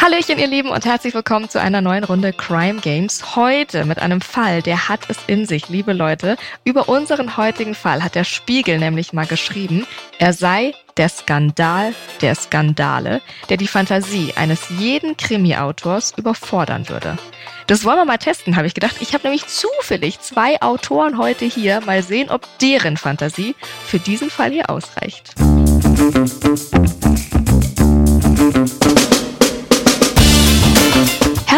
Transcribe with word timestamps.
Hallöchen, 0.00 0.38
ihr 0.38 0.46
Lieben, 0.46 0.70
und 0.70 0.86
herzlich 0.86 1.12
willkommen 1.12 1.50
zu 1.50 1.60
einer 1.60 1.82
neuen 1.82 2.04
Runde 2.04 2.32
Crime 2.32 2.80
Games. 2.80 3.36
Heute 3.36 3.84
mit 3.84 3.98
einem 3.98 4.22
Fall, 4.22 4.62
der 4.62 4.88
hat 4.88 5.00
es 5.08 5.18
in 5.26 5.44
sich, 5.44 5.68
liebe 5.68 5.92
Leute. 5.92 6.38
Über 6.64 6.88
unseren 6.88 7.36
heutigen 7.36 7.74
Fall 7.74 8.02
hat 8.02 8.14
der 8.14 8.24
Spiegel 8.24 8.78
nämlich 8.78 9.12
mal 9.12 9.26
geschrieben, 9.26 9.86
er 10.18 10.32
sei 10.32 10.72
der 10.96 11.10
Skandal 11.10 11.94
der 12.22 12.34
Skandale, 12.34 13.20
der 13.50 13.58
die 13.58 13.66
Fantasie 13.66 14.32
eines 14.36 14.70
jeden 14.70 15.18
Krimi-Autors 15.18 16.14
überfordern 16.16 16.88
würde. 16.88 17.18
Das 17.66 17.84
wollen 17.84 17.98
wir 17.98 18.06
mal 18.06 18.16
testen, 18.16 18.56
habe 18.56 18.66
ich 18.66 18.72
gedacht. 18.72 18.96
Ich 19.00 19.12
habe 19.12 19.24
nämlich 19.24 19.48
zufällig 19.48 20.18
zwei 20.20 20.62
Autoren 20.62 21.18
heute 21.18 21.44
hier. 21.44 21.82
Mal 21.82 22.02
sehen, 22.02 22.30
ob 22.30 22.48
deren 22.60 22.96
Fantasie 22.96 23.54
für 23.86 23.98
diesen 23.98 24.30
Fall 24.30 24.50
hier 24.50 24.70
ausreicht. 24.70 25.34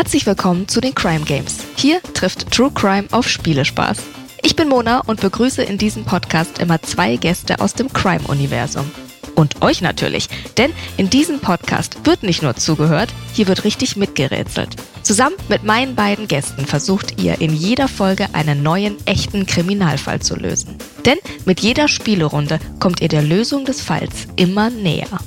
Herzlich 0.02 0.27
willkommen 0.27 0.66
zu 0.66 0.80
den 0.80 0.97
Crime 0.97 1.24
Games. 1.24 1.59
Hier 1.77 2.02
trifft 2.02 2.51
True 2.51 2.73
Crime 2.74 3.06
auf 3.12 3.29
Spielespaß. 3.29 3.98
Ich 4.43 4.56
bin 4.56 4.69
Mona 4.69 4.98
und 5.06 5.20
begrüße 5.20 5.62
in 5.62 5.79
diesem 5.79 6.05
Podcast 6.05 6.59
immer 6.59 6.83
zwei 6.83 7.15
Gäste 7.15 7.60
aus 7.60 7.74
dem 7.74 7.93
Crime-Universum. 7.93 8.91
Und 9.37 9.62
euch 9.62 9.80
natürlich, 9.80 10.29
denn 10.59 10.73
in 10.96 11.09
diesem 11.09 11.38
Podcast 11.38 12.05
wird 12.05 12.24
nicht 12.24 12.43
nur 12.43 12.57
zugehört, 12.57 13.15
hier 13.33 13.46
wird 13.46 13.62
richtig 13.62 13.95
mitgerätselt. 13.95 14.74
Zusammen 15.05 15.37
mit 15.48 15.62
meinen 15.62 15.95
beiden 15.95 16.27
Gästen 16.27 16.66
versucht 16.66 17.23
ihr 17.23 17.41
in 17.41 17.55
jeder 17.55 17.87
Folge 17.87 18.27
einen 18.32 18.65
neuen, 18.65 18.96
echten 19.07 19.46
Kriminalfall 19.46 20.19
zu 20.19 20.34
lösen. 20.34 20.79
Denn 21.07 21.19
mit 21.45 21.60
jeder 21.60 21.87
Spielerunde 21.87 22.59
kommt 22.80 23.01
ihr 23.01 23.09
der 23.09 23.23
Lösung 23.23 23.65
des 23.65 23.80
Falls 23.80 24.27
immer 24.34 24.69
näher. 24.69 25.21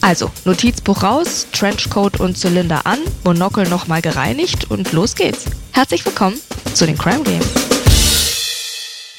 Also, 0.00 0.30
Notizbuch 0.44 1.02
raus, 1.02 1.46
Trenchcoat 1.52 2.20
und 2.20 2.38
Zylinder 2.38 2.86
an, 2.86 2.98
Monokel 3.24 3.68
nochmal 3.68 4.00
gereinigt 4.00 4.70
und 4.70 4.92
los 4.92 5.14
geht's. 5.14 5.46
Herzlich 5.72 6.04
willkommen 6.04 6.38
zu 6.74 6.86
den 6.86 6.96
Crime 6.96 7.22
Games. 7.24 7.67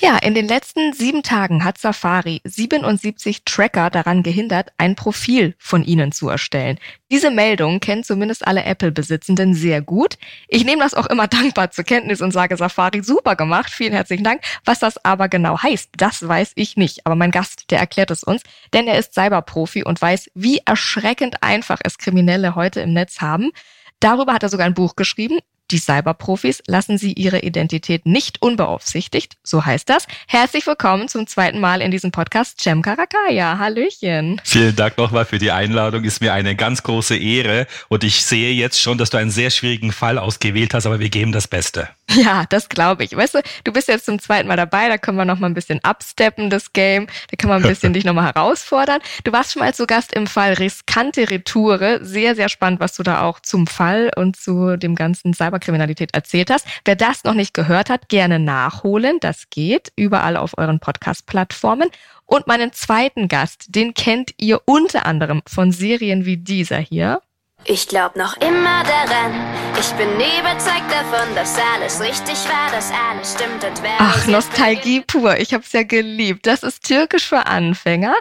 Ja, 0.01 0.17
in 0.17 0.33
den 0.33 0.47
letzten 0.47 0.93
sieben 0.93 1.23
Tagen 1.23 1.65
hat 1.65 1.77
Safari 1.77 2.39
77 2.45 3.43
Tracker 3.43 3.89
daran 3.89 4.23
gehindert, 4.23 4.71
ein 4.77 4.95
Profil 4.95 5.55
von 5.59 5.83
ihnen 5.83 6.13
zu 6.13 6.29
erstellen. 6.29 6.79
Diese 7.11 7.29
Meldung 7.31 7.81
kennen 7.81 8.05
zumindest 8.05 8.47
alle 8.47 8.63
Apple-Besitzenden 8.63 9.53
sehr 9.53 9.81
gut. 9.81 10.17
Ich 10.47 10.63
nehme 10.63 10.83
das 10.83 10.93
auch 10.93 11.07
immer 11.07 11.27
dankbar 11.27 11.71
zur 11.71 11.83
Kenntnis 11.83 12.21
und 12.21 12.31
sage 12.31 12.55
Safari 12.55 13.03
super 13.03 13.35
gemacht, 13.35 13.69
vielen 13.71 13.91
herzlichen 13.91 14.23
Dank. 14.23 14.41
Was 14.63 14.79
das 14.79 15.03
aber 15.03 15.27
genau 15.27 15.61
heißt, 15.61 15.89
das 15.97 16.25
weiß 16.25 16.53
ich 16.55 16.77
nicht. 16.77 17.05
Aber 17.05 17.15
mein 17.15 17.31
Gast, 17.31 17.69
der 17.69 17.79
erklärt 17.79 18.09
es 18.09 18.23
uns, 18.23 18.41
denn 18.71 18.87
er 18.87 18.97
ist 18.97 19.13
Cyberprofi 19.13 19.83
und 19.83 20.01
weiß, 20.01 20.31
wie 20.33 20.61
erschreckend 20.65 21.43
einfach 21.43 21.81
es 21.83 21.97
Kriminelle 21.97 22.55
heute 22.55 22.79
im 22.79 22.93
Netz 22.93 23.19
haben. 23.19 23.51
Darüber 23.99 24.31
hat 24.33 24.43
er 24.43 24.49
sogar 24.49 24.65
ein 24.65 24.73
Buch 24.73 24.95
geschrieben. 24.95 25.39
Die 25.71 25.77
Cyberprofis 25.77 26.63
lassen 26.65 26.97
sie 26.97 27.13
ihre 27.13 27.39
Identität 27.39 28.07
nicht 28.07 28.41
unbeaufsichtigt, 28.41 29.37
so 29.43 29.65
heißt 29.65 29.87
das. 29.87 30.07
Herzlich 30.27 30.65
willkommen 30.65 31.07
zum 31.07 31.27
zweiten 31.27 31.59
Mal 31.59 31.81
in 31.81 31.91
diesem 31.91 32.09
Podcast, 32.11 32.59
Cem 32.59 32.81
Karakaya. 32.81 33.59
Hallöchen. 33.59 34.41
Vielen 34.43 34.75
Dank 34.75 34.97
nochmal 34.97 35.25
für 35.25 35.37
die 35.37 35.51
Einladung. 35.51 36.05
Ist 36.05 36.21
mir 36.21 36.33
eine 36.33 36.55
ganz 36.55 36.81
große 36.81 37.15
Ehre. 37.15 37.67
Und 37.87 38.03
ich 38.03 38.25
sehe 38.25 38.51
jetzt 38.51 38.81
schon, 38.81 38.97
dass 38.97 39.11
du 39.11 39.17
einen 39.17 39.29
sehr 39.29 39.51
schwierigen 39.51 39.91
Fall 39.91 40.17
ausgewählt 40.17 40.73
hast, 40.73 40.87
aber 40.87 40.99
wir 40.99 41.09
geben 41.09 41.31
das 41.31 41.47
Beste. 41.47 41.89
Ja, 42.15 42.45
das 42.49 42.69
glaube 42.69 43.03
ich. 43.03 43.15
Weißt 43.15 43.35
du, 43.35 43.41
du 43.63 43.71
bist 43.71 43.87
jetzt 43.87 44.05
zum 44.05 44.19
zweiten 44.19 44.47
Mal 44.47 44.57
dabei, 44.57 44.89
da 44.89 44.97
können 44.97 45.17
wir 45.17 45.25
noch 45.25 45.37
mal 45.37 45.47
ein 45.47 45.53
bisschen 45.53 45.79
absteppen, 45.83 46.49
das 46.49 46.73
Game. 46.73 47.05
Da 47.29 47.37
kann 47.37 47.49
man 47.49 47.63
ein 47.63 47.69
bisschen 47.69 47.93
dich 47.93 48.03
noch 48.03 48.13
mal 48.13 48.25
herausfordern. 48.25 48.99
Du 49.23 49.31
warst 49.31 49.53
schon 49.53 49.61
mal 49.61 49.73
zu 49.73 49.85
Gast 49.85 50.13
im 50.13 50.25
Fall 50.25 50.53
Riskante 50.53 51.29
Retoure. 51.29 51.99
Sehr, 52.03 52.35
sehr 52.35 52.49
spannend, 52.49 52.79
was 52.79 52.95
du 52.95 53.03
da 53.03 53.21
auch 53.21 53.39
zum 53.39 53.67
Fall 53.67 54.11
und 54.15 54.35
zu 54.35 54.75
dem 54.75 54.95
ganzen 54.95 55.33
Cyber 55.33 55.59
Cyberkriminalität 55.59 56.13
erzählt 56.13 56.49
hast. 56.49 56.65
Wer 56.85 56.95
das 56.95 57.23
noch 57.23 57.33
nicht 57.33 57.53
gehört 57.53 57.89
hat, 57.89 58.09
gerne 58.09 58.39
nachholen. 58.39 59.19
Das 59.19 59.49
geht 59.49 59.91
überall 59.95 60.37
auf 60.37 60.57
euren 60.57 60.79
Podcast-Plattformen. 60.79 61.89
Und 62.25 62.47
meinen 62.47 62.73
zweiten 62.73 63.27
Gast, 63.27 63.67
den 63.69 63.93
kennt 63.93 64.33
ihr 64.37 64.61
unter 64.65 65.05
anderem 65.05 65.41
von 65.47 65.71
Serien 65.71 66.25
wie 66.25 66.37
dieser 66.37 66.77
hier. 66.77 67.21
Ich 67.65 67.87
glaub 67.87 68.15
noch 68.15 68.35
immer 68.37 68.83
daran. 68.83 69.33
Ich 69.79 69.91
bin 69.91 70.09
überzeugt 70.15 70.89
davon, 70.89 71.35
dass 71.35 71.55
alles 71.75 72.01
richtig 72.01 72.35
war, 72.49 72.71
dass 72.71 72.89
alles 72.91 73.33
stimmt 73.33 73.63
und 73.63 73.83
wer. 73.83 73.95
Ach, 73.99 74.25
Nostalgie 74.27 75.01
pur. 75.01 75.37
Ich 75.37 75.53
hab's 75.53 75.73
ja 75.73 75.83
geliebt. 75.83 76.47
Das 76.47 76.63
ist 76.63 76.85
Türkisch 76.85 77.27
für 77.27 77.45
Anfänger. 77.45 78.15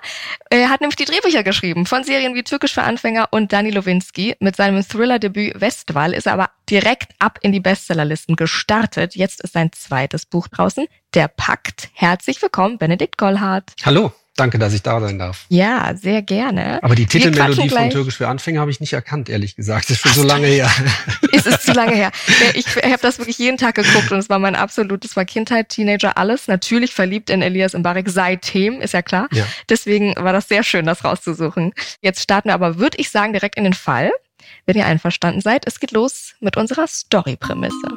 Er 0.50 0.68
hat 0.68 0.80
nämlich 0.80 0.96
die 0.96 1.04
Drehbücher 1.04 1.44
geschrieben 1.44 1.86
von 1.86 2.04
Serien 2.04 2.34
wie 2.34 2.42
Türkisch 2.42 2.74
für 2.74 2.82
Anfänger 2.82 3.28
und 3.30 3.52
Dani 3.52 3.70
Lowinski. 3.70 4.36
Mit 4.40 4.56
seinem 4.56 4.86
Thriller-Debüt 4.86 5.60
Westwall 5.60 6.12
ist 6.14 6.26
er 6.26 6.34
aber 6.34 6.50
direkt 6.68 7.12
ab 7.18 7.38
in 7.40 7.52
die 7.52 7.60
Bestsellerlisten 7.60 8.36
gestartet. 8.36 9.14
Jetzt 9.14 9.40
ist 9.40 9.54
sein 9.54 9.70
zweites 9.72 10.26
Buch 10.26 10.48
draußen, 10.48 10.86
Der 11.14 11.28
Pakt. 11.28 11.88
Herzlich 11.94 12.42
willkommen, 12.42 12.76
Benedikt 12.76 13.16
Gollhardt. 13.16 13.72
Hallo. 13.84 14.12
Danke, 14.38 14.60
dass 14.60 14.72
ich 14.72 14.82
da 14.82 15.00
sein 15.00 15.18
darf. 15.18 15.46
Ja, 15.48 15.94
sehr 15.96 16.22
gerne. 16.22 16.80
Aber 16.84 16.94
die 16.94 17.06
Titelmelodie 17.06 17.68
von 17.68 17.90
Türkisch 17.90 18.18
für 18.18 18.28
Anfänger 18.28 18.60
habe 18.60 18.70
ich 18.70 18.78
nicht 18.78 18.92
erkannt, 18.92 19.28
ehrlich 19.28 19.56
gesagt. 19.56 19.90
Das 19.90 19.96
ist 19.96 20.02
schon 20.02 20.12
so 20.12 20.22
lange 20.22 20.46
her. 20.46 20.70
es 21.32 21.44
ist 21.44 21.64
zu 21.64 21.72
lange 21.72 21.96
her. 21.96 22.12
Ich, 22.54 22.66
habe 22.76 23.02
das 23.02 23.18
wirklich 23.18 23.38
jeden 23.38 23.56
Tag 23.56 23.74
geguckt 23.74 24.12
und 24.12 24.18
es 24.18 24.30
war 24.30 24.38
mein 24.38 24.54
absolutes, 24.54 25.16
war 25.16 25.24
Kindheit, 25.24 25.70
Teenager, 25.70 26.16
alles. 26.16 26.46
Natürlich 26.46 26.94
verliebt 26.94 27.30
in 27.30 27.42
Elias 27.42 27.72
Mbarek 27.72 28.08
seitdem, 28.08 28.80
ist 28.80 28.94
ja 28.94 29.02
klar. 29.02 29.26
Ja. 29.32 29.44
Deswegen 29.68 30.14
war 30.16 30.32
das 30.32 30.46
sehr 30.46 30.62
schön, 30.62 30.86
das 30.86 31.02
rauszusuchen. 31.02 31.72
Jetzt 32.00 32.22
starten 32.22 32.50
wir 32.50 32.54
aber, 32.54 32.78
würde 32.78 32.98
ich 32.98 33.10
sagen, 33.10 33.32
direkt 33.32 33.56
in 33.56 33.64
den 33.64 33.74
Fall. 33.74 34.12
Wenn 34.66 34.76
ihr 34.76 34.86
einverstanden 34.86 35.40
seid, 35.40 35.66
es 35.66 35.80
geht 35.80 35.90
los 35.90 36.34
mit 36.38 36.56
unserer 36.56 36.86
Story-Prämisse. 36.86 37.88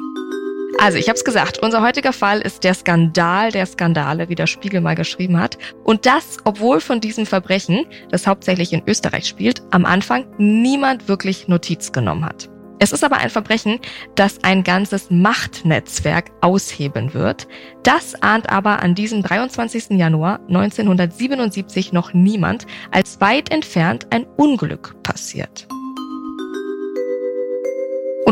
Also, 0.82 0.98
ich 0.98 1.08
habe 1.08 1.16
es 1.16 1.24
gesagt, 1.24 1.60
unser 1.62 1.80
heutiger 1.80 2.12
Fall 2.12 2.40
ist 2.40 2.64
der 2.64 2.74
Skandal 2.74 3.52
der 3.52 3.66
Skandale, 3.66 4.28
wie 4.28 4.34
der 4.34 4.48
Spiegel 4.48 4.80
mal 4.80 4.96
geschrieben 4.96 5.38
hat. 5.38 5.56
Und 5.84 6.06
das, 6.06 6.38
obwohl 6.42 6.80
von 6.80 7.00
diesem 7.00 7.24
Verbrechen, 7.24 7.86
das 8.10 8.26
hauptsächlich 8.26 8.72
in 8.72 8.82
Österreich 8.88 9.28
spielt, 9.28 9.62
am 9.70 9.84
Anfang 9.84 10.24
niemand 10.38 11.06
wirklich 11.06 11.46
Notiz 11.46 11.92
genommen 11.92 12.24
hat. 12.24 12.50
Es 12.80 12.90
ist 12.90 13.04
aber 13.04 13.18
ein 13.18 13.30
Verbrechen, 13.30 13.78
das 14.16 14.42
ein 14.42 14.64
ganzes 14.64 15.08
Machtnetzwerk 15.08 16.32
ausheben 16.40 17.14
wird. 17.14 17.46
Das 17.84 18.20
ahnt 18.20 18.50
aber 18.50 18.82
an 18.82 18.96
diesem 18.96 19.22
23. 19.22 19.90
Januar 19.90 20.40
1977 20.48 21.92
noch 21.92 22.12
niemand, 22.12 22.66
als 22.90 23.20
weit 23.20 23.52
entfernt 23.52 24.08
ein 24.10 24.26
Unglück 24.36 25.00
passiert. 25.04 25.68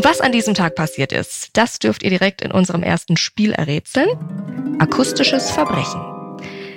Und 0.00 0.06
was 0.06 0.22
an 0.22 0.33
diesem 0.33 0.55
Tag 0.55 0.77
passiert 0.77 1.12
ist, 1.12 1.50
das 1.59 1.78
dürft 1.78 2.03
ihr 2.03 2.09
direkt 2.09 2.41
in 2.41 2.53
unserem 2.53 2.83
ersten 2.83 3.19
Spiel 3.19 3.53
errätseln. 3.53 4.09
Akustisches 4.78 5.50
Verbrechen. 5.50 6.00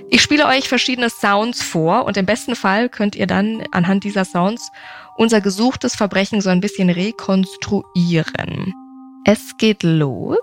Ich 0.09 0.21
spiele 0.21 0.45
euch 0.45 0.67
verschiedene 0.67 1.09
Sounds 1.09 1.63
vor 1.63 2.03
und 2.03 2.17
im 2.17 2.25
besten 2.25 2.53
Fall 2.53 2.89
könnt 2.89 3.15
ihr 3.15 3.25
dann 3.25 3.63
anhand 3.71 4.03
dieser 4.03 4.25
Sounds 4.25 4.69
unser 5.15 5.39
gesuchtes 5.39 5.95
Verbrechen 5.95 6.41
so 6.41 6.49
ein 6.49 6.59
bisschen 6.59 6.89
rekonstruieren. 6.89 8.73
Es 9.23 9.55
geht 9.57 9.83
los. 9.83 10.37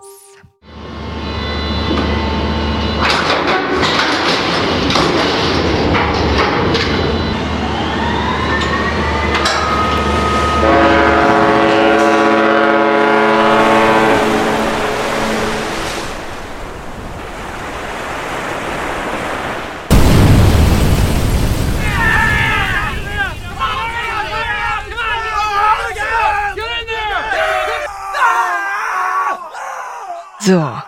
So, 30.41 30.81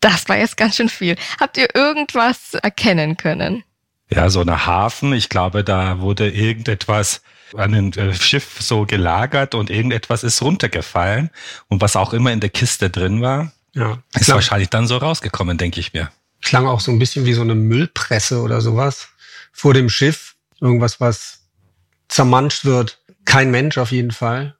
das 0.00 0.28
war 0.28 0.36
jetzt 0.36 0.56
ganz 0.56 0.76
schön 0.76 0.88
viel. 0.88 1.16
Habt 1.40 1.56
ihr 1.56 1.74
irgendwas 1.74 2.54
erkennen 2.54 3.16
können? 3.16 3.64
Ja, 4.10 4.28
so 4.28 4.40
eine 4.40 4.66
Hafen. 4.66 5.12
Ich 5.14 5.28
glaube, 5.28 5.64
da 5.64 6.00
wurde 6.00 6.30
irgendetwas 6.30 7.22
an 7.54 7.74
einem 7.74 7.92
äh, 7.92 8.14
Schiff 8.14 8.60
so 8.60 8.84
gelagert 8.84 9.54
und 9.54 9.70
irgendetwas 9.70 10.24
ist 10.24 10.42
runtergefallen. 10.42 11.30
Und 11.68 11.80
was 11.80 11.96
auch 11.96 12.12
immer 12.12 12.32
in 12.32 12.40
der 12.40 12.50
Kiste 12.50 12.90
drin 12.90 13.22
war, 13.22 13.52
ja, 13.74 14.02
ist 14.14 14.26
klang, 14.26 14.36
wahrscheinlich 14.36 14.68
dann 14.68 14.86
so 14.86 14.98
rausgekommen, 14.98 15.56
denke 15.56 15.80
ich 15.80 15.92
mir. 15.92 16.10
Klang 16.42 16.66
auch 16.66 16.80
so 16.80 16.90
ein 16.90 16.98
bisschen 16.98 17.24
wie 17.24 17.32
so 17.32 17.42
eine 17.42 17.54
Müllpresse 17.54 18.42
oder 18.42 18.60
sowas 18.60 19.08
vor 19.52 19.74
dem 19.74 19.88
Schiff. 19.88 20.34
Irgendwas, 20.60 21.00
was 21.00 21.44
zermanscht 22.08 22.64
wird. 22.64 23.00
Kein 23.24 23.50
Mensch 23.50 23.78
auf 23.78 23.92
jeden 23.92 24.10
Fall. 24.10 24.56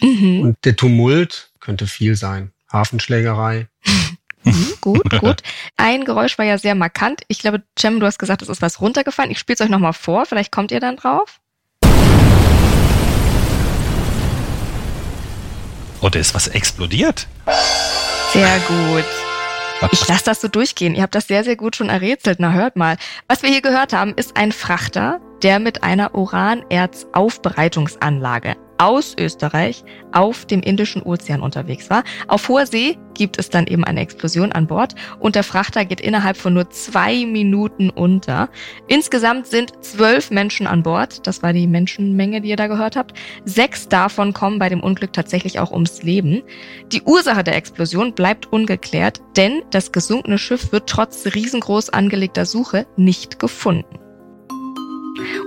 Mhm. 0.00 0.40
Und 0.40 0.64
der 0.64 0.76
Tumult 0.76 1.50
könnte 1.60 1.86
viel 1.86 2.16
sein. 2.16 2.53
Hafenschlägerei. 2.74 3.68
Mhm, 4.46 4.74
gut, 4.82 5.20
gut. 5.20 5.42
Ein 5.78 6.04
Geräusch 6.04 6.36
war 6.36 6.44
ja 6.44 6.58
sehr 6.58 6.74
markant. 6.74 7.22
Ich 7.28 7.38
glaube, 7.38 7.62
Cem, 7.78 7.98
du 7.98 8.04
hast 8.04 8.18
gesagt, 8.18 8.42
es 8.42 8.50
ist 8.50 8.60
was 8.60 8.78
runtergefallen. 8.78 9.30
Ich 9.30 9.38
spiele 9.38 9.54
es 9.54 9.62
euch 9.62 9.70
nochmal 9.70 9.94
vor. 9.94 10.26
Vielleicht 10.26 10.52
kommt 10.52 10.70
ihr 10.70 10.80
dann 10.80 10.96
drauf. 10.96 11.40
Oder 16.02 16.20
ist 16.20 16.34
was 16.34 16.48
explodiert? 16.48 17.26
Sehr 18.34 18.58
gut. 18.68 19.06
Ich 19.92 20.06
lasse 20.06 20.26
das 20.26 20.42
so 20.42 20.48
durchgehen. 20.48 20.94
Ihr 20.94 21.02
habt 21.02 21.14
das 21.14 21.26
sehr, 21.26 21.42
sehr 21.44 21.56
gut 21.56 21.76
schon 21.76 21.88
errätselt. 21.88 22.38
Na, 22.38 22.52
hört 22.52 22.76
mal. 22.76 22.98
Was 23.28 23.40
wir 23.42 23.48
hier 23.48 23.62
gehört 23.62 23.94
haben, 23.94 24.12
ist 24.14 24.36
ein 24.36 24.52
Frachter, 24.52 25.22
der 25.42 25.58
mit 25.58 25.82
einer 25.82 26.14
Uranerzaufbereitungsanlage 26.14 28.56
aus 28.78 29.14
Österreich 29.18 29.84
auf 30.12 30.46
dem 30.46 30.60
Indischen 30.60 31.02
Ozean 31.02 31.40
unterwegs 31.40 31.90
war. 31.90 32.04
Auf 32.28 32.48
hoher 32.48 32.66
See 32.66 32.98
gibt 33.14 33.38
es 33.38 33.50
dann 33.50 33.66
eben 33.66 33.84
eine 33.84 34.00
Explosion 34.00 34.52
an 34.52 34.66
Bord 34.66 34.94
und 35.20 35.34
der 35.34 35.44
Frachter 35.44 35.84
geht 35.84 36.00
innerhalb 36.00 36.36
von 36.36 36.54
nur 36.54 36.70
zwei 36.70 37.24
Minuten 37.24 37.90
unter. 37.90 38.48
Insgesamt 38.88 39.46
sind 39.46 39.72
zwölf 39.84 40.30
Menschen 40.30 40.66
an 40.66 40.82
Bord. 40.82 41.26
Das 41.26 41.42
war 41.42 41.52
die 41.52 41.66
Menschenmenge, 41.66 42.40
die 42.40 42.50
ihr 42.50 42.56
da 42.56 42.66
gehört 42.66 42.96
habt. 42.96 43.16
Sechs 43.44 43.88
davon 43.88 44.32
kommen 44.32 44.58
bei 44.58 44.68
dem 44.68 44.82
Unglück 44.82 45.12
tatsächlich 45.12 45.58
auch 45.58 45.70
ums 45.70 46.02
Leben. 46.02 46.42
Die 46.92 47.02
Ursache 47.02 47.44
der 47.44 47.56
Explosion 47.56 48.14
bleibt 48.14 48.52
ungeklärt, 48.52 49.20
denn 49.36 49.62
das 49.70 49.92
gesunkene 49.92 50.38
Schiff 50.38 50.72
wird 50.72 50.88
trotz 50.88 51.26
riesengroß 51.34 51.90
angelegter 51.90 52.46
Suche 52.46 52.86
nicht 52.96 53.38
gefunden. 53.38 54.03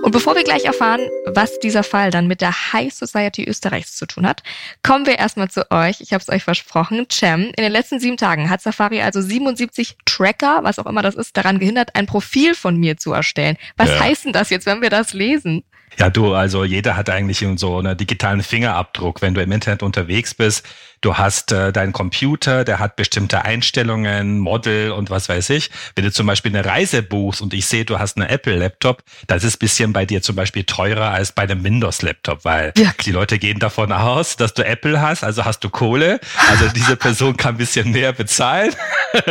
Und 0.02 0.12
bevor 0.12 0.34
wir 0.34 0.44
gleich 0.44 0.64
erfahren, 0.64 1.00
was 1.26 1.58
dieser 1.58 1.82
Fall 1.82 2.10
dann 2.10 2.26
mit 2.26 2.40
der 2.40 2.72
High 2.72 2.92
Society 2.92 3.44
Österreichs 3.44 3.96
zu 3.96 4.06
tun 4.06 4.26
hat, 4.26 4.42
kommen 4.82 5.06
wir 5.06 5.18
erstmal 5.18 5.50
zu 5.50 5.70
euch. 5.70 6.00
Ich 6.00 6.12
habe 6.12 6.22
es 6.22 6.28
euch 6.28 6.44
versprochen. 6.44 7.06
Cem, 7.10 7.44
in 7.44 7.62
den 7.62 7.72
letzten 7.72 8.00
sieben 8.00 8.16
Tagen 8.16 8.48
hat 8.50 8.62
Safari 8.62 9.02
also 9.02 9.20
77 9.20 9.96
Tracker, 10.04 10.60
was 10.62 10.78
auch 10.78 10.86
immer 10.86 11.02
das 11.02 11.14
ist, 11.14 11.36
daran 11.36 11.58
gehindert, 11.58 11.94
ein 11.94 12.06
Profil 12.06 12.54
von 12.54 12.76
mir 12.76 12.96
zu 12.96 13.12
erstellen. 13.12 13.56
Was 13.76 13.90
ja. 13.90 14.00
heißt 14.00 14.26
denn 14.26 14.32
das 14.32 14.50
jetzt, 14.50 14.66
wenn 14.66 14.80
wir 14.80 14.90
das 14.90 15.12
lesen? 15.12 15.64
Ja, 15.98 16.10
du, 16.10 16.34
also 16.34 16.64
jeder 16.64 16.96
hat 16.96 17.10
eigentlich 17.10 17.44
so 17.56 17.78
einen 17.78 17.96
digitalen 17.96 18.42
Fingerabdruck, 18.42 19.20
wenn 19.20 19.34
du 19.34 19.42
im 19.42 19.50
Internet 19.50 19.82
unterwegs 19.82 20.34
bist. 20.34 20.64
Du 21.00 21.16
hast 21.16 21.52
äh, 21.52 21.72
deinen 21.72 21.92
Computer, 21.92 22.64
der 22.64 22.78
hat 22.78 22.96
bestimmte 22.96 23.44
Einstellungen, 23.44 24.38
Model 24.38 24.92
und 24.92 25.10
was 25.10 25.28
weiß 25.28 25.50
ich. 25.50 25.70
Wenn 25.94 26.04
du 26.04 26.12
zum 26.12 26.26
Beispiel 26.26 26.54
eine 26.54 26.64
Reise 26.64 27.02
buchst 27.02 27.40
und 27.40 27.54
ich 27.54 27.66
sehe, 27.66 27.84
du 27.84 27.98
hast 27.98 28.16
eine 28.16 28.28
Apple-Laptop, 28.28 29.02
das 29.26 29.44
ist 29.44 29.58
bisschen 29.58 29.92
bei 29.92 30.06
dir 30.06 30.22
zum 30.22 30.34
Beispiel 30.34 30.64
teurer 30.64 31.10
als 31.10 31.32
bei 31.32 31.42
einem 31.42 31.62
Windows-Laptop, 31.62 32.44
weil 32.44 32.72
ja. 32.76 32.92
die 33.04 33.12
Leute 33.12 33.38
gehen 33.38 33.58
davon 33.58 33.92
aus, 33.92 34.36
dass 34.36 34.54
du 34.54 34.64
Apple 34.64 35.00
hast, 35.00 35.22
also 35.22 35.44
hast 35.44 35.60
du 35.60 35.70
Kohle. 35.70 36.20
Also 36.48 36.68
diese 36.68 36.96
Person 36.96 37.36
kann 37.36 37.54
ein 37.54 37.58
bisschen 37.58 37.90
mehr 37.90 38.12
bezahlen. 38.12 38.74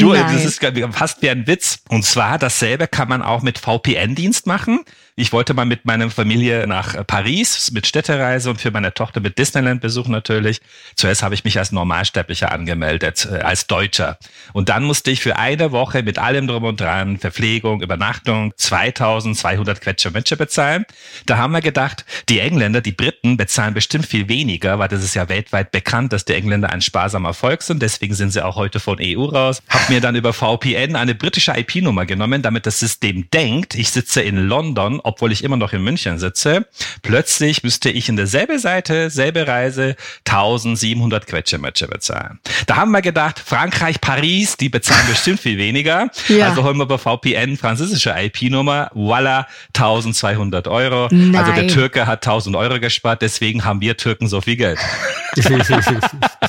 Du, 0.00 0.12
Nein. 0.12 0.32
das 0.32 0.44
ist 0.44 0.64
fast 0.92 1.22
wie 1.22 1.28
ein 1.28 1.48
Witz. 1.48 1.80
Und 1.88 2.04
zwar 2.04 2.38
dasselbe 2.38 2.86
kann 2.86 3.08
man 3.08 3.20
auch 3.20 3.42
mit 3.42 3.58
VPN-Dienst 3.58 4.46
machen. 4.46 4.84
Ich 5.20 5.32
wollte 5.32 5.52
mal 5.52 5.64
mit 5.64 5.84
meiner 5.84 6.08
Familie 6.10 6.64
nach 6.68 7.04
Paris 7.04 7.72
mit 7.72 7.88
Städtereise 7.88 8.50
und 8.50 8.60
für 8.60 8.70
meine 8.70 8.94
Tochter 8.94 9.18
mit 9.18 9.36
Disneyland-Besuch 9.36 10.06
natürlich. 10.06 10.60
Zuerst 10.94 11.24
habe 11.24 11.34
ich 11.34 11.42
mich 11.42 11.58
als 11.58 11.72
Normalsterblicher 11.72 12.52
angemeldet, 12.52 13.26
äh, 13.28 13.40
als 13.40 13.66
Deutscher. 13.66 14.16
Und 14.52 14.68
dann 14.68 14.84
musste 14.84 15.10
ich 15.10 15.20
für 15.20 15.36
eine 15.36 15.72
Woche 15.72 16.04
mit 16.04 16.20
allem 16.20 16.46
drum 16.46 16.62
und 16.62 16.80
dran, 16.80 17.18
Verpflegung, 17.18 17.82
Übernachtung, 17.82 18.52
2200 18.56 19.80
Quetschermetsche 19.80 20.36
bezahlen. 20.36 20.86
Da 21.26 21.36
haben 21.36 21.50
wir 21.50 21.62
gedacht, 21.62 22.04
die 22.28 22.38
Engländer, 22.38 22.80
die 22.80 22.92
Briten 22.92 23.36
bezahlen 23.36 23.74
bestimmt 23.74 24.06
viel 24.06 24.28
weniger, 24.28 24.78
weil 24.78 24.86
das 24.86 25.02
ist 25.02 25.14
ja 25.14 25.28
weltweit 25.28 25.72
bekannt, 25.72 26.12
dass 26.12 26.26
die 26.26 26.34
Engländer 26.34 26.70
ein 26.70 26.80
sparsamer 26.80 27.34
Volk 27.34 27.62
sind. 27.62 27.82
Deswegen 27.82 28.14
sind 28.14 28.30
sie 28.30 28.44
auch 28.44 28.54
heute 28.54 28.78
von 28.78 28.98
EU 29.00 29.24
raus. 29.24 29.64
Hab 29.68 29.90
mir 29.90 30.00
dann 30.00 30.14
über 30.14 30.32
VPN 30.32 30.94
eine 30.94 31.16
britische 31.16 31.58
IP-Nummer 31.58 32.06
genommen, 32.06 32.40
damit 32.40 32.66
das 32.66 32.78
System 32.78 33.28
denkt, 33.32 33.74
ich 33.74 33.90
sitze 33.90 34.22
in 34.22 34.36
London, 34.36 35.00
obwohl 35.08 35.32
ich 35.32 35.42
immer 35.42 35.56
noch 35.56 35.72
in 35.72 35.82
München 35.82 36.18
sitze. 36.18 36.66
Plötzlich 37.02 37.62
müsste 37.62 37.88
ich 37.88 38.10
in 38.10 38.16
derselbe 38.16 38.58
Seite, 38.58 39.08
selbe 39.08 39.46
Reise 39.46 39.96
1700 40.26 41.26
Quetschemetsche 41.26 41.88
bezahlen. 41.88 42.40
Da 42.66 42.76
haben 42.76 42.90
wir 42.90 43.00
gedacht, 43.00 43.38
Frankreich, 43.44 44.00
Paris, 44.02 44.58
die 44.58 44.68
bezahlen 44.68 45.06
bestimmt 45.08 45.40
viel 45.40 45.58
weniger. 45.58 46.10
Ja. 46.28 46.50
Also 46.50 46.62
holen 46.62 46.76
wir 46.76 46.82
über 46.84 46.98
VPN 46.98 47.56
französische 47.56 48.10
IP-Nummer, 48.10 48.90
voila, 48.92 49.46
1200 49.74 50.68
Euro. 50.68 51.08
Nein. 51.10 51.34
Also 51.34 51.52
der 51.52 51.68
Türke 51.68 52.06
hat 52.06 52.26
1000 52.26 52.54
Euro 52.54 52.78
gespart, 52.80 53.22
deswegen 53.22 53.64
haben 53.64 53.80
wir 53.80 53.96
Türken 53.96 54.28
so 54.28 54.42
viel 54.42 54.56
Geld. 54.56 54.78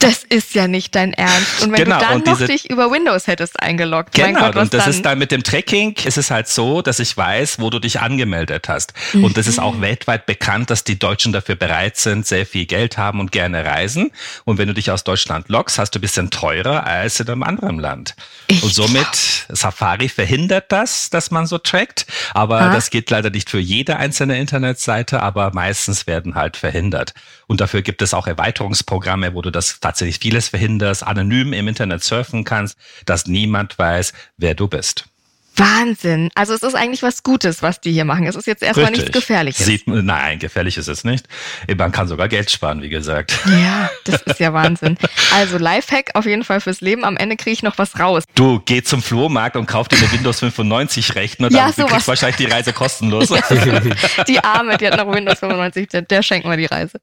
Das 0.00 0.24
ist 0.26 0.54
ja 0.54 0.66
nicht 0.66 0.94
dein 0.94 1.12
Ernst. 1.12 1.62
Und 1.62 1.72
wenn 1.72 1.84
genau, 1.84 1.98
du 1.98 2.04
dann 2.06 2.22
noch 2.22 2.46
dich 2.46 2.70
über 2.70 2.90
Windows 2.90 3.26
hättest 3.26 3.60
eingeloggt. 3.60 4.14
Genau, 4.14 4.46
Gott, 4.46 4.56
und 4.56 4.74
das 4.74 4.84
dann? 4.84 4.90
ist 4.90 5.04
dann 5.04 5.18
mit 5.18 5.30
dem 5.30 5.42
Tracking, 5.42 5.94
ist 6.04 6.16
es 6.16 6.30
halt 6.30 6.48
so, 6.48 6.80
dass 6.80 7.00
ich 7.00 7.14
weiß, 7.14 7.60
wo 7.60 7.68
du 7.68 7.78
dich 7.78 8.00
angemeldet 8.00 8.70
hast. 8.70 8.94
Mhm. 9.12 9.24
Und 9.24 9.36
das 9.36 9.46
ist 9.46 9.58
auch 9.58 9.82
weltweit 9.82 10.24
bekannt, 10.24 10.70
dass 10.70 10.84
die 10.84 10.98
Deutschen 10.98 11.34
dafür 11.34 11.54
bereit 11.54 11.98
sind, 11.98 12.26
sehr 12.26 12.46
viel 12.46 12.64
Geld 12.64 12.96
haben 12.96 13.20
und 13.20 13.30
gerne 13.30 13.66
reisen. 13.66 14.10
Und 14.46 14.56
wenn 14.56 14.68
du 14.68 14.74
dich 14.74 14.90
aus 14.90 15.04
Deutschland 15.04 15.50
loggst, 15.50 15.78
hast 15.78 15.94
du 15.94 15.98
ein 15.98 16.00
bisschen 16.00 16.30
teurer 16.30 16.86
als 16.86 17.20
in 17.20 17.28
einem 17.28 17.42
anderen 17.42 17.78
Land. 17.78 18.16
Ich 18.46 18.62
und 18.62 18.72
somit, 18.72 19.46
Safari 19.50 20.08
verhindert 20.08 20.72
das, 20.72 21.10
dass 21.10 21.30
man 21.30 21.46
so 21.46 21.58
trackt. 21.58 22.06
Aber 22.32 22.58
ah. 22.58 22.72
das 22.72 22.88
geht 22.88 23.10
leider 23.10 23.28
nicht 23.28 23.50
für 23.50 23.60
jede 23.60 23.98
einzelne 23.98 24.38
Internetseite, 24.38 25.22
aber 25.22 25.50
meistens 25.52 26.06
werden 26.06 26.36
halt 26.36 26.56
verhindert. 26.56 27.12
Und 27.46 27.60
dafür 27.60 27.82
gibt 27.82 28.00
es 28.00 28.14
auch 28.14 28.26
Erweiterungsprogramme, 28.26 29.34
wo 29.34 29.42
du 29.42 29.50
das 29.50 29.72
tatsächlich 29.90 30.18
vieles 30.20 30.48
verhinderst, 30.48 31.04
anonym 31.06 31.52
im 31.52 31.66
Internet 31.66 32.04
surfen 32.04 32.44
kannst, 32.44 32.76
dass 33.06 33.26
niemand 33.26 33.78
weiß, 33.78 34.12
wer 34.36 34.54
du 34.54 34.68
bist. 34.68 35.04
Wahnsinn. 35.56 36.30
Also 36.34 36.54
es 36.54 36.62
ist 36.62 36.74
eigentlich 36.74 37.02
was 37.02 37.22
Gutes, 37.22 37.60
was 37.60 37.80
die 37.80 37.92
hier 37.92 38.04
machen. 38.04 38.24
Es 38.24 38.36
ist 38.36 38.46
jetzt 38.46 38.62
erstmal 38.62 38.86
Richtig. 38.86 39.06
nichts 39.06 39.18
Gefährliches. 39.18 39.66
Sieht, 39.66 39.86
nein, 39.86 40.38
gefährlich 40.38 40.78
ist 40.78 40.86
es 40.86 41.04
nicht. 41.04 41.26
Man 41.76 41.92
kann 41.92 42.06
sogar 42.08 42.28
Geld 42.28 42.50
sparen, 42.50 42.80
wie 42.80 42.88
gesagt. 42.88 43.36
Ja, 43.46 43.90
das 44.04 44.22
ist 44.22 44.40
ja 44.40 44.54
Wahnsinn. 44.54 44.96
Also 45.34 45.58
Lifehack 45.58 46.10
auf 46.14 46.24
jeden 46.24 46.44
Fall 46.44 46.60
fürs 46.60 46.80
Leben. 46.80 47.04
Am 47.04 47.16
Ende 47.16 47.36
kriege 47.36 47.52
ich 47.52 47.62
noch 47.62 47.76
was 47.76 47.98
raus. 47.98 48.24
Du, 48.36 48.60
geh 48.64 48.82
zum 48.82 49.02
Flohmarkt 49.02 49.56
und 49.56 49.66
kauf 49.66 49.88
dir 49.88 49.98
eine 49.98 50.10
Windows 50.12 50.38
95 50.38 51.14
Rechner, 51.16 51.50
dann 51.50 51.58
ja, 51.58 51.72
sowas. 51.72 51.90
kriegst 51.90 52.08
wahrscheinlich 52.08 52.36
die 52.36 52.46
Reise 52.46 52.72
kostenlos. 52.72 53.28
die 54.28 54.38
Arme, 54.42 54.78
die 54.78 54.86
hat 54.86 54.96
noch 54.96 55.12
Windows 55.12 55.40
95, 55.40 55.88
der, 55.88 56.02
der 56.02 56.22
schenken 56.22 56.48
wir 56.48 56.56
die 56.56 56.66
Reise. 56.66 57.00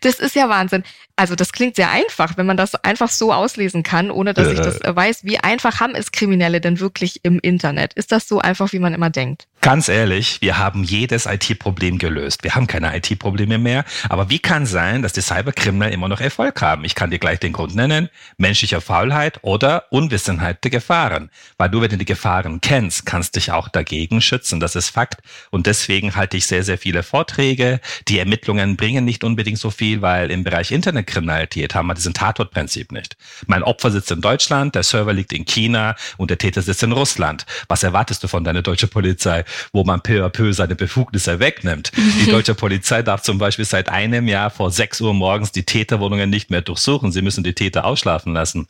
Das 0.00 0.16
ist 0.16 0.34
ja 0.34 0.48
Wahnsinn. 0.48 0.84
Also 1.18 1.34
das 1.34 1.52
klingt 1.52 1.76
sehr 1.76 1.90
einfach, 1.90 2.36
wenn 2.36 2.44
man 2.44 2.58
das 2.58 2.74
einfach 2.74 3.08
so 3.08 3.32
auslesen 3.32 3.82
kann, 3.82 4.10
ohne 4.10 4.34
dass 4.34 4.48
äh, 4.48 4.52
ich 4.52 4.60
das 4.60 4.80
weiß. 4.84 5.24
Wie 5.24 5.38
einfach 5.38 5.80
haben 5.80 5.94
es 5.94 6.12
Kriminelle 6.12 6.60
denn 6.60 6.78
wirklich 6.78 7.24
im 7.24 7.38
Internet? 7.38 7.94
Ist 7.94 8.12
das 8.12 8.28
so 8.28 8.40
einfach, 8.40 8.72
wie 8.72 8.78
man 8.78 8.92
immer 8.92 9.08
denkt? 9.08 9.46
Ganz 9.62 9.88
ehrlich, 9.88 10.42
wir 10.42 10.58
haben 10.58 10.84
jedes 10.84 11.26
IT-Problem 11.26 11.98
gelöst. 11.98 12.44
Wir 12.44 12.54
haben 12.54 12.66
keine 12.66 12.94
IT-Probleme 12.96 13.58
mehr. 13.58 13.84
Aber 14.08 14.30
wie 14.30 14.38
kann 14.38 14.66
sein, 14.66 15.02
dass 15.02 15.14
die 15.14 15.22
Cyberkriminellen 15.22 15.94
immer 15.94 16.08
noch 16.08 16.20
Erfolg 16.20 16.60
haben? 16.60 16.84
Ich 16.84 16.94
kann 16.94 17.10
dir 17.10 17.18
gleich 17.18 17.40
den 17.40 17.52
Grund 17.52 17.74
nennen. 17.74 18.08
Menschliche 18.36 18.80
Faulheit 18.80 19.40
oder 19.42 19.86
Unwissenheit 19.90 20.62
der 20.62 20.70
Gefahren. 20.70 21.30
Weil 21.56 21.70
du, 21.70 21.80
wenn 21.80 21.90
du 21.90 21.96
die 21.96 22.04
Gefahren 22.04 22.60
kennst, 22.60 23.06
kannst 23.06 23.36
dich 23.36 23.50
auch 23.50 23.68
dagegen 23.68 24.20
schützen. 24.20 24.60
Das 24.60 24.76
ist 24.76 24.90
Fakt. 24.90 25.22
Und 25.50 25.66
deswegen 25.66 26.14
halte 26.14 26.36
ich 26.36 26.46
sehr, 26.46 26.62
sehr 26.62 26.78
viele 26.78 27.02
Vorträge. 27.02 27.80
Die 28.06 28.18
Ermittlungen 28.18 28.76
bringen 28.76 29.04
nicht 29.04 29.24
unbedingt 29.24 29.58
so 29.58 29.70
viel, 29.70 29.85
weil 30.00 30.30
im 30.30 30.44
Bereich 30.44 30.70
Internetkriminalität 30.70 31.74
haben 31.74 31.86
wir 31.86 31.94
diesen 31.94 32.14
Tatortprinzip 32.14 32.92
nicht. 32.92 33.16
Mein 33.46 33.62
Opfer 33.62 33.90
sitzt 33.90 34.10
in 34.10 34.20
Deutschland, 34.20 34.74
der 34.74 34.82
Server 34.82 35.12
liegt 35.12 35.32
in 35.32 35.44
China 35.44 35.96
und 36.16 36.30
der 36.30 36.38
Täter 36.38 36.62
sitzt 36.62 36.82
in 36.82 36.92
Russland. 36.92 37.46
Was 37.68 37.82
erwartest 37.82 38.22
du 38.22 38.28
von 38.28 38.44
deiner 38.44 38.62
deutschen 38.62 38.88
Polizei? 38.88 39.44
wo 39.72 39.84
man 39.84 40.00
peu 40.00 40.24
à 40.24 40.28
peu 40.28 40.52
seine 40.52 40.74
Befugnisse 40.74 41.38
wegnimmt. 41.38 41.92
Die 41.96 42.30
deutsche 42.30 42.54
Polizei 42.54 43.02
darf 43.02 43.22
zum 43.22 43.38
Beispiel 43.38 43.64
seit 43.64 43.88
einem 43.88 44.28
Jahr 44.28 44.50
vor 44.50 44.70
6 44.70 45.00
Uhr 45.00 45.14
morgens 45.14 45.52
die 45.52 45.64
Täterwohnungen 45.64 46.30
nicht 46.30 46.50
mehr 46.50 46.62
durchsuchen. 46.62 47.12
Sie 47.12 47.22
müssen 47.22 47.44
die 47.44 47.54
Täter 47.54 47.84
ausschlafen 47.84 48.32
lassen. 48.32 48.66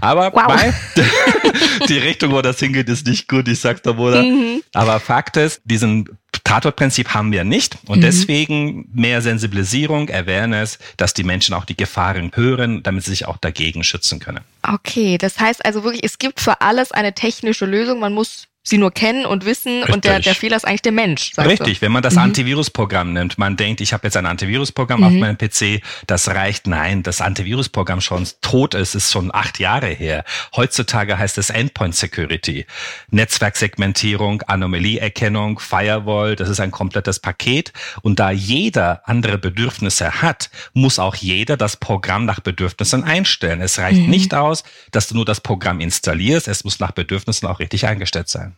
Aber 0.00 0.32
wow. 0.32 0.74
die 1.88 1.98
Richtung, 1.98 2.32
wo 2.32 2.42
das 2.42 2.58
hingeht, 2.58 2.88
ist 2.88 3.06
nicht 3.06 3.28
gut. 3.28 3.48
Ich 3.48 3.60
sag's 3.60 3.82
da 3.82 3.96
wohl. 3.96 4.22
Mhm. 4.22 4.62
Aber 4.74 5.00
Fakt 5.00 5.36
ist, 5.36 5.60
diesen 5.64 6.08
Tatortprinzip 6.44 7.14
haben 7.14 7.32
wir 7.32 7.44
nicht 7.44 7.78
und 7.86 7.98
mhm. 7.98 8.02
deswegen 8.02 8.88
mehr 8.92 9.22
Sensibilisierung, 9.22 10.10
Awareness, 10.10 10.78
dass 10.96 11.14
die 11.14 11.24
Menschen 11.24 11.54
auch 11.54 11.64
die 11.64 11.76
Gefahren 11.76 12.32
hören, 12.34 12.82
damit 12.82 13.04
sie 13.04 13.10
sich 13.10 13.26
auch 13.26 13.36
dagegen 13.36 13.84
schützen 13.84 14.20
können. 14.20 14.40
Okay, 14.62 15.18
das 15.18 15.38
heißt 15.38 15.64
also 15.64 15.84
wirklich, 15.84 16.04
es 16.04 16.18
gibt 16.18 16.40
für 16.40 16.60
alles 16.60 16.92
eine 16.92 17.14
technische 17.14 17.66
Lösung. 17.66 18.00
Man 18.00 18.12
muss 18.12 18.46
sie 18.62 18.78
nur 18.78 18.90
kennen 18.90 19.24
und 19.24 19.46
wissen 19.46 19.78
Richtig. 19.78 19.94
und 19.94 20.04
der, 20.04 20.20
der 20.20 20.34
Fehler 20.34 20.56
ist 20.56 20.66
eigentlich 20.66 20.82
der 20.82 20.92
Mensch. 20.92 21.32
Richtig, 21.38 21.78
du? 21.78 21.82
wenn 21.82 21.92
man 21.92 22.02
das 22.02 22.14
mhm. 22.14 22.20
Antivirusprogramm 22.20 23.12
nimmt, 23.12 23.38
man 23.38 23.56
denkt, 23.56 23.80
ich 23.80 23.92
habe 23.92 24.06
jetzt 24.06 24.16
ein 24.16 24.26
Antivirusprogramm 24.26 25.00
mhm. 25.00 25.06
auf 25.06 25.12
meinem 25.12 25.38
PC, 25.38 25.82
das 26.06 26.28
reicht. 26.28 26.66
Nein, 26.66 27.02
das 27.02 27.20
Antivirusprogramm 27.20 28.00
schon 28.00 28.28
tot 28.42 28.74
ist, 28.74 28.94
ist 28.94 29.10
schon 29.10 29.34
acht 29.34 29.58
Jahre 29.58 29.88
her. 29.88 30.24
Heutzutage 30.54 31.18
heißt 31.18 31.38
es 31.38 31.48
Endpoint 31.48 31.96
Security. 31.96 32.66
Netzwerksegmentierung, 33.10 34.42
Anomalieerkennung, 34.42 35.58
Firewall, 35.58 36.36
das 36.36 36.50
ist 36.50 36.60
ein 36.60 36.70
komplettes 36.70 37.18
Paket. 37.18 37.72
Und 38.02 38.20
da 38.20 38.30
jeder 38.30 39.08
andere 39.08 39.38
Bedürfnisse 39.38 40.20
hat, 40.20 40.50
muss 40.74 40.98
auch 40.98 41.14
jeder 41.14 41.56
das 41.56 41.76
Programm 41.78 42.26
nach 42.26 42.40
Bedürfnissen 42.40 43.04
einstellen. 43.04 43.62
Es 43.62 43.78
reicht 43.78 44.02
mhm. 44.02 44.10
nicht 44.10 44.34
aus, 44.34 44.64
dass 44.90 45.08
du 45.08 45.14
nur 45.14 45.24
das 45.24 45.40
Programm 45.40 45.80
installierst, 45.80 46.46
es 46.46 46.62
muss 46.64 46.78
nach 46.78 46.92
Bedürfnissen 46.92 47.48
auch 47.48 47.58
richtig 47.58 47.86
eingestellt 47.86 48.28
sein. 48.28 48.49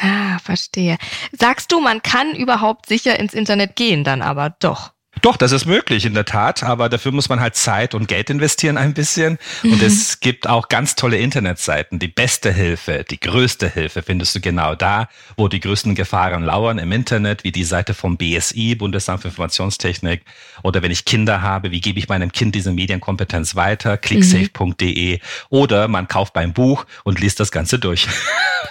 Ah, 0.00 0.38
verstehe. 0.38 0.96
Sagst 1.32 1.72
du, 1.72 1.80
man 1.80 2.02
kann 2.02 2.34
überhaupt 2.34 2.86
sicher 2.86 3.18
ins 3.18 3.34
Internet 3.34 3.76
gehen 3.76 4.04
dann 4.04 4.22
aber 4.22 4.50
doch? 4.50 4.92
Doch, 5.22 5.36
das 5.36 5.52
ist 5.52 5.66
möglich, 5.66 6.04
in 6.04 6.14
der 6.14 6.24
Tat, 6.24 6.62
aber 6.62 6.88
dafür 6.88 7.12
muss 7.12 7.28
man 7.28 7.40
halt 7.40 7.54
Zeit 7.54 7.94
und 7.94 8.08
Geld 8.08 8.30
investieren 8.30 8.76
ein 8.76 8.94
bisschen. 8.94 9.38
Mhm. 9.62 9.72
Und 9.72 9.82
es 9.82 10.20
gibt 10.20 10.48
auch 10.48 10.68
ganz 10.68 10.94
tolle 10.96 11.18
Internetseiten. 11.18 11.98
Die 11.98 12.08
beste 12.08 12.52
Hilfe, 12.52 13.04
die 13.08 13.18
größte 13.18 13.68
Hilfe 13.68 14.02
findest 14.02 14.34
du 14.34 14.40
genau 14.40 14.74
da, 14.74 15.08
wo 15.36 15.48
die 15.48 15.60
größten 15.60 15.94
Gefahren 15.94 16.44
lauern 16.44 16.78
im 16.78 16.92
Internet, 16.92 17.44
wie 17.44 17.52
die 17.52 17.64
Seite 17.64 17.94
vom 17.94 18.16
BSI, 18.16 18.74
Bundesamt 18.74 19.22
für 19.22 19.28
Informationstechnik. 19.28 20.22
Oder 20.62 20.82
wenn 20.82 20.90
ich 20.90 21.04
Kinder 21.04 21.42
habe, 21.42 21.70
wie 21.70 21.80
gebe 21.80 21.98
ich 21.98 22.08
meinem 22.08 22.32
Kind 22.32 22.54
diese 22.54 22.72
Medienkompetenz 22.72 23.56
weiter? 23.56 23.96
Clicksafe.de. 23.96 25.16
Mhm. 25.16 25.20
Oder 25.50 25.88
man 25.88 26.08
kauft 26.08 26.32
beim 26.32 26.52
Buch 26.52 26.84
und 27.04 27.20
liest 27.20 27.40
das 27.40 27.50
Ganze 27.50 27.78
durch. 27.78 28.06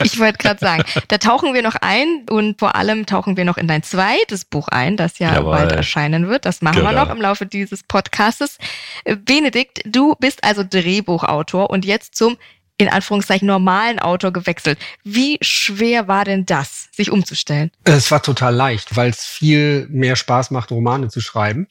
Ich 0.03 0.19
wollte 0.19 0.37
gerade 0.37 0.59
sagen, 0.59 0.83
da 1.07 1.17
tauchen 1.17 1.53
wir 1.53 1.61
noch 1.61 1.75
ein 1.81 2.25
und 2.29 2.59
vor 2.59 2.75
allem 2.75 3.05
tauchen 3.05 3.37
wir 3.37 3.45
noch 3.45 3.57
in 3.57 3.67
dein 3.67 3.83
zweites 3.83 4.45
Buch 4.45 4.67
ein, 4.67 4.97
das 4.97 5.17
ja 5.17 5.33
Jawohl. 5.33 5.51
bald 5.51 5.71
erscheinen 5.71 6.27
wird. 6.27 6.36
Das 6.45 6.61
machen 6.61 6.77
genau. 6.77 6.89
wir 6.89 6.95
noch 6.95 7.09
im 7.09 7.21
Laufe 7.21 7.45
dieses 7.45 7.83
Podcastes. 7.83 8.57
Äh, 9.03 9.15
Benedikt, 9.15 9.81
du 9.85 10.15
bist 10.19 10.43
also 10.43 10.63
Drehbuchautor 10.67 11.69
und 11.69 11.85
jetzt 11.85 12.15
zum 12.15 12.37
in 12.77 12.89
Anführungszeichen 12.89 13.47
normalen 13.47 13.99
Autor 13.99 14.31
gewechselt. 14.31 14.77
Wie 15.03 15.37
schwer 15.41 16.07
war 16.07 16.25
denn 16.25 16.45
das, 16.45 16.89
sich 16.91 17.11
umzustellen? 17.11 17.71
Es 17.83 18.11
war 18.11 18.21
total 18.21 18.53
leicht, 18.53 18.95
weil 18.95 19.09
es 19.09 19.25
viel 19.25 19.87
mehr 19.89 20.15
Spaß 20.15 20.51
macht, 20.51 20.71
Romane 20.71 21.09
zu 21.09 21.19
schreiben. 21.19 21.67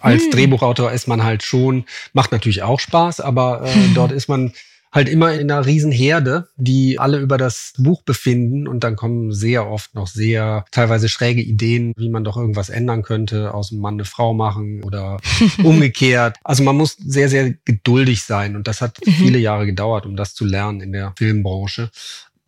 Als 0.00 0.24
hm. 0.24 0.30
Drehbuchautor 0.32 0.90
ist 0.90 1.06
man 1.06 1.22
halt 1.22 1.44
schon, 1.44 1.84
macht 2.12 2.32
natürlich 2.32 2.62
auch 2.62 2.80
Spaß, 2.80 3.20
aber 3.20 3.62
äh, 3.64 3.88
dort 3.94 4.12
ist 4.12 4.28
man 4.28 4.52
halt 4.92 5.08
immer 5.08 5.32
in 5.32 5.50
einer 5.50 5.66
riesen 5.66 5.92
Herde, 5.92 6.48
die 6.56 6.98
alle 6.98 7.18
über 7.18 7.38
das 7.38 7.72
Buch 7.78 8.02
befinden 8.02 8.66
und 8.66 8.82
dann 8.82 8.96
kommen 8.96 9.32
sehr 9.32 9.68
oft 9.68 9.94
noch 9.94 10.08
sehr 10.08 10.64
teilweise 10.72 11.08
schräge 11.08 11.42
Ideen, 11.42 11.92
wie 11.96 12.10
man 12.10 12.24
doch 12.24 12.36
irgendwas 12.36 12.70
ändern 12.70 13.02
könnte, 13.02 13.54
aus 13.54 13.70
einem 13.70 13.80
Mann 13.80 13.94
eine 13.94 14.04
Frau 14.04 14.34
machen 14.34 14.82
oder 14.82 15.20
umgekehrt. 15.62 16.38
Also 16.42 16.62
man 16.64 16.76
muss 16.76 16.96
sehr, 16.96 17.28
sehr 17.28 17.54
geduldig 17.64 18.24
sein 18.24 18.56
und 18.56 18.66
das 18.66 18.80
hat 18.80 18.98
mhm. 19.04 19.12
viele 19.12 19.38
Jahre 19.38 19.66
gedauert, 19.66 20.06
um 20.06 20.16
das 20.16 20.34
zu 20.34 20.44
lernen 20.44 20.80
in 20.80 20.92
der 20.92 21.14
Filmbranche 21.16 21.90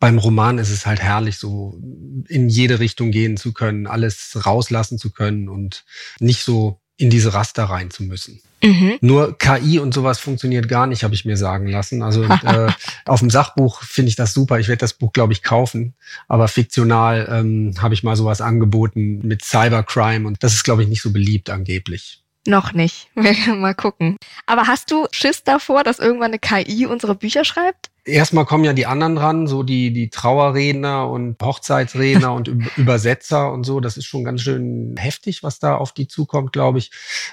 beim 0.03 0.17
Roman 0.17 0.57
ist 0.57 0.69
es 0.69 0.85
halt 0.85 1.01
herrlich, 1.01 1.37
so 1.37 1.79
in 2.27 2.49
jede 2.49 2.81
Richtung 2.81 3.11
gehen 3.11 3.37
zu 3.37 3.53
können, 3.53 3.87
alles 3.87 4.37
rauslassen 4.45 4.97
zu 4.97 5.13
können 5.13 5.47
und 5.47 5.85
nicht 6.19 6.43
so 6.43 6.81
in 6.97 7.09
diese 7.09 7.33
Raster 7.33 7.65
rein 7.65 7.91
zu 7.91 8.03
müssen. 8.03 8.41
Mhm. 8.63 8.97
Nur 9.01 9.37
KI 9.37 9.79
und 9.79 9.93
sowas 9.93 10.19
funktioniert 10.19 10.69
gar 10.69 10.87
nicht, 10.87 11.03
habe 11.03 11.13
ich 11.13 11.25
mir 11.25 11.35
sagen 11.35 11.67
lassen. 11.67 12.01
Also 12.01 12.23
äh, 12.45 12.71
auf 13.05 13.19
dem 13.19 13.29
Sachbuch 13.29 13.83
finde 13.83 14.09
ich 14.09 14.15
das 14.15 14.33
super. 14.33 14.59
Ich 14.59 14.69
werde 14.69 14.79
das 14.79 14.93
Buch, 14.93 15.11
glaube 15.11 15.33
ich, 15.33 15.43
kaufen. 15.43 15.95
Aber 16.27 16.47
fiktional 16.47 17.27
ähm, 17.29 17.75
habe 17.81 17.93
ich 17.93 18.03
mal 18.03 18.15
sowas 18.15 18.41
angeboten 18.41 19.19
mit 19.27 19.43
Cybercrime 19.43 20.27
und 20.27 20.41
das 20.43 20.53
ist, 20.53 20.63
glaube 20.63 20.83
ich, 20.83 20.89
nicht 20.89 21.01
so 21.01 21.11
beliebt 21.11 21.49
angeblich. 21.49 22.23
Noch 22.45 22.73
nicht. 22.73 23.09
mal 23.15 23.75
gucken. 23.75 24.17
Aber 24.45 24.67
hast 24.67 24.91
du 24.91 25.07
Schiss 25.11 25.43
davor, 25.43 25.83
dass 25.83 25.99
irgendwann 25.99 26.31
eine 26.31 26.39
KI 26.39 26.85
unsere 26.85 27.15
Bücher 27.15 27.45
schreibt? 27.45 27.89
Erstmal 28.05 28.45
kommen 28.45 28.65
ja 28.65 28.73
die 28.73 28.85
anderen 28.85 29.17
ran, 29.17 29.47
so 29.47 29.63
die, 29.63 29.93
die 29.93 30.09
Trauerredner 30.09 31.09
und 31.09 31.41
Hochzeitsredner 31.41 32.33
und 32.33 32.47
Übersetzer 32.77 33.51
und 33.51 33.63
so. 33.63 33.79
Das 33.79 33.97
ist 33.97 34.05
schon 34.05 34.23
ganz 34.23 34.41
schön 34.41 34.95
heftig, 34.97 35.43
was 35.43 35.59
da 35.59 35.75
auf 35.75 35.93
die 35.93 36.07
zukommt, 36.07 36.51
glaube 36.51 36.79
ich. 36.79 36.91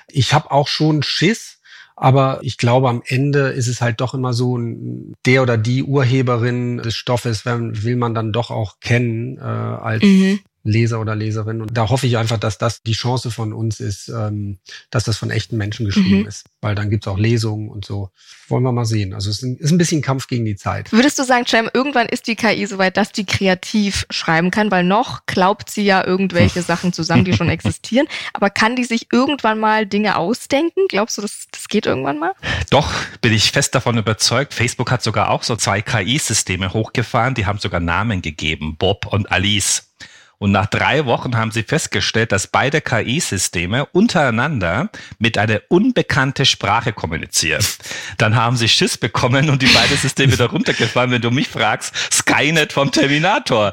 Ich 0.08 0.32
habe 0.32 0.50
auch 0.50 0.68
schon 0.68 1.02
Schiss, 1.02 1.60
aber 1.96 2.38
ich 2.42 2.56
glaube, 2.56 2.88
am 2.88 3.02
Ende 3.04 3.48
ist 3.48 3.66
es 3.66 3.80
halt 3.80 4.00
doch 4.00 4.14
immer 4.14 4.32
so, 4.32 4.58
der 5.26 5.42
oder 5.42 5.58
die 5.58 5.82
Urheberin 5.82 6.78
des 6.78 6.94
Stoffes 6.94 7.44
will 7.44 7.96
man 7.96 8.14
dann 8.14 8.32
doch 8.32 8.50
auch 8.50 8.80
kennen 8.80 9.38
äh, 9.38 9.42
als 9.42 10.02
mhm. 10.02 10.40
Leser 10.62 11.00
oder 11.00 11.16
Leserin. 11.16 11.62
Und 11.62 11.76
da 11.76 11.88
hoffe 11.88 12.06
ich 12.06 12.18
einfach, 12.18 12.38
dass 12.38 12.58
das 12.58 12.82
die 12.82 12.92
Chance 12.92 13.30
von 13.30 13.52
uns 13.52 13.80
ist, 13.80 14.08
ähm, 14.08 14.58
dass 14.90 15.04
das 15.04 15.16
von 15.16 15.30
echten 15.30 15.56
Menschen 15.56 15.86
geschrieben 15.86 16.20
mhm. 16.20 16.26
ist. 16.26 16.44
Weil 16.60 16.74
dann 16.74 16.90
gibt's 16.90 17.08
auch 17.08 17.18
Lesungen 17.18 17.70
und 17.70 17.84
so. 17.84 18.10
Wollen 18.48 18.62
wir 18.62 18.72
mal 18.72 18.84
sehen. 18.84 19.14
Also 19.14 19.30
es 19.30 19.42
ist 19.42 19.70
ein 19.70 19.78
bisschen 19.78 20.02
Kampf 20.02 20.26
gegen 20.26 20.44
die 20.44 20.56
Zeit. 20.56 20.92
Würdest 20.92 21.18
du 21.18 21.24
sagen, 21.24 21.46
Cem, 21.46 21.70
irgendwann 21.72 22.06
ist 22.06 22.26
die 22.26 22.36
KI 22.36 22.66
soweit, 22.66 22.96
dass 22.96 23.12
die 23.12 23.24
kreativ 23.24 24.06
schreiben 24.10 24.50
kann? 24.50 24.70
Weil 24.70 24.84
noch 24.84 25.24
glaubt 25.26 25.70
sie 25.70 25.84
ja 25.84 26.04
irgendwelche 26.04 26.60
Sachen 26.70 26.92
zusammen, 26.92 27.24
die 27.24 27.32
schon 27.32 27.48
existieren. 27.48 28.06
Aber 28.34 28.50
kann 28.50 28.76
die 28.76 28.84
sich 28.84 29.06
irgendwann 29.12 29.58
mal 29.58 29.86
Dinge 29.86 30.16
ausdenken? 30.16 30.82
Glaubst 30.88 31.16
du, 31.16 31.22
das, 31.22 31.46
das 31.50 31.68
geht 31.68 31.86
irgendwann 31.86 32.18
mal? 32.18 32.32
Doch, 32.70 32.92
bin 33.22 33.32
ich 33.32 33.50
fest 33.50 33.74
davon 33.74 33.96
überzeugt. 33.96 34.52
Facebook 34.52 34.90
hat 34.90 35.02
sogar 35.02 35.30
auch 35.30 35.42
so 35.42 35.56
zwei 35.56 35.80
KI-Systeme 35.80 36.74
hochgefahren. 36.74 37.34
Die 37.34 37.46
haben 37.46 37.58
sogar 37.58 37.80
Namen 37.80 38.20
gegeben. 38.20 38.76
Bob 38.76 39.06
und 39.06 39.30
Alice. 39.32 39.84
Und 40.40 40.52
nach 40.52 40.66
drei 40.66 41.04
Wochen 41.04 41.36
haben 41.36 41.50
sie 41.50 41.62
festgestellt, 41.62 42.32
dass 42.32 42.46
beide 42.46 42.80
KI-Systeme 42.80 43.84
untereinander 43.92 44.88
mit 45.18 45.36
einer 45.36 45.60
unbekannten 45.68 46.46
Sprache 46.46 46.94
kommunizieren. 46.94 47.62
Dann 48.16 48.34
haben 48.36 48.56
sie 48.56 48.70
Schiss 48.70 48.96
bekommen 48.96 49.50
und 49.50 49.60
die 49.60 49.66
beiden 49.66 49.98
Systeme 49.98 50.32
wieder 50.32 50.46
runtergefahren. 50.46 51.10
Wenn 51.10 51.20
du 51.20 51.30
mich 51.30 51.48
fragst, 51.48 51.94
Skynet 52.10 52.72
vom 52.72 52.90
Terminator. 52.90 53.72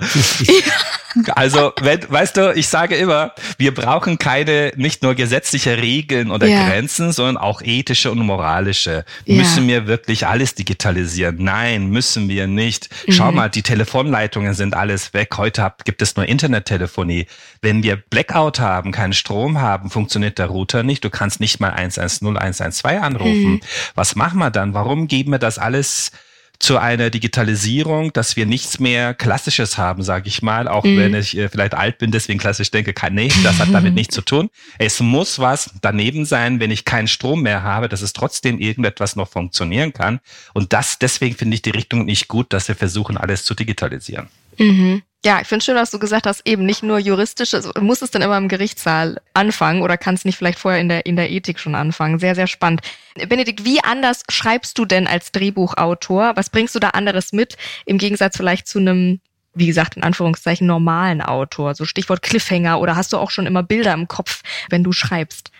Also, 1.29 1.73
wenn, 1.81 2.01
weißt 2.07 2.37
du, 2.37 2.53
ich 2.53 2.67
sage 2.67 2.95
immer, 2.95 3.33
wir 3.57 3.73
brauchen 3.73 4.19
keine 4.19 4.71
nicht 4.75 5.01
nur 5.01 5.15
gesetzliche 5.15 5.77
Regeln 5.77 6.29
oder 6.29 6.47
ja. 6.47 6.67
Grenzen, 6.67 7.11
sondern 7.11 7.37
auch 7.37 7.61
ethische 7.61 8.11
und 8.11 8.19
moralische. 8.19 9.03
Ja. 9.25 9.35
Müssen 9.35 9.67
wir 9.67 9.87
wirklich 9.87 10.27
alles 10.27 10.53
digitalisieren? 10.53 11.37
Nein, 11.39 11.87
müssen 11.87 12.29
wir 12.29 12.45
nicht. 12.45 12.89
Schau 13.09 13.31
mhm. 13.31 13.37
mal, 13.37 13.49
die 13.49 13.63
Telefonleitungen 13.63 14.53
sind 14.53 14.75
alles 14.75 15.13
weg. 15.13 15.37
Heute 15.37 15.73
gibt 15.85 16.01
es 16.01 16.15
nur 16.15 16.27
Internettelefonie. 16.57 17.27
Wenn 17.61 17.83
wir 17.83 17.95
Blackout 17.95 18.59
haben, 18.59 18.91
keinen 18.91 19.13
Strom 19.13 19.59
haben, 19.59 19.89
funktioniert 19.89 20.37
der 20.37 20.47
Router 20.47 20.83
nicht. 20.83 21.03
Du 21.03 21.09
kannst 21.09 21.39
nicht 21.39 21.59
mal 21.59 21.71
110, 21.71 22.37
112 22.37 23.01
anrufen. 23.01 23.51
Mhm. 23.51 23.61
Was 23.95 24.15
machen 24.15 24.39
wir 24.39 24.51
dann? 24.51 24.73
Warum 24.73 25.07
geben 25.07 25.31
wir 25.31 25.39
das 25.39 25.57
alles 25.57 26.11
zu 26.59 26.79
einer 26.79 27.11
Digitalisierung, 27.11 28.11
dass 28.13 28.35
wir 28.35 28.47
nichts 28.47 28.79
mehr 28.79 29.13
Klassisches 29.13 29.77
haben, 29.77 30.01
sage 30.01 30.27
ich 30.27 30.41
mal, 30.41 30.67
auch 30.67 30.85
mhm. 30.85 30.97
wenn 30.97 31.13
ich 31.13 31.37
äh, 31.37 31.49
vielleicht 31.49 31.75
alt 31.75 31.99
bin, 31.99 32.09
deswegen 32.09 32.39
klassisch 32.39 32.71
denke, 32.71 32.93
kann, 32.93 33.13
nee, 33.13 33.31
das 33.43 33.59
hat 33.59 33.71
damit 33.71 33.93
nichts 33.93 34.15
zu 34.15 34.21
tun. 34.21 34.49
Es 34.79 34.99
muss 34.99 35.37
was 35.37 35.69
daneben 35.81 36.25
sein, 36.25 36.59
wenn 36.59 36.71
ich 36.71 36.83
keinen 36.83 37.07
Strom 37.07 37.43
mehr 37.43 37.61
habe, 37.61 37.89
dass 37.89 38.01
es 38.01 38.11
trotzdem 38.11 38.57
irgendetwas 38.57 39.15
noch 39.15 39.29
funktionieren 39.29 39.93
kann. 39.93 40.19
Und 40.55 40.73
das, 40.73 40.97
deswegen 40.97 41.35
finde 41.35 41.53
ich 41.53 41.61
die 41.61 41.69
Richtung 41.69 42.05
nicht 42.05 42.27
gut, 42.27 42.51
dass 42.53 42.67
wir 42.67 42.75
versuchen, 42.75 43.17
alles 43.17 43.45
zu 43.45 43.53
digitalisieren. 43.53 44.27
Mhm. 44.57 45.01
Ja, 45.25 45.41
ich 45.41 45.47
finde 45.47 45.65
schön, 45.65 45.75
dass 45.75 45.91
du 45.91 45.99
gesagt 45.99 46.27
hast, 46.27 46.47
eben 46.47 46.65
nicht 46.65 46.83
nur 46.83 46.99
juristisch, 46.99 47.53
also 47.53 47.71
muss 47.81 48.01
es 48.01 48.11
dann 48.11 48.21
immer 48.21 48.37
im 48.37 48.47
Gerichtssaal 48.47 49.19
anfangen 49.33 49.81
oder 49.81 49.97
kannst 49.97 50.25
nicht 50.25 50.37
vielleicht 50.37 50.59
vorher 50.59 50.79
in 50.79 50.89
der, 50.89 51.05
in 51.05 51.15
der 51.15 51.31
Ethik 51.31 51.59
schon 51.59 51.75
anfangen. 51.75 52.19
Sehr, 52.19 52.35
sehr 52.35 52.47
spannend. 52.47 52.81
Benedikt, 53.27 53.65
wie 53.65 53.83
anders 53.83 54.23
schreibst 54.29 54.77
du 54.77 54.85
denn 54.85 55.07
als 55.07 55.31
Drehbuchautor? 55.31 56.35
Was 56.35 56.49
bringst 56.49 56.75
du 56.75 56.79
da 56.79 56.89
anderes 56.89 57.33
mit 57.33 57.57
im 57.85 57.97
Gegensatz 57.97 58.37
vielleicht 58.37 58.67
zu 58.67 58.79
einem, 58.79 59.19
wie 59.53 59.67
gesagt, 59.67 59.97
in 59.97 60.03
Anführungszeichen 60.03 60.67
normalen 60.67 61.21
Autor? 61.21 61.73
So 61.73 61.83
Stichwort 61.83 62.21
Cliffhanger 62.21 62.79
oder 62.79 62.95
hast 62.95 63.11
du 63.11 63.17
auch 63.17 63.31
schon 63.31 63.47
immer 63.47 63.63
Bilder 63.63 63.93
im 63.93 64.07
Kopf, 64.07 64.43
wenn 64.69 64.83
du 64.83 64.91
schreibst? 64.91 65.51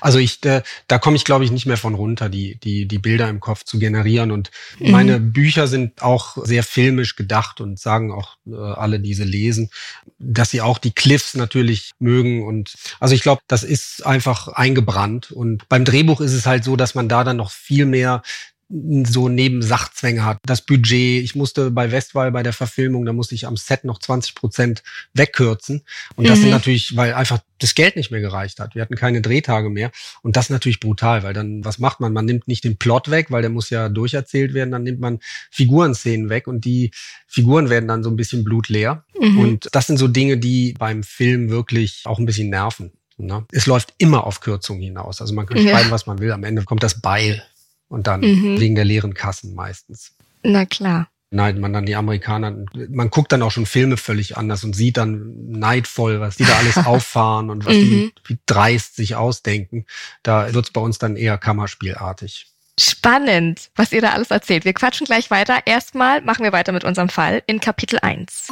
Also 0.00 0.18
ich, 0.18 0.44
äh, 0.44 0.62
da 0.88 0.98
komme 0.98 1.16
ich, 1.16 1.24
glaube 1.24 1.44
ich, 1.44 1.50
nicht 1.50 1.66
mehr 1.66 1.76
von 1.76 1.94
runter, 1.94 2.28
die, 2.28 2.58
die, 2.60 2.86
die 2.86 2.98
Bilder 2.98 3.28
im 3.28 3.40
Kopf 3.40 3.64
zu 3.64 3.78
generieren. 3.78 4.30
Und 4.30 4.50
mhm. 4.78 4.90
meine 4.90 5.20
Bücher 5.20 5.66
sind 5.66 6.02
auch 6.02 6.36
sehr 6.44 6.62
filmisch 6.62 7.16
gedacht 7.16 7.60
und 7.60 7.78
sagen 7.78 8.12
auch 8.12 8.36
äh, 8.46 8.54
alle, 8.54 9.00
die 9.00 9.14
sie 9.14 9.24
lesen, 9.24 9.70
dass 10.18 10.50
sie 10.50 10.60
auch 10.60 10.78
die 10.78 10.92
Cliffs 10.92 11.34
natürlich 11.34 11.92
mögen. 11.98 12.46
Und 12.46 12.74
also 12.98 13.14
ich 13.14 13.22
glaube, 13.22 13.42
das 13.46 13.62
ist 13.62 14.04
einfach 14.06 14.48
eingebrannt. 14.48 15.30
Und 15.32 15.68
beim 15.68 15.84
Drehbuch 15.84 16.20
ist 16.20 16.34
es 16.34 16.46
halt 16.46 16.64
so, 16.64 16.76
dass 16.76 16.94
man 16.94 17.08
da 17.08 17.24
dann 17.24 17.36
noch 17.36 17.50
viel 17.50 17.86
mehr 17.86 18.22
so 18.70 19.28
neben 19.28 19.62
Sachzwänge 19.62 20.24
hat. 20.24 20.38
Das 20.44 20.62
Budget, 20.62 21.24
ich 21.24 21.34
musste 21.34 21.72
bei 21.72 21.90
Westwall 21.90 22.30
bei 22.30 22.44
der 22.44 22.52
Verfilmung, 22.52 23.04
da 23.04 23.12
musste 23.12 23.34
ich 23.34 23.46
am 23.46 23.56
Set 23.56 23.84
noch 23.84 23.98
20 23.98 24.36
Prozent 24.36 24.82
wegkürzen. 25.12 25.82
Und 26.14 26.28
das 26.28 26.38
mhm. 26.38 26.42
sind 26.42 26.50
natürlich, 26.50 26.96
weil 26.96 27.14
einfach 27.14 27.40
das 27.58 27.74
Geld 27.74 27.96
nicht 27.96 28.12
mehr 28.12 28.20
gereicht 28.20 28.60
hat. 28.60 28.76
Wir 28.76 28.82
hatten 28.82 28.94
keine 28.94 29.22
Drehtage 29.22 29.70
mehr. 29.70 29.90
Und 30.22 30.36
das 30.36 30.46
ist 30.46 30.50
natürlich 30.50 30.78
brutal, 30.78 31.24
weil 31.24 31.34
dann, 31.34 31.64
was 31.64 31.78
macht 31.78 31.98
man? 31.98 32.12
Man 32.12 32.24
nimmt 32.24 32.46
nicht 32.46 32.62
den 32.62 32.76
Plot 32.76 33.10
weg, 33.10 33.30
weil 33.30 33.42
der 33.42 33.50
muss 33.50 33.70
ja 33.70 33.88
durcherzählt 33.88 34.54
werden. 34.54 34.70
Dann 34.70 34.84
nimmt 34.84 35.00
man 35.00 35.18
Figurenszenen 35.50 36.28
weg 36.28 36.46
und 36.46 36.64
die 36.64 36.92
Figuren 37.26 37.70
werden 37.70 37.88
dann 37.88 38.04
so 38.04 38.10
ein 38.10 38.16
bisschen 38.16 38.44
blutleer. 38.44 39.04
Mhm. 39.20 39.38
Und 39.38 39.68
das 39.72 39.88
sind 39.88 39.96
so 39.96 40.06
Dinge, 40.06 40.38
die 40.38 40.74
beim 40.78 41.02
Film 41.02 41.50
wirklich 41.50 42.02
auch 42.04 42.20
ein 42.20 42.26
bisschen 42.26 42.50
nerven. 42.50 42.92
Ne? 43.18 43.44
Es 43.52 43.66
läuft 43.66 43.94
immer 43.98 44.26
auf 44.26 44.40
Kürzung 44.40 44.80
hinaus. 44.80 45.20
Also 45.20 45.34
man 45.34 45.46
kann 45.46 45.58
schreiben, 45.58 45.88
ja. 45.88 45.90
was 45.90 46.06
man 46.06 46.20
will. 46.20 46.32
Am 46.32 46.44
Ende 46.44 46.62
kommt 46.62 46.82
das 46.82 47.00
Beil 47.00 47.42
und 47.90 48.06
dann 48.06 48.20
mhm. 48.20 48.58
wegen 48.58 48.74
der 48.74 48.84
leeren 48.84 49.14
Kassen 49.14 49.54
meistens. 49.54 50.12
Na 50.42 50.64
klar. 50.64 51.08
Nein, 51.32 51.60
man 51.60 51.72
dann 51.72 51.86
die 51.86 51.94
Amerikaner, 51.94 52.64
man 52.88 53.10
guckt 53.10 53.30
dann 53.30 53.42
auch 53.42 53.52
schon 53.52 53.66
Filme 53.66 53.96
völlig 53.96 54.36
anders 54.36 54.64
und 54.64 54.74
sieht 54.74 54.96
dann 54.96 55.32
neidvoll, 55.48 56.20
was 56.20 56.36
die 56.36 56.44
da 56.44 56.56
alles 56.56 56.76
auffahren 56.86 57.50
und 57.50 57.64
was 57.64 57.74
mhm. 57.74 57.78
die 57.78 58.12
wie 58.26 58.38
dreist 58.46 58.96
sich 58.96 59.14
ausdenken. 59.14 59.86
Da 60.24 60.52
wird's 60.54 60.72
bei 60.72 60.80
uns 60.80 60.98
dann 60.98 61.16
eher 61.16 61.38
Kammerspielartig. 61.38 62.46
Spannend, 62.80 63.70
was 63.76 63.92
ihr 63.92 64.00
da 64.00 64.10
alles 64.10 64.30
erzählt. 64.30 64.64
Wir 64.64 64.72
quatschen 64.72 65.04
gleich 65.04 65.30
weiter. 65.30 65.60
Erstmal 65.66 66.22
machen 66.22 66.44
wir 66.44 66.52
weiter 66.52 66.72
mit 66.72 66.82
unserem 66.82 67.10
Fall 67.10 67.42
in 67.46 67.60
Kapitel 67.60 67.98
1. 68.00 68.48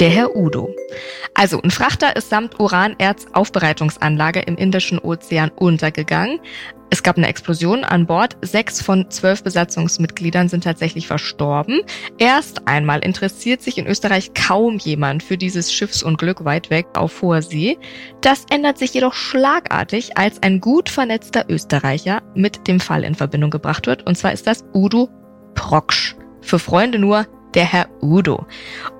der 0.00 0.10
Herr 0.10 0.36
Udo. 0.36 0.74
Also 1.34 1.60
ein 1.62 1.70
Frachter 1.70 2.16
ist 2.16 2.30
samt 2.30 2.58
Uranerz-Aufbereitungsanlage 2.58 4.40
im 4.40 4.56
Indischen 4.56 4.98
Ozean 4.98 5.50
untergegangen. 5.50 6.40
Es 6.90 7.02
gab 7.02 7.16
eine 7.16 7.28
Explosion 7.28 7.84
an 7.84 8.06
Bord. 8.06 8.36
Sechs 8.42 8.80
von 8.80 9.10
zwölf 9.10 9.42
Besatzungsmitgliedern 9.42 10.48
sind 10.48 10.64
tatsächlich 10.64 11.06
verstorben. 11.06 11.82
Erst 12.18 12.68
einmal 12.68 13.00
interessiert 13.00 13.62
sich 13.62 13.78
in 13.78 13.86
Österreich 13.86 14.32
kaum 14.34 14.78
jemand 14.78 15.22
für 15.22 15.36
dieses 15.36 15.72
Schiffsunglück 15.72 16.44
weit 16.44 16.70
weg 16.70 16.86
auf 16.94 17.22
hoher 17.22 17.42
See. 17.42 17.78
Das 18.20 18.46
ändert 18.50 18.78
sich 18.78 18.94
jedoch 18.94 19.14
schlagartig, 19.14 20.16
als 20.18 20.42
ein 20.42 20.60
gut 20.60 20.88
vernetzter 20.88 21.46
Österreicher 21.48 22.22
mit 22.34 22.68
dem 22.68 22.80
Fall 22.80 23.04
in 23.04 23.14
Verbindung 23.14 23.50
gebracht 23.50 23.86
wird. 23.86 24.06
Und 24.06 24.16
zwar 24.16 24.32
ist 24.32 24.46
das 24.46 24.64
Udo 24.72 25.08
Proksch. 25.54 26.16
Für 26.42 26.58
Freunde 26.58 26.98
nur 26.98 27.26
der 27.54 27.64
Herr 27.64 27.88
Udo. 28.02 28.46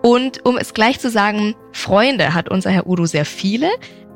Und 0.02 0.44
um 0.44 0.56
es 0.56 0.75
gleich 0.75 1.00
zu 1.00 1.11
sagen, 1.11 1.54
Freunde 1.73 2.34
hat 2.34 2.49
unser 2.49 2.70
Herr 2.70 2.87
Udo 2.87 3.06
sehr 3.06 3.25
viele. 3.25 3.68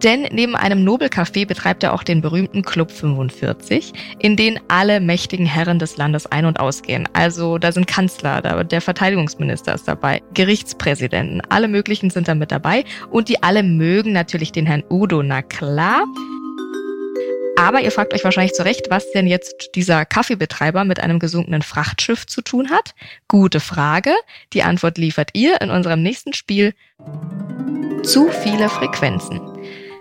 Denn 0.03 0.29
neben 0.31 0.55
einem 0.55 0.85
Nobelcafé 0.85 1.45
betreibt 1.47 1.83
er 1.83 1.93
auch 1.93 2.05
den 2.05 2.21
berühmten 2.21 2.63
Club 2.63 2.93
45, 2.93 3.93
in 4.21 4.37
den 4.37 4.61
alle 4.69 5.01
mächtigen 5.01 5.45
Herren 5.45 5.81
des 5.81 5.97
Landes 5.97 6.27
ein- 6.27 6.45
und 6.45 6.61
ausgehen. 6.61 7.09
Also 7.15 7.59
da 7.59 7.73
sind 7.73 7.89
Kanzler, 7.89 8.41
da, 8.41 8.63
der 8.63 8.81
Verteidigungsminister 8.81 9.75
ist 9.75 9.89
dabei, 9.89 10.23
Gerichtspräsidenten, 10.35 11.43
alle 11.49 11.67
möglichen 11.67 12.11
sind 12.11 12.29
da 12.29 12.37
mit 12.37 12.53
dabei 12.53 12.85
und 13.11 13.29
die 13.29 13.43
alle 13.43 13.65
mögen 13.65 14.13
natürlich 14.13 14.53
den 14.53 14.67
Herrn 14.67 14.85
Udo, 14.89 15.23
na 15.23 15.43
klar. 15.43 16.05
Aber 17.59 17.81
ihr 17.81 17.91
fragt 17.91 18.15
euch 18.15 18.23
wahrscheinlich 18.23 18.55
zu 18.55 18.65
Recht, 18.65 18.89
was 18.89 19.11
denn 19.11 19.27
jetzt 19.27 19.71
dieser 19.75 20.05
Kaffeebetreiber 20.05 20.85
mit 20.85 21.01
einem 21.01 21.19
gesunkenen 21.19 21.63
Frachtschiff 21.63 22.25
zu 22.25 22.41
tun 22.41 22.71
hat. 22.71 22.95
Gute 23.27 23.59
Frage. 23.59 24.13
Die 24.53 24.63
Antwort 24.63 24.97
liefert 24.97 25.31
ihr 25.33 25.61
in 25.61 25.71
unserem 25.71 26.01
nächsten 26.01 26.35
Spiel. 26.35 26.73
Zu 28.05 28.29
viele 28.29 28.69
Frequenzen. 28.69 29.41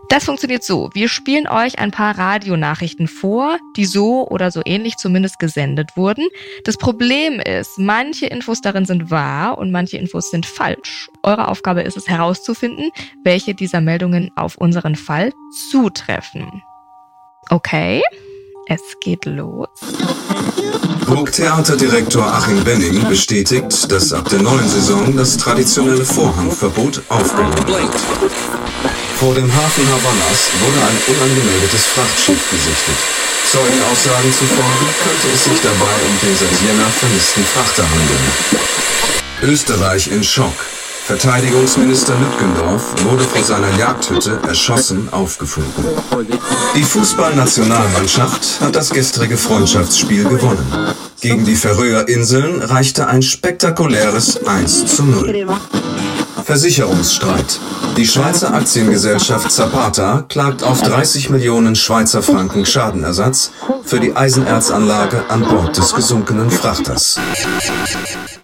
Das 0.10 0.26
funktioniert 0.26 0.64
so. 0.64 0.92
Wir 0.94 1.10
spielen 1.10 1.48
euch 1.48 1.80
ein 1.80 1.90
paar 1.90 2.16
Radionachrichten 2.16 3.08
vor, 3.08 3.58
die 3.76 3.86
so 3.86 4.28
oder 4.28 4.52
so 4.52 4.62
ähnlich 4.64 4.98
zumindest 4.98 5.40
gesendet 5.40 5.98
wurden. 5.98 6.28
Das 6.64 6.78
Problem 6.78 7.40
ist, 7.40 7.80
manche 7.80 8.28
Infos 8.28 8.62
darin 8.62 8.86
sind 8.86 9.10
wahr 9.10 9.58
und 9.58 9.72
manche 9.72 9.98
Infos 9.98 10.30
sind 10.30 10.46
falsch. 10.46 11.10
Eure 11.24 11.48
Aufgabe 11.48 11.82
ist 11.82 11.98
es 11.98 12.08
herauszufinden, 12.08 12.92
welche 13.24 13.56
dieser 13.56 13.82
Meldungen 13.82 14.30
auf 14.36 14.58
unseren 14.58 14.96
Fall 14.96 15.34
zutreffen. 15.72 16.62
Okay, 17.50 18.01
es 18.68 18.82
geht 19.00 19.25
los. 19.25 19.70
Burgtheaterdirektor 21.06 22.25
Achim 22.25 22.62
Benning 22.66 23.08
bestätigt, 23.08 23.89
dass 23.89 24.12
ab 24.12 24.27
der 24.30 24.42
neuen 24.42 24.68
Saison 24.68 25.16
das 25.16 25.38
traditionelle 25.38 26.04
Vorhangverbot 26.04 27.01
aufgehoben 27.08 27.68
wird. 27.68 27.96
Vor 29.16 29.34
dem 29.34 29.48
Hafen 29.56 29.88
Havannas 29.88 30.50
wurde 30.60 30.86
ein 30.86 31.16
unangemeldetes 31.16 31.86
Frachtschiff 31.86 32.50
gesichtet. 32.51 32.98
Zeugenaussagen 33.50 34.34
zufolge 34.34 34.86
könnte 35.04 35.27
es 35.34 35.44
sich 35.46 35.62
dabei 35.62 35.96
um 36.06 36.20
den 36.22 36.36
seit 36.36 36.62
Jänner 36.68 36.89
vermissten 36.89 37.46
Frachter 37.46 37.84
handeln. 37.89 39.54
Österreich 39.54 40.12
in 40.12 40.24
Schock. 40.24 40.76
Verteidigungsminister 41.08 42.16
Lütgendorf 42.20 43.02
wurde 43.06 43.24
vor 43.24 43.42
seiner 43.42 43.74
Jagdhütte 43.78 44.42
erschossen 44.46 45.08
aufgefunden. 45.14 45.86
Die 46.76 46.84
Fußballnationalmannschaft 46.84 48.60
hat 48.60 48.76
das 48.76 48.90
gestrige 48.90 49.38
Freundschaftsspiel 49.38 50.26
gewonnen. 50.26 50.94
Gegen 51.22 51.46
die 51.46 51.56
Färöer 51.56 52.10
Inseln 52.10 52.62
reichte 52.62 53.08
ein 53.08 53.22
spektakuläres 53.22 54.46
1 54.46 54.98
zu 54.98 55.04
0. 55.04 55.48
Versicherungsstreit. 56.44 57.58
Die 57.96 58.06
Schweizer 58.06 58.54
Aktiengesellschaft 58.54 59.50
Zapata 59.50 60.26
klagt 60.28 60.62
auf 60.62 60.82
30 60.82 61.30
Millionen 61.30 61.78
Schweizer 61.78 62.22
Franken 62.22 62.66
Schadenersatz 62.66 63.52
für 63.86 64.02
die 64.02 64.14
Eisenerzanlage 64.14 65.24
an 65.30 65.40
Bord 65.44 65.78
des 65.78 65.96
gesunkenen 65.96 66.52
Frachters. 66.52 67.18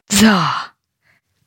So. 0.10 0.28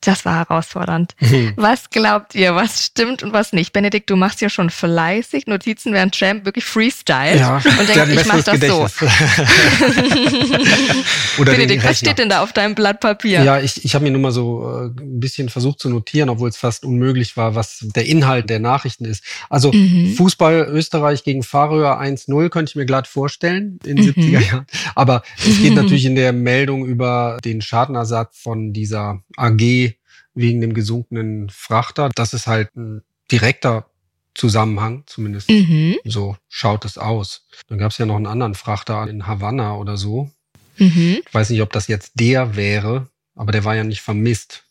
Das 0.01 0.25
war 0.25 0.35
herausfordernd. 0.35 1.15
Mhm. 1.19 1.53
Was 1.55 1.89
glaubt 1.89 2.35
ihr, 2.35 2.55
was 2.55 2.85
stimmt 2.85 3.23
und 3.23 3.33
was 3.33 3.53
nicht? 3.53 3.73
Benedikt, 3.73 4.09
du 4.09 4.15
machst 4.15 4.41
ja 4.41 4.49
schon 4.49 4.69
fleißig 4.69 5.47
Notizen, 5.47 5.93
während 5.93 6.15
Champ 6.15 6.45
wirklich 6.45 6.65
Freestyle 6.65 7.37
ja, 7.37 7.57
und 7.57 7.89
denkt, 7.89 8.09
ich 8.09 8.25
mach 8.25 8.43
das 8.43 8.59
Gedächtnis. 8.59 8.95
so. 11.37 11.43
Benedikt, 11.43 11.83
was 11.83 11.99
steht 11.99 12.19
denn 12.19 12.29
da 12.29 12.43
auf 12.43 12.53
deinem 12.53 12.75
Blatt 12.75 12.99
Papier? 12.99 13.43
Ja, 13.43 13.59
ich, 13.59 13.83
ich 13.83 13.95
habe 13.95 14.03
mir 14.03 14.11
nur 14.11 14.21
mal 14.21 14.31
so 14.31 14.69
äh, 14.69 14.85
ein 14.85 15.19
bisschen 15.19 15.49
versucht 15.49 15.79
zu 15.79 15.89
notieren, 15.89 16.29
obwohl 16.29 16.49
es 16.49 16.57
fast 16.57 16.85
unmöglich 16.85 17.37
war, 17.37 17.55
was 17.55 17.79
der 17.81 18.05
Inhalt 18.05 18.49
der 18.49 18.59
Nachrichten 18.59 19.05
ist. 19.05 19.23
Also 19.49 19.71
mhm. 19.71 20.13
Fußball 20.15 20.67
Österreich 20.69 21.23
gegen 21.23 21.43
Färöer 21.43 21.99
1-0 21.99 22.49
könnte 22.49 22.69
ich 22.69 22.75
mir 22.75 22.85
glatt 22.85 23.07
vorstellen 23.07 23.79
in 23.85 23.97
mhm. 23.97 24.09
70er 24.09 24.51
Jahren. 24.51 24.65
Aber 24.95 25.23
es 25.37 25.59
geht 25.59 25.73
natürlich 25.73 26.05
in 26.05 26.15
der 26.15 26.33
Meldung 26.33 26.85
über 26.85 27.37
den 27.43 27.61
Schadenersatz 27.61 28.39
von 28.39 28.73
dieser 28.73 29.21
AG 29.35 29.96
wegen 30.37 30.61
dem 30.61 30.73
gesunkenen 30.73 31.49
Frachter. 31.49 32.09
Das 32.15 32.33
ist 32.33 32.47
halt 32.47 32.75
ein 32.75 33.03
direkter 33.31 33.89
Zusammenhang, 34.35 35.03
zumindest 35.07 35.49
mhm. 35.49 35.97
so 36.05 36.37
schaut 36.47 36.85
es 36.85 36.97
aus. 36.97 37.47
Dann 37.67 37.79
gab 37.79 37.91
es 37.91 37.97
ja 37.97 38.05
noch 38.05 38.15
einen 38.15 38.27
anderen 38.27 38.53
Frachter 38.53 39.07
in 39.07 39.25
Havanna 39.25 39.75
oder 39.75 39.97
so. 39.97 40.29
Mhm. 40.77 41.21
Ich 41.27 41.33
weiß 41.33 41.49
nicht, 41.49 41.61
ob 41.61 41.73
das 41.73 41.87
jetzt 41.87 42.11
der 42.15 42.55
wäre, 42.55 43.09
aber 43.35 43.51
der 43.51 43.63
war 43.63 43.75
ja 43.75 43.83
nicht 43.83 44.01
vermisst. 44.01 44.63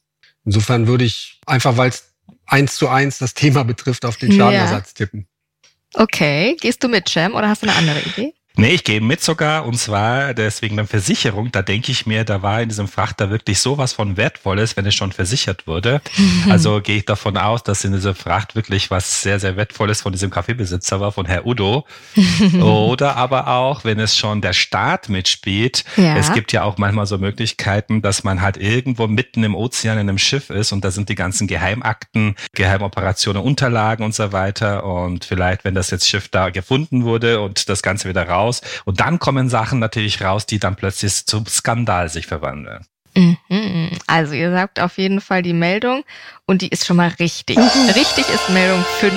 Insofern 0.44 0.86
würde 0.86 1.04
ich 1.04 1.40
einfach, 1.46 1.76
weil 1.76 1.88
es 1.88 2.14
eins 2.46 2.76
zu 2.76 2.88
eins 2.88 3.18
das 3.18 3.34
Thema 3.34 3.64
betrifft, 3.64 4.04
auf 4.04 4.16
den 4.16 4.32
Schadenersatz 4.32 4.90
ja. 4.90 4.94
tippen. 5.06 5.26
Okay, 5.94 6.56
gehst 6.60 6.84
du 6.84 6.88
mit, 6.88 7.08
Cem, 7.08 7.34
oder 7.34 7.48
hast 7.48 7.62
du 7.62 7.68
eine 7.68 7.76
andere 7.76 8.00
Idee? 8.00 8.34
Nee, 8.58 8.70
ich 8.70 8.84
gehe 8.84 9.02
mit 9.02 9.20
sogar 9.20 9.66
und 9.66 9.76
zwar 9.76 10.32
deswegen 10.32 10.76
der 10.76 10.86
Versicherung. 10.86 11.52
Da 11.52 11.60
denke 11.60 11.92
ich 11.92 12.06
mir, 12.06 12.24
da 12.24 12.40
war 12.40 12.62
in 12.62 12.70
diesem 12.70 12.88
Frachter 12.88 13.28
wirklich 13.28 13.60
sowas 13.60 13.92
von 13.92 14.16
Wertvolles, 14.16 14.78
wenn 14.78 14.86
es 14.86 14.94
schon 14.94 15.12
versichert 15.12 15.66
wurde. 15.66 16.00
Also 16.48 16.80
gehe 16.80 16.96
ich 16.96 17.04
davon 17.04 17.36
aus, 17.36 17.62
dass 17.64 17.84
in 17.84 17.92
dieser 17.92 18.14
Fracht 18.14 18.54
wirklich 18.54 18.90
was 18.90 19.22
sehr, 19.22 19.38
sehr 19.40 19.56
Wertvolles 19.56 20.00
von 20.00 20.12
diesem 20.12 20.30
Kaffeebesitzer 20.30 21.00
war, 21.00 21.12
von 21.12 21.26
Herr 21.26 21.44
Udo. 21.44 21.86
Oder 22.62 23.16
aber 23.16 23.48
auch, 23.48 23.84
wenn 23.84 24.00
es 24.00 24.16
schon 24.16 24.40
der 24.40 24.54
Staat 24.54 25.10
mitspielt. 25.10 25.84
Ja. 25.96 26.16
Es 26.16 26.32
gibt 26.32 26.52
ja 26.52 26.62
auch 26.62 26.78
manchmal 26.78 27.04
so 27.06 27.18
Möglichkeiten, 27.18 28.00
dass 28.00 28.24
man 28.24 28.40
halt 28.40 28.56
irgendwo 28.56 29.06
mitten 29.06 29.44
im 29.44 29.54
Ozean 29.54 29.98
in 29.98 30.08
einem 30.08 30.18
Schiff 30.18 30.48
ist 30.48 30.72
und 30.72 30.82
da 30.82 30.90
sind 30.90 31.10
die 31.10 31.14
ganzen 31.14 31.46
Geheimakten, 31.46 32.36
Geheimoperationen, 32.54 33.42
Unterlagen 33.42 34.02
und 34.02 34.14
so 34.14 34.32
weiter. 34.32 34.84
Und 34.84 35.26
vielleicht, 35.26 35.64
wenn 35.64 35.74
das 35.74 35.90
jetzt 35.90 36.08
Schiff 36.08 36.28
da 36.28 36.48
gefunden 36.48 37.04
wurde 37.04 37.40
und 37.40 37.68
das 37.68 37.82
Ganze 37.82 38.08
wieder 38.08 38.26
raus 38.26 38.45
raus. 38.46 38.60
Und 38.84 39.00
dann 39.00 39.18
kommen 39.18 39.48
Sachen 39.48 39.78
natürlich 39.78 40.22
raus, 40.22 40.46
die 40.46 40.58
dann 40.58 40.76
plötzlich 40.76 41.26
zum 41.26 41.46
Skandal 41.46 42.08
sich 42.08 42.26
verwandeln. 42.26 42.86
Mhm. 43.14 43.90
Also 44.06 44.34
ihr 44.34 44.50
sagt 44.50 44.78
auf 44.78 44.98
jeden 44.98 45.20
Fall 45.20 45.42
die 45.42 45.54
Meldung 45.54 46.04
und 46.46 46.60
die 46.60 46.68
ist 46.68 46.86
schon 46.86 46.98
mal 46.98 47.12
richtig. 47.18 47.56
Richtig 47.58 48.28
ist 48.28 48.50
Meldung 48.50 48.84
5. 49.00 49.14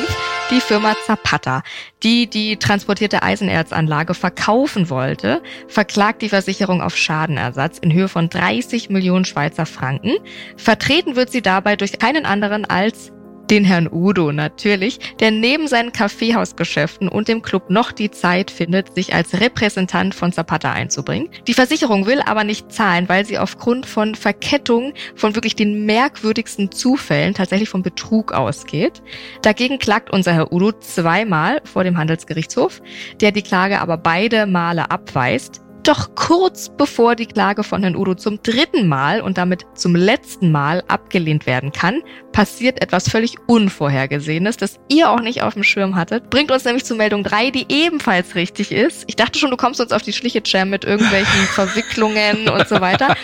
Die 0.52 0.62
Firma 0.62 0.96
Zapata, 1.06 1.62
die 2.02 2.28
die 2.28 2.58
transportierte 2.58 3.22
Eisenerzanlage 3.22 4.16
verkaufen 4.16 4.90
wollte, 4.90 5.44
verklagt 5.68 6.24
die 6.24 6.30
Versicherung 6.30 6.82
auf 6.82 6.98
Schadenersatz 6.98 7.78
in 7.78 7.94
Höhe 7.94 8.08
von 8.08 8.30
30 8.30 8.90
Millionen 8.90 9.26
Schweizer 9.26 9.68
Franken. 9.68 10.14
Vertreten 10.58 11.16
wird 11.16 11.30
sie 11.30 11.44
dabei 11.44 11.76
durch 11.76 12.00
keinen 12.00 12.26
anderen 12.26 12.66
als 12.66 13.12
den 13.50 13.64
Herrn 13.64 13.90
Udo 13.92 14.32
natürlich, 14.32 15.00
der 15.20 15.32
neben 15.32 15.68
seinen 15.68 15.92
Kaffeehausgeschäften 15.92 17.10
und 17.10 17.28
dem 17.28 17.42
Club 17.42 17.70
noch 17.70 17.92
die 17.92 18.12
Zeit 18.12 18.52
findet, 18.52 18.94
sich 18.96 19.14
als 19.14 19.40
Repräsentant 19.40 20.14
von 20.14 20.32
Zapata 20.32 20.72
einzubringen. 20.72 21.30
Die 21.48 21.54
Versicherung 21.54 22.06
will 22.06 22.22
aber 22.22 22.44
nicht 22.44 22.72
zahlen, 22.72 23.10
weil 23.10 23.26
sie 23.26 23.38
aufgrund 23.38 23.86
von 23.86 24.16
Verkettung 24.16 24.94
von 25.16 25.36
wirklich 25.36 25.56
den 25.56 25.86
merkwürdigsten 25.86 26.72
Zufällen 26.72 27.34
tatsächlich 27.34 27.70
vom 27.70 27.82
Betrug 27.82 28.32
ausgeht. 28.32 29.02
Dagegen 29.42 29.80
klagt 29.80 30.12
unser 30.12 30.34
Herr 30.34 30.52
Udo 30.52 30.72
zweimal 30.72 31.62
vor 31.64 31.84
dem 31.84 31.98
Handelsgerichtshof, 31.98 32.82
der 33.22 33.32
die 33.32 33.42
Klage 33.42 33.82
aber 33.82 33.98
beide 33.98 34.46
Male 34.46 34.92
abweist. 34.92 35.62
Doch 35.84 36.14
kurz 36.16 36.70
bevor 36.70 37.16
die 37.16 37.26
Klage 37.26 37.64
von 37.64 37.82
Herrn 37.82 37.96
Udo 37.96 38.14
zum 38.14 38.42
dritten 38.44 38.88
Mal 38.88 39.22
und 39.22 39.38
damit 39.38 39.66
zum 39.76 39.96
letzten 39.96 40.52
Mal 40.52 40.84
abgelehnt 40.88 41.46
werden 41.46 41.72
kann, 41.72 42.02
passiert 42.32 42.82
etwas 42.82 43.10
völlig 43.10 43.38
Unvorhergesehenes, 43.48 44.58
das 44.58 44.80
ihr 44.90 45.10
auch 45.10 45.22
nicht 45.22 45.42
auf 45.42 45.54
dem 45.54 45.64
Schirm 45.64 45.96
hattet. 45.96 46.30
Bringt 46.30 46.52
uns 46.52 46.66
nämlich 46.66 46.86
zu 46.86 46.96
Meldung 46.96 47.24
3, 47.24 47.52
die 47.52 47.66
ebenfalls 47.70 48.36
richtig 48.36 48.72
ist. 48.72 49.06
Ich 49.08 49.16
dachte 49.16 49.40
schon, 49.40 49.52
du 49.52 49.58
kommst 49.58 49.80
uns 49.80 49.92
auf 49.92 50.02
die 50.02 50.14
Schliche, 50.14 50.42
Jam, 50.46 50.70
mit 50.70 50.84
irgendwelchen 50.84 51.42
Verwicklungen 51.54 52.50
und 52.50 52.68
so 52.68 52.82
weiter. 52.82 53.16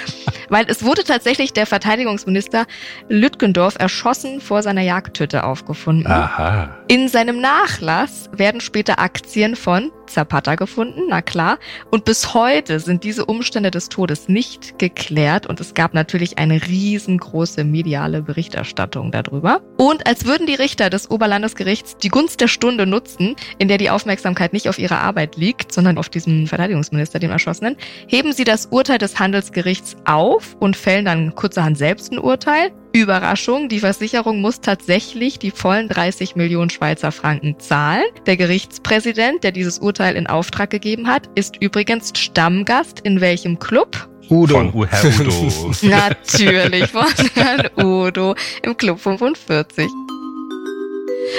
Weil 0.49 0.65
es 0.67 0.83
wurde 0.83 1.03
tatsächlich 1.03 1.53
der 1.53 1.65
Verteidigungsminister 1.65 2.65
Lütgendorf 3.09 3.75
erschossen 3.79 4.41
vor 4.41 4.61
seiner 4.61 4.81
Jagdhütte 4.81 5.43
aufgefunden. 5.43 6.11
Aha. 6.11 6.77
In 6.87 7.09
seinem 7.09 7.41
Nachlass 7.41 8.29
werden 8.31 8.61
später 8.61 8.99
Aktien 8.99 9.55
von 9.55 9.91
Zapata 10.07 10.55
gefunden, 10.55 11.03
na 11.09 11.21
klar. 11.21 11.59
Und 11.91 12.05
bis 12.05 12.33
heute 12.33 12.79
sind 12.79 13.03
diese 13.03 13.25
Umstände 13.25 13.71
des 13.71 13.89
Todes 13.89 14.27
nicht 14.27 14.79
geklärt 14.79 15.47
und 15.47 15.59
es 15.59 15.73
gab 15.73 15.93
natürlich 15.93 16.37
eine 16.37 16.65
riesengroße 16.65 17.63
mediale 17.63 18.21
Berichterstattung 18.21 19.11
darüber. 19.11 19.61
Und 19.77 20.07
als 20.07 20.25
würden 20.25 20.47
die 20.47 20.55
Richter 20.55 20.89
des 20.89 21.09
Oberlandesgerichts 21.09 21.97
die 21.97 22.09
Gunst 22.09 22.41
der 22.41 22.47
Stunde 22.47 22.85
nutzen, 22.85 23.35
in 23.57 23.67
der 23.67 23.77
die 23.77 23.89
Aufmerksamkeit 23.89 24.53
nicht 24.53 24.69
auf 24.69 24.79
ihrer 24.79 24.99
Arbeit 24.99 25.35
liegt, 25.35 25.71
sondern 25.71 25.97
auf 25.97 26.09
diesem 26.09 26.47
Verteidigungsminister, 26.47 27.19
dem 27.19 27.31
Erschossenen, 27.31 27.77
heben 28.07 28.33
sie 28.33 28.43
das 28.43 28.67
Urteil 28.67 28.97
des 28.97 29.19
Handelsgerichts 29.19 29.95
auf 30.05 30.55
und 30.59 30.75
fällen 30.75 31.05
dann 31.05 31.35
kurzerhand 31.35 31.77
selbst 31.77 32.11
ein 32.11 32.19
Urteil. 32.19 32.71
Überraschung, 32.95 33.67
die 33.67 33.81
Versicherung 33.81 34.39
muss 34.39 34.61
tatsächlich 34.61 35.37
die 35.37 35.51
vollen 35.51 35.89
30 35.89 36.37
Millionen 36.37 36.69
Schweizer 36.69 37.11
Franken 37.11 37.59
zahlen. 37.59 38.05
Der 38.25 38.37
Gerichtspräsident, 38.37 39.43
der 39.43 39.51
dieses 39.51 39.79
Urteil 39.79 40.15
in 40.15 40.27
Auftrag 40.27 40.69
gegeben 40.69 41.07
hat, 41.07 41.29
ist 41.35 41.57
übrigens 41.61 42.13
Stammgast 42.17 43.01
in 43.01 43.19
welchem 43.19 43.59
Club? 43.59 44.07
Udo. 44.29 44.71
Von 44.71 44.87
Herr 44.87 45.03
Udo. 45.19 45.73
Natürlich, 45.81 46.87
von 46.87 47.05
Herrn 47.33 47.69
Udo 47.77 48.33
im 48.63 48.77
Club 48.77 49.01
45. 49.01 49.89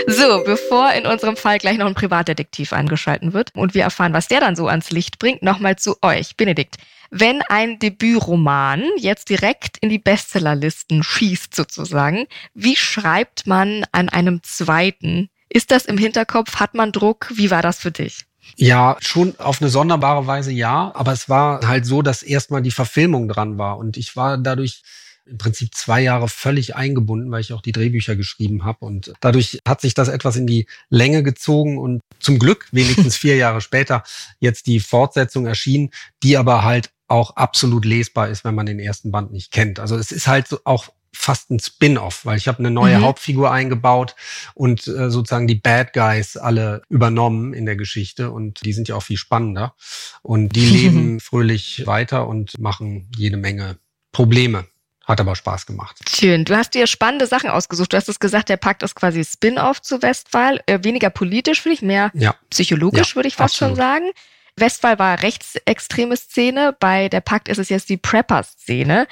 So, 0.09 0.43
bevor 0.45 0.93
in 0.93 1.07
unserem 1.07 1.37
Fall 1.37 1.59
gleich 1.59 1.79
noch 1.79 1.87
ein 1.87 1.95
Privatdetektiv 1.95 2.75
angeschalten 2.75 3.33
wird 3.33 3.51
und 3.55 3.73
wir 3.73 3.83
erfahren, 3.83 4.13
was 4.13 4.29
der 4.29 4.41
dann 4.41 4.57
so 4.57 4.69
ans 4.69 4.91
Licht 4.91 5.19
bringt, 5.19 5.43
nochmal 5.43 5.77
zu 5.77 5.97
euch. 6.03 6.37
Benedikt, 6.37 6.77
wenn 7.11 7.43
ein 7.43 7.79
Debütroman 7.79 8.85
jetzt 8.99 9.29
direkt 9.29 9.79
in 9.79 9.89
die 9.89 9.99
Bestsellerlisten 9.99 11.03
schießt 11.03 11.55
sozusagen, 11.55 12.27
wie 12.55 12.77
schreibt 12.77 13.47
man 13.47 13.85
an 13.93 14.09
einem 14.09 14.43
zweiten? 14.43 15.29
Ist 15.49 15.71
das 15.71 15.85
im 15.85 15.99
Hinterkopf? 15.99 16.57
Hat 16.57 16.75
man 16.75 16.93
Druck? 16.93 17.31
Wie 17.35 17.51
war 17.51 17.63
das 17.63 17.79
für 17.79 17.91
dich? 17.91 18.27
Ja, 18.57 18.97
schon 19.01 19.35
auf 19.39 19.61
eine 19.61 19.71
sonderbare 19.71 20.27
Weise 20.27 20.53
ja, 20.53 20.93
aber 20.95 21.13
es 21.13 21.29
war 21.29 21.67
halt 21.67 21.85
so, 21.85 22.03
dass 22.03 22.23
erstmal 22.23 22.63
die 22.63 22.71
Verfilmung 22.71 23.29
dran 23.29 23.59
war 23.59 23.77
und 23.79 23.97
ich 23.97 24.15
war 24.15 24.39
dadurch 24.39 24.83
im 25.27 25.39
Prinzip 25.39 25.75
zwei 25.75 26.01
Jahre 26.03 26.29
völlig 26.29 26.77
eingebunden, 26.77 27.31
weil 27.31 27.41
ich 27.41 27.53
auch 27.53 27.61
die 27.61 27.73
Drehbücher 27.73 28.17
geschrieben 28.17 28.65
habe. 28.65 28.85
Und 28.85 29.13
dadurch 29.21 29.59
hat 29.67 29.81
sich 29.81 29.95
das 29.95 30.09
etwas 30.09 30.37
in 30.37 30.47
die 30.47 30.67
Länge 30.89 31.23
gezogen 31.23 31.79
und 31.79 32.01
zum 32.21 32.39
Glück 32.39 32.69
wenigstens 32.73 33.17
vier 33.17 33.37
Jahre 33.37 33.61
später 33.61 34.05
jetzt 34.39 34.67
die 34.67 34.81
Fortsetzung 34.81 35.47
erschienen, 35.47 35.91
die 36.23 36.37
aber 36.37 36.63
halt 36.63 36.91
auch 37.09 37.37
absolut 37.37 37.85
lesbar 37.85 38.29
ist, 38.29 38.45
wenn 38.45 38.55
man 38.55 38.67
den 38.67 38.79
ersten 38.79 39.11
Band 39.11 39.33
nicht 39.33 39.53
kennt. 39.53 39.79
Also 39.79 39.97
es 39.97 40.13
ist 40.13 40.27
halt 40.27 40.49
so 40.49 40.59
auch 40.65 40.89
fast 41.13 41.51
ein 41.51 41.59
Spin-off, 41.59 42.25
weil 42.25 42.37
ich 42.37 42.47
habe 42.47 42.59
eine 42.59 42.71
neue 42.71 42.99
mhm. 42.99 43.03
Hauptfigur 43.03 43.51
eingebaut 43.51 44.15
und 44.55 44.87
äh, 44.87 45.11
sozusagen 45.11 45.47
die 45.47 45.55
Bad 45.55 45.93
Guys 45.93 46.37
alle 46.37 46.83
übernommen 46.89 47.55
in 47.55 47.67
der 47.67 47.77
Geschichte 47.77 48.31
und 48.31 48.65
die 48.65 48.73
sind 48.73 48.89
ja 48.89 48.97
auch 48.97 49.03
viel 49.03 49.17
spannender 49.17 49.75
und 50.23 50.55
die 50.55 50.67
leben 50.67 51.21
fröhlich 51.21 51.87
weiter 51.87 52.29
und 52.29 52.59
machen 52.59 53.11
jede 53.17 53.37
Menge 53.37 53.79
Probleme. 54.13 54.67
Hat 55.05 55.21
aber 55.21 55.37
Spaß 55.37 55.67
gemacht. 55.67 55.97
Schön. 56.09 56.45
Du 56.45 56.57
hast 56.57 56.75
dir 56.75 56.89
spannende 56.89 57.29
Sachen 57.29 57.49
ausgesucht. 57.49 57.93
Du 57.93 57.97
hast 57.97 58.09
es 58.09 58.19
gesagt, 58.19 58.49
der 58.49 58.57
Pakt 58.57 58.83
ist 58.83 58.97
quasi 58.97 59.25
Spin-off 59.25 59.81
zu 59.81 60.03
Westphal. 60.03 60.61
Äh, 60.67 60.81
weniger 60.83 61.11
politisch, 61.11 61.63
finde 61.63 61.75
ich, 61.75 61.83
mehr 61.83 62.11
ja. 62.13 62.35
psychologisch, 62.51 63.11
ja, 63.11 63.15
würde 63.15 63.29
ich 63.29 63.37
fast 63.37 63.55
absolut. 63.55 63.77
schon 63.77 63.77
sagen. 63.77 64.11
Westphal 64.59 64.99
war 64.99 65.23
rechtsextreme 65.23 66.17
Szene, 66.17 66.75
bei 66.79 67.09
der 67.09 67.21
Pakt 67.21 67.49
ist 67.49 67.59
es 67.59 67.69
jetzt 67.69 67.89
die 67.89 67.99
Prepper-Szene. 67.99 69.07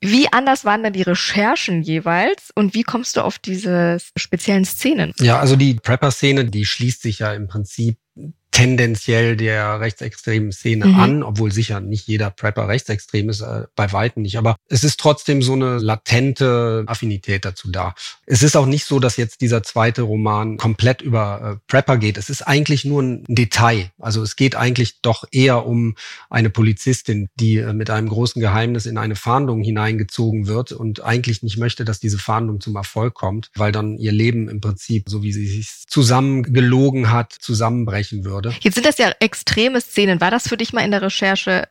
Wie 0.00 0.30
anders 0.32 0.64
waren 0.64 0.82
denn 0.82 0.92
die 0.92 1.02
Recherchen 1.02 1.82
jeweils 1.82 2.50
und 2.54 2.74
wie 2.74 2.82
kommst 2.82 3.16
du 3.16 3.22
auf 3.22 3.38
diese 3.38 3.98
speziellen 4.16 4.64
Szenen? 4.64 5.14
Ja, 5.20 5.38
also 5.38 5.56
die 5.56 5.74
Prepper-Szene, 5.74 6.44
die 6.46 6.64
schließt 6.64 7.02
sich 7.02 7.20
ja 7.20 7.32
im 7.32 7.46
Prinzip 7.46 7.98
tendenziell 8.52 9.36
der 9.36 9.80
rechtsextremen 9.80 10.52
Szene 10.52 10.86
mhm. 10.86 11.00
an, 11.00 11.22
obwohl 11.22 11.50
sicher 11.50 11.80
nicht 11.80 12.06
jeder 12.06 12.30
Prepper 12.30 12.68
rechtsextrem 12.68 13.30
ist, 13.30 13.40
äh, 13.40 13.64
bei 13.74 13.92
weitem 13.92 14.22
nicht. 14.22 14.36
Aber 14.36 14.56
es 14.68 14.84
ist 14.84 15.00
trotzdem 15.00 15.42
so 15.42 15.54
eine 15.54 15.78
latente 15.78 16.84
Affinität 16.86 17.46
dazu 17.46 17.70
da. 17.70 17.94
Es 18.26 18.42
ist 18.42 18.54
auch 18.54 18.66
nicht 18.66 18.84
so, 18.84 19.00
dass 19.00 19.16
jetzt 19.16 19.40
dieser 19.40 19.62
zweite 19.62 20.02
Roman 20.02 20.58
komplett 20.58 21.00
über 21.00 21.56
äh, 21.56 21.66
Prepper 21.66 21.96
geht. 21.96 22.18
Es 22.18 22.28
ist 22.28 22.42
eigentlich 22.42 22.84
nur 22.84 23.02
ein 23.02 23.24
Detail. 23.26 23.90
Also 23.98 24.22
es 24.22 24.36
geht 24.36 24.54
eigentlich 24.54 25.00
doch 25.00 25.24
eher 25.32 25.64
um 25.66 25.94
eine 26.28 26.50
Polizistin, 26.50 27.30
die 27.36 27.56
äh, 27.56 27.72
mit 27.72 27.88
einem 27.88 28.10
großen 28.10 28.40
Geheimnis 28.40 28.84
in 28.84 28.98
eine 28.98 29.16
Fahndung 29.16 29.62
hineingezogen 29.62 30.46
wird 30.46 30.72
und 30.72 31.02
eigentlich 31.02 31.42
nicht 31.42 31.56
möchte, 31.56 31.86
dass 31.86 32.00
diese 32.00 32.18
Fahndung 32.18 32.60
zum 32.60 32.76
Erfolg 32.76 33.14
kommt, 33.14 33.50
weil 33.56 33.72
dann 33.72 33.96
ihr 33.96 34.12
Leben 34.12 34.50
im 34.50 34.60
Prinzip, 34.60 35.08
so 35.08 35.22
wie 35.22 35.32
sie 35.32 35.46
sich 35.46 35.84
zusammengelogen 35.88 37.10
hat, 37.10 37.32
zusammenbrechen 37.32 38.26
würde 38.26 38.41
würde. 38.44 38.56
Jetzt 38.60 38.74
sind 38.74 38.86
das 38.86 38.98
ja 38.98 39.12
extreme 39.20 39.80
Szenen. 39.80 40.20
War 40.20 40.30
das 40.30 40.48
für 40.48 40.56
dich 40.56 40.72
mal 40.72 40.82
in 40.82 40.90
der 40.90 41.02
Recherche 41.02 41.68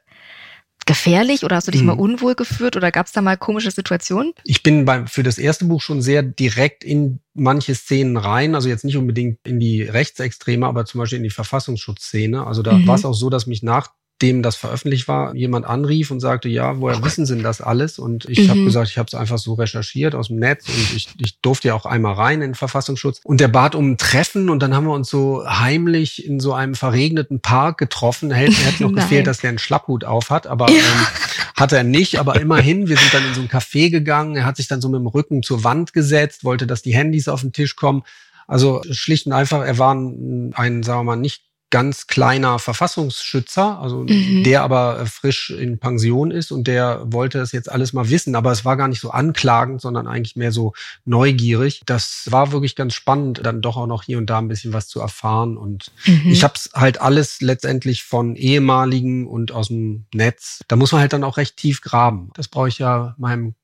gefährlich 0.85 1.43
oder 1.43 1.57
hast 1.57 1.67
du 1.67 1.71
dich 1.71 1.81
hm. 1.81 1.87
mal 1.87 1.99
unwohl 1.99 2.35
geführt 2.35 2.75
oder 2.75 2.91
gab 2.91 3.05
es 3.05 3.11
da 3.11 3.21
mal 3.21 3.37
komische 3.37 3.71
Situationen? 3.71 4.33
Ich 4.43 4.63
bin 4.63 4.83
beim, 4.85 5.07
für 5.07 5.23
das 5.23 5.37
erste 5.37 5.65
Buch 5.65 5.81
schon 5.81 6.01
sehr 6.01 6.23
direkt 6.23 6.83
in 6.83 7.19
manche 7.33 7.75
Szenen 7.75 8.17
rein, 8.17 8.55
also 8.55 8.67
jetzt 8.67 8.83
nicht 8.83 8.97
unbedingt 8.97 9.39
in 9.45 9.59
die 9.59 9.83
Rechtsextreme, 9.83 10.65
aber 10.65 10.85
zum 10.85 10.99
Beispiel 10.99 11.17
in 11.17 11.23
die 11.23 11.29
Verfassungsschutzszene. 11.29 12.45
Also 12.47 12.63
da 12.63 12.73
mhm. 12.73 12.87
war 12.87 12.95
es 12.95 13.05
auch 13.05 13.13
so, 13.13 13.29
dass 13.29 13.45
mich 13.45 13.61
nach 13.61 13.91
dem 14.21 14.43
das 14.43 14.55
veröffentlicht 14.55 15.07
war, 15.07 15.35
jemand 15.35 15.65
anrief 15.65 16.11
und 16.11 16.19
sagte, 16.19 16.49
ja, 16.49 16.79
woher 16.79 17.03
wissen 17.03 17.25
Sie 17.25 17.35
denn 17.35 17.43
das 17.43 17.61
alles? 17.61 17.99
Und 17.99 18.25
ich 18.25 18.39
mhm. 18.39 18.49
habe 18.49 18.63
gesagt, 18.63 18.89
ich 18.89 18.97
habe 18.97 19.07
es 19.07 19.13
einfach 19.13 19.37
so 19.37 19.53
recherchiert 19.53 20.15
aus 20.15 20.27
dem 20.27 20.37
Netz 20.37 20.67
und 20.67 20.95
ich, 20.95 21.09
ich 21.17 21.39
durfte 21.41 21.69
ja 21.69 21.75
auch 21.75 21.85
einmal 21.85 22.13
rein 22.13 22.41
in 22.41 22.51
den 22.51 22.55
Verfassungsschutz. 22.55 23.21
Und 23.23 23.39
der 23.39 23.47
bat 23.47 23.75
um 23.75 23.91
ein 23.91 23.97
Treffen 23.97 24.49
und 24.49 24.61
dann 24.61 24.75
haben 24.75 24.85
wir 24.85 24.93
uns 24.93 25.09
so 25.09 25.43
heimlich 25.47 26.25
in 26.25 26.39
so 26.39 26.53
einem 26.53 26.75
verregneten 26.75 27.41
Park 27.41 27.77
getroffen. 27.77 28.31
Hätte, 28.31 28.53
hätte 28.53 28.83
noch 28.83 28.93
gefehlt, 28.95 29.27
dass 29.27 29.39
der 29.39 29.49
einen 29.49 29.59
Schlapphut 29.59 30.03
auf 30.03 30.29
hat, 30.29 30.47
aber 30.47 30.69
ja. 30.69 30.77
ähm, 30.77 31.07
hatte 31.55 31.77
er 31.77 31.83
nicht. 31.83 32.19
Aber 32.19 32.39
immerhin, 32.39 32.87
wir 32.87 32.97
sind 32.97 33.13
dann 33.13 33.25
in 33.25 33.33
so 33.33 33.41
ein 33.41 33.49
Café 33.49 33.89
gegangen. 33.89 34.35
Er 34.35 34.45
hat 34.45 34.57
sich 34.57 34.67
dann 34.67 34.81
so 34.81 34.89
mit 34.89 34.99
dem 34.99 35.07
Rücken 35.07 35.43
zur 35.43 35.63
Wand 35.63 35.93
gesetzt, 35.93 36.43
wollte, 36.43 36.67
dass 36.67 36.81
die 36.81 36.93
Handys 36.93 37.27
auf 37.27 37.41
den 37.41 37.53
Tisch 37.53 37.75
kommen. 37.75 38.03
Also 38.47 38.81
schlicht 38.91 39.27
und 39.27 39.33
einfach, 39.33 39.65
er 39.65 39.77
war 39.77 39.95
ein, 39.95 40.53
ein 40.55 40.83
sagen 40.83 40.99
wir 40.99 41.03
mal, 41.03 41.15
nicht 41.15 41.43
ganz 41.71 42.05
kleiner 42.05 42.59
Verfassungsschützer, 42.59 43.79
also 43.79 44.05
mhm. 44.07 44.43
der 44.43 44.61
aber 44.61 44.99
äh, 44.99 45.05
frisch 45.05 45.49
in 45.49 45.79
Pension 45.79 46.29
ist 46.29 46.51
und 46.51 46.67
der 46.67 47.01
wollte 47.05 47.39
das 47.39 47.51
jetzt 47.53 47.71
alles 47.71 47.93
mal 47.93 48.09
wissen, 48.09 48.35
aber 48.35 48.51
es 48.51 48.63
war 48.63 48.77
gar 48.77 48.87
nicht 48.87 48.99
so 48.99 49.09
anklagend, 49.09 49.81
sondern 49.81 50.05
eigentlich 50.05 50.35
mehr 50.35 50.51
so 50.51 50.73
neugierig. 51.05 51.81
Das 51.85 52.27
war 52.29 52.51
wirklich 52.51 52.75
ganz 52.75 52.93
spannend, 52.93 53.41
dann 53.43 53.61
doch 53.61 53.77
auch 53.77 53.87
noch 53.87 54.03
hier 54.03 54.17
und 54.19 54.29
da 54.29 54.37
ein 54.37 54.49
bisschen 54.49 54.73
was 54.73 54.87
zu 54.87 54.99
erfahren 54.99 55.57
und 55.57 55.91
mhm. 56.05 56.29
ich 56.29 56.43
habe 56.43 56.53
es 56.55 56.69
halt 56.75 57.01
alles 57.01 57.41
letztendlich 57.41 58.03
von 58.03 58.35
ehemaligen 58.35 59.25
und 59.25 59.51
aus 59.51 59.69
dem 59.69 60.05
Netz. 60.13 60.59
Da 60.67 60.75
muss 60.75 60.91
man 60.91 61.01
halt 61.01 61.13
dann 61.13 61.23
auch 61.23 61.37
recht 61.37 61.57
tief 61.57 61.81
graben. 61.81 62.29
Das 62.35 62.49
brauche 62.49 62.67
ich 62.67 62.77
ja 62.77 63.15
meinem 63.17 63.55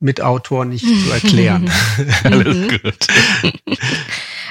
Mitautor 0.00 0.64
nicht 0.64 0.84
zu 0.84 1.10
erklären. 1.10 1.70
alles 2.24 2.56
mhm. 2.56 2.68
gut. 2.68 3.06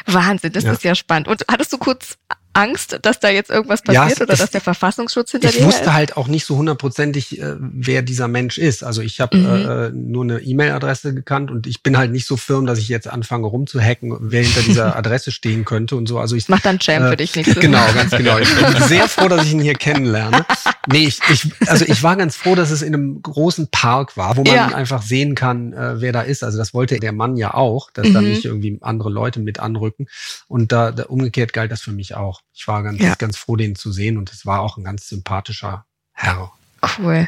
Wahnsinn, 0.06 0.54
das 0.54 0.64
ja. 0.64 0.72
ist 0.72 0.84
ja 0.84 0.96
spannend. 0.96 1.28
Und 1.28 1.44
hattest 1.50 1.74
du 1.74 1.78
kurz 1.78 2.18
Angst, 2.54 3.00
dass 3.02 3.20
da 3.20 3.30
jetzt 3.30 3.50
irgendwas 3.50 3.82
passiert 3.82 4.20
ja, 4.20 4.26
oder 4.26 4.36
dass 4.36 4.52
der 4.52 4.62
Verfassungsschutz 4.62 5.32
hinter 5.32 5.50
dir 5.50 5.60
Ich 5.60 5.66
wusste 5.66 5.86
ist? 5.86 5.94
halt 5.94 6.18
auch 6.18 6.28
nicht 6.28 6.46
so 6.46 6.58
hundertprozentig, 6.58 7.40
äh, 7.40 7.56
wer 7.60 8.02
dieser 8.02 8.28
Mensch 8.28 8.58
ist. 8.58 8.84
Also 8.84 9.02
ich 9.02 9.22
habe 9.22 9.38
mhm. 9.38 9.70
äh, 9.70 9.90
nur 9.92 10.24
eine 10.24 10.40
E-Mail-Adresse 10.40 11.14
gekannt 11.14 11.50
und 11.50 11.68
ich 11.68 11.82
bin 11.82 11.98
halt 11.98 12.12
nicht 12.12 12.28
so 12.28 12.38
firm, 12.38 12.66
dass 12.66 12.80
ich 12.80 12.90
jetzt 12.90 13.08
anfange 13.08 13.48
rumzuhacken, 13.48 14.18
wer 14.20 14.44
hinter 14.44 14.62
dieser 14.62 14.96
Adresse 14.98 15.32
stehen 15.32 15.66
könnte 15.66 15.96
und 15.96 16.08
so. 16.08 16.20
Also 16.20 16.36
ich 16.36 16.50
mach 16.50 16.60
dann 16.60 16.80
Champ 16.80 17.06
äh, 17.06 17.10
für 17.12 17.18
dich 17.18 17.36
nichts. 17.36 17.56
Genau, 17.62 17.86
ganz 17.94 18.12
genau. 18.12 18.40
Ich 18.40 18.54
bin 18.56 18.82
sehr 18.88 19.08
froh, 19.08 19.28
dass 19.28 19.46
ich 19.46 19.54
ihn 19.54 19.62
hier 19.62 19.76
kennenlerne. 19.76 20.46
Nee, 20.88 21.06
ich, 21.06 21.20
ich, 21.30 21.70
also 21.70 21.86
ich 21.86 22.02
war 22.02 22.15
ganz 22.15 22.36
froh, 22.36 22.56
dass 22.56 22.72
es 22.72 22.82
in 22.82 22.94
einem 22.94 23.22
großen 23.22 23.70
Park 23.70 24.17
war, 24.17 24.38
wo 24.38 24.44
man 24.44 24.54
ja. 24.54 24.67
einfach 24.70 25.04
sehen 25.04 25.36
kann, 25.36 25.74
äh, 25.74 26.02
wer 26.02 26.12
da 26.12 26.22
ist. 26.22 26.44
Also 26.44 26.58
das 26.58 26.74
wollte 26.74 27.00
der 27.00 27.12
Mann 27.12 27.38
ja 27.38 27.54
auch, 27.54 27.91
dass 27.91 28.08
mhm. 28.08 28.13
da 28.13 28.22
nicht 28.22 28.46
irgendwie 28.46 28.80
andere 28.82 29.10
Leute 29.10 29.39
mit 29.39 29.60
anrücken. 29.60 30.08
Und 30.48 30.72
da, 30.72 30.91
da 30.91 31.04
umgekehrt 31.04 31.54
galt 31.54 31.72
das 31.72 31.82
für 31.82 31.91
mich 31.91 32.15
auch. 32.15 32.41
Ich 32.54 32.67
war 32.67 32.82
ganz, 32.82 33.00
ja. 33.00 33.13
ganz 33.15 33.38
froh, 33.38 33.56
den 33.56 33.76
zu 33.76 33.91
sehen 33.91 34.17
und 34.17 34.32
es 34.32 34.46
war 34.46 34.62
auch 34.62 34.78
ein 34.78 34.84
ganz 34.84 35.08
sympathischer 35.08 35.86
Herr. 36.13 36.52
Cool. 36.98 37.28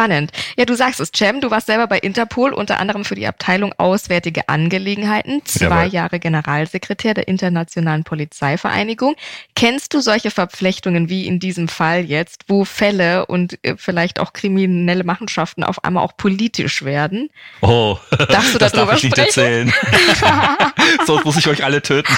Spannend. 0.00 0.32
Ja, 0.56 0.64
du 0.64 0.74
sagst 0.74 0.98
es, 1.00 1.10
Cem, 1.14 1.42
du 1.42 1.50
warst 1.50 1.66
selber 1.66 1.86
bei 1.86 1.98
Interpol, 1.98 2.54
unter 2.54 2.80
anderem 2.80 3.04
für 3.04 3.16
die 3.16 3.26
Abteilung 3.26 3.74
Auswärtige 3.76 4.48
Angelegenheiten, 4.48 5.42
zwei 5.44 5.84
ja, 5.84 6.04
Jahre 6.04 6.18
Generalsekretär 6.18 7.12
der 7.12 7.28
Internationalen 7.28 8.04
Polizeivereinigung. 8.04 9.14
Kennst 9.54 9.92
du 9.92 10.00
solche 10.00 10.30
Verflechtungen 10.30 11.10
wie 11.10 11.26
in 11.26 11.38
diesem 11.38 11.68
Fall 11.68 12.06
jetzt, 12.06 12.44
wo 12.48 12.64
Fälle 12.64 13.26
und 13.26 13.58
äh, 13.62 13.74
vielleicht 13.76 14.20
auch 14.20 14.32
kriminelle 14.32 15.04
Machenschaften 15.04 15.64
auf 15.64 15.84
einmal 15.84 16.02
auch 16.02 16.16
politisch 16.16 16.82
werden? 16.82 17.28
Oh, 17.60 17.98
Darfst 18.30 18.54
du 18.54 18.58
das 18.58 18.72
darf 18.72 18.96
ich 18.96 19.02
nicht 19.02 19.18
erzählen. 19.18 19.70
Sonst 21.06 21.26
muss 21.26 21.36
ich 21.36 21.46
euch 21.46 21.62
alle 21.62 21.82
töten. 21.82 22.10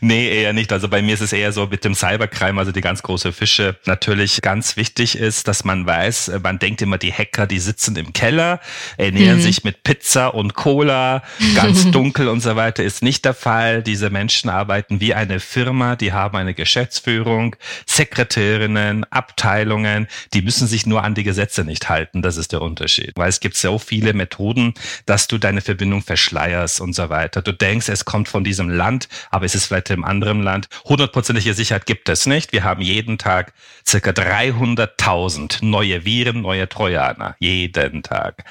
nee, 0.00 0.42
eher 0.42 0.52
nicht. 0.52 0.72
Also 0.72 0.88
bei 0.88 1.02
mir 1.02 1.14
ist 1.14 1.20
es 1.20 1.32
eher 1.32 1.52
so 1.52 1.66
mit 1.66 1.84
dem 1.84 1.94
Cybercrime, 1.94 2.60
also 2.60 2.72
die 2.72 2.80
ganz 2.80 3.02
große 3.02 3.32
Fische. 3.32 3.76
Natürlich 3.86 4.40
ganz 4.42 4.76
wichtig 4.76 5.16
ist, 5.16 5.48
dass 5.48 5.64
man 5.64 5.86
weiß, 5.86 6.28
äh, 6.28 6.40
man 6.42 6.58
denkt 6.58 6.82
immer, 6.82 6.98
die 6.98 7.12
Hacker, 7.12 7.46
die 7.46 7.58
sitzen 7.58 7.96
im 7.96 8.12
Keller, 8.12 8.60
ernähren 8.96 9.38
mhm. 9.38 9.42
sich 9.42 9.64
mit 9.64 9.82
Pizza 9.82 10.34
und 10.34 10.54
Cola, 10.54 11.22
ganz 11.54 11.90
dunkel 11.90 12.28
und 12.28 12.40
so 12.40 12.56
weiter, 12.56 12.82
ist 12.84 13.02
nicht 13.02 13.24
der 13.24 13.34
Fall. 13.34 13.82
Diese 13.82 14.10
Menschen 14.10 14.50
arbeiten 14.50 15.00
wie 15.00 15.14
eine 15.14 15.40
Firma, 15.40 15.96
die 15.96 16.12
haben 16.12 16.36
eine 16.36 16.54
Geschäftsführung, 16.54 17.56
Sekretärinnen, 17.86 19.04
Abteilungen, 19.10 20.08
die 20.32 20.42
müssen 20.42 20.66
sich 20.66 20.86
nur 20.86 21.04
an 21.04 21.14
die 21.14 21.24
Gesetze 21.24 21.64
nicht 21.64 21.88
halten. 21.88 22.22
Das 22.22 22.36
ist 22.36 22.52
der 22.52 22.62
Unterschied. 22.62 23.12
Weil 23.16 23.28
es 23.28 23.40
gibt 23.40 23.56
so 23.56 23.78
viele 23.78 24.12
Methoden, 24.12 24.74
dass 25.06 25.28
du 25.28 25.38
deine 25.38 25.60
Verbindung 25.60 26.02
verschleierst 26.02 26.80
und 26.80 26.94
so 26.94 27.08
weiter. 27.08 27.42
Du 27.42 27.52
denkst, 27.52 27.88
es 27.88 28.04
kommt 28.04 28.28
von 28.28 28.44
diesem 28.44 28.68
Land, 28.68 29.08
aber 29.30 29.44
es 29.44 29.54
vielleicht 29.66 29.90
im 29.90 30.04
anderen 30.04 30.42
Land. 30.42 30.68
Hundertprozentige 30.84 31.54
Sicherheit 31.54 31.86
gibt 31.86 32.08
es 32.08 32.26
nicht. 32.26 32.52
Wir 32.52 32.64
haben 32.64 32.82
jeden 32.82 33.18
Tag 33.18 33.52
circa 33.86 34.10
300.000 34.10 35.64
neue 35.64 36.04
Viren, 36.04 36.42
neue 36.42 36.68
Trojaner. 36.68 37.36
Jeden 37.38 38.02
Tag. 38.02 38.44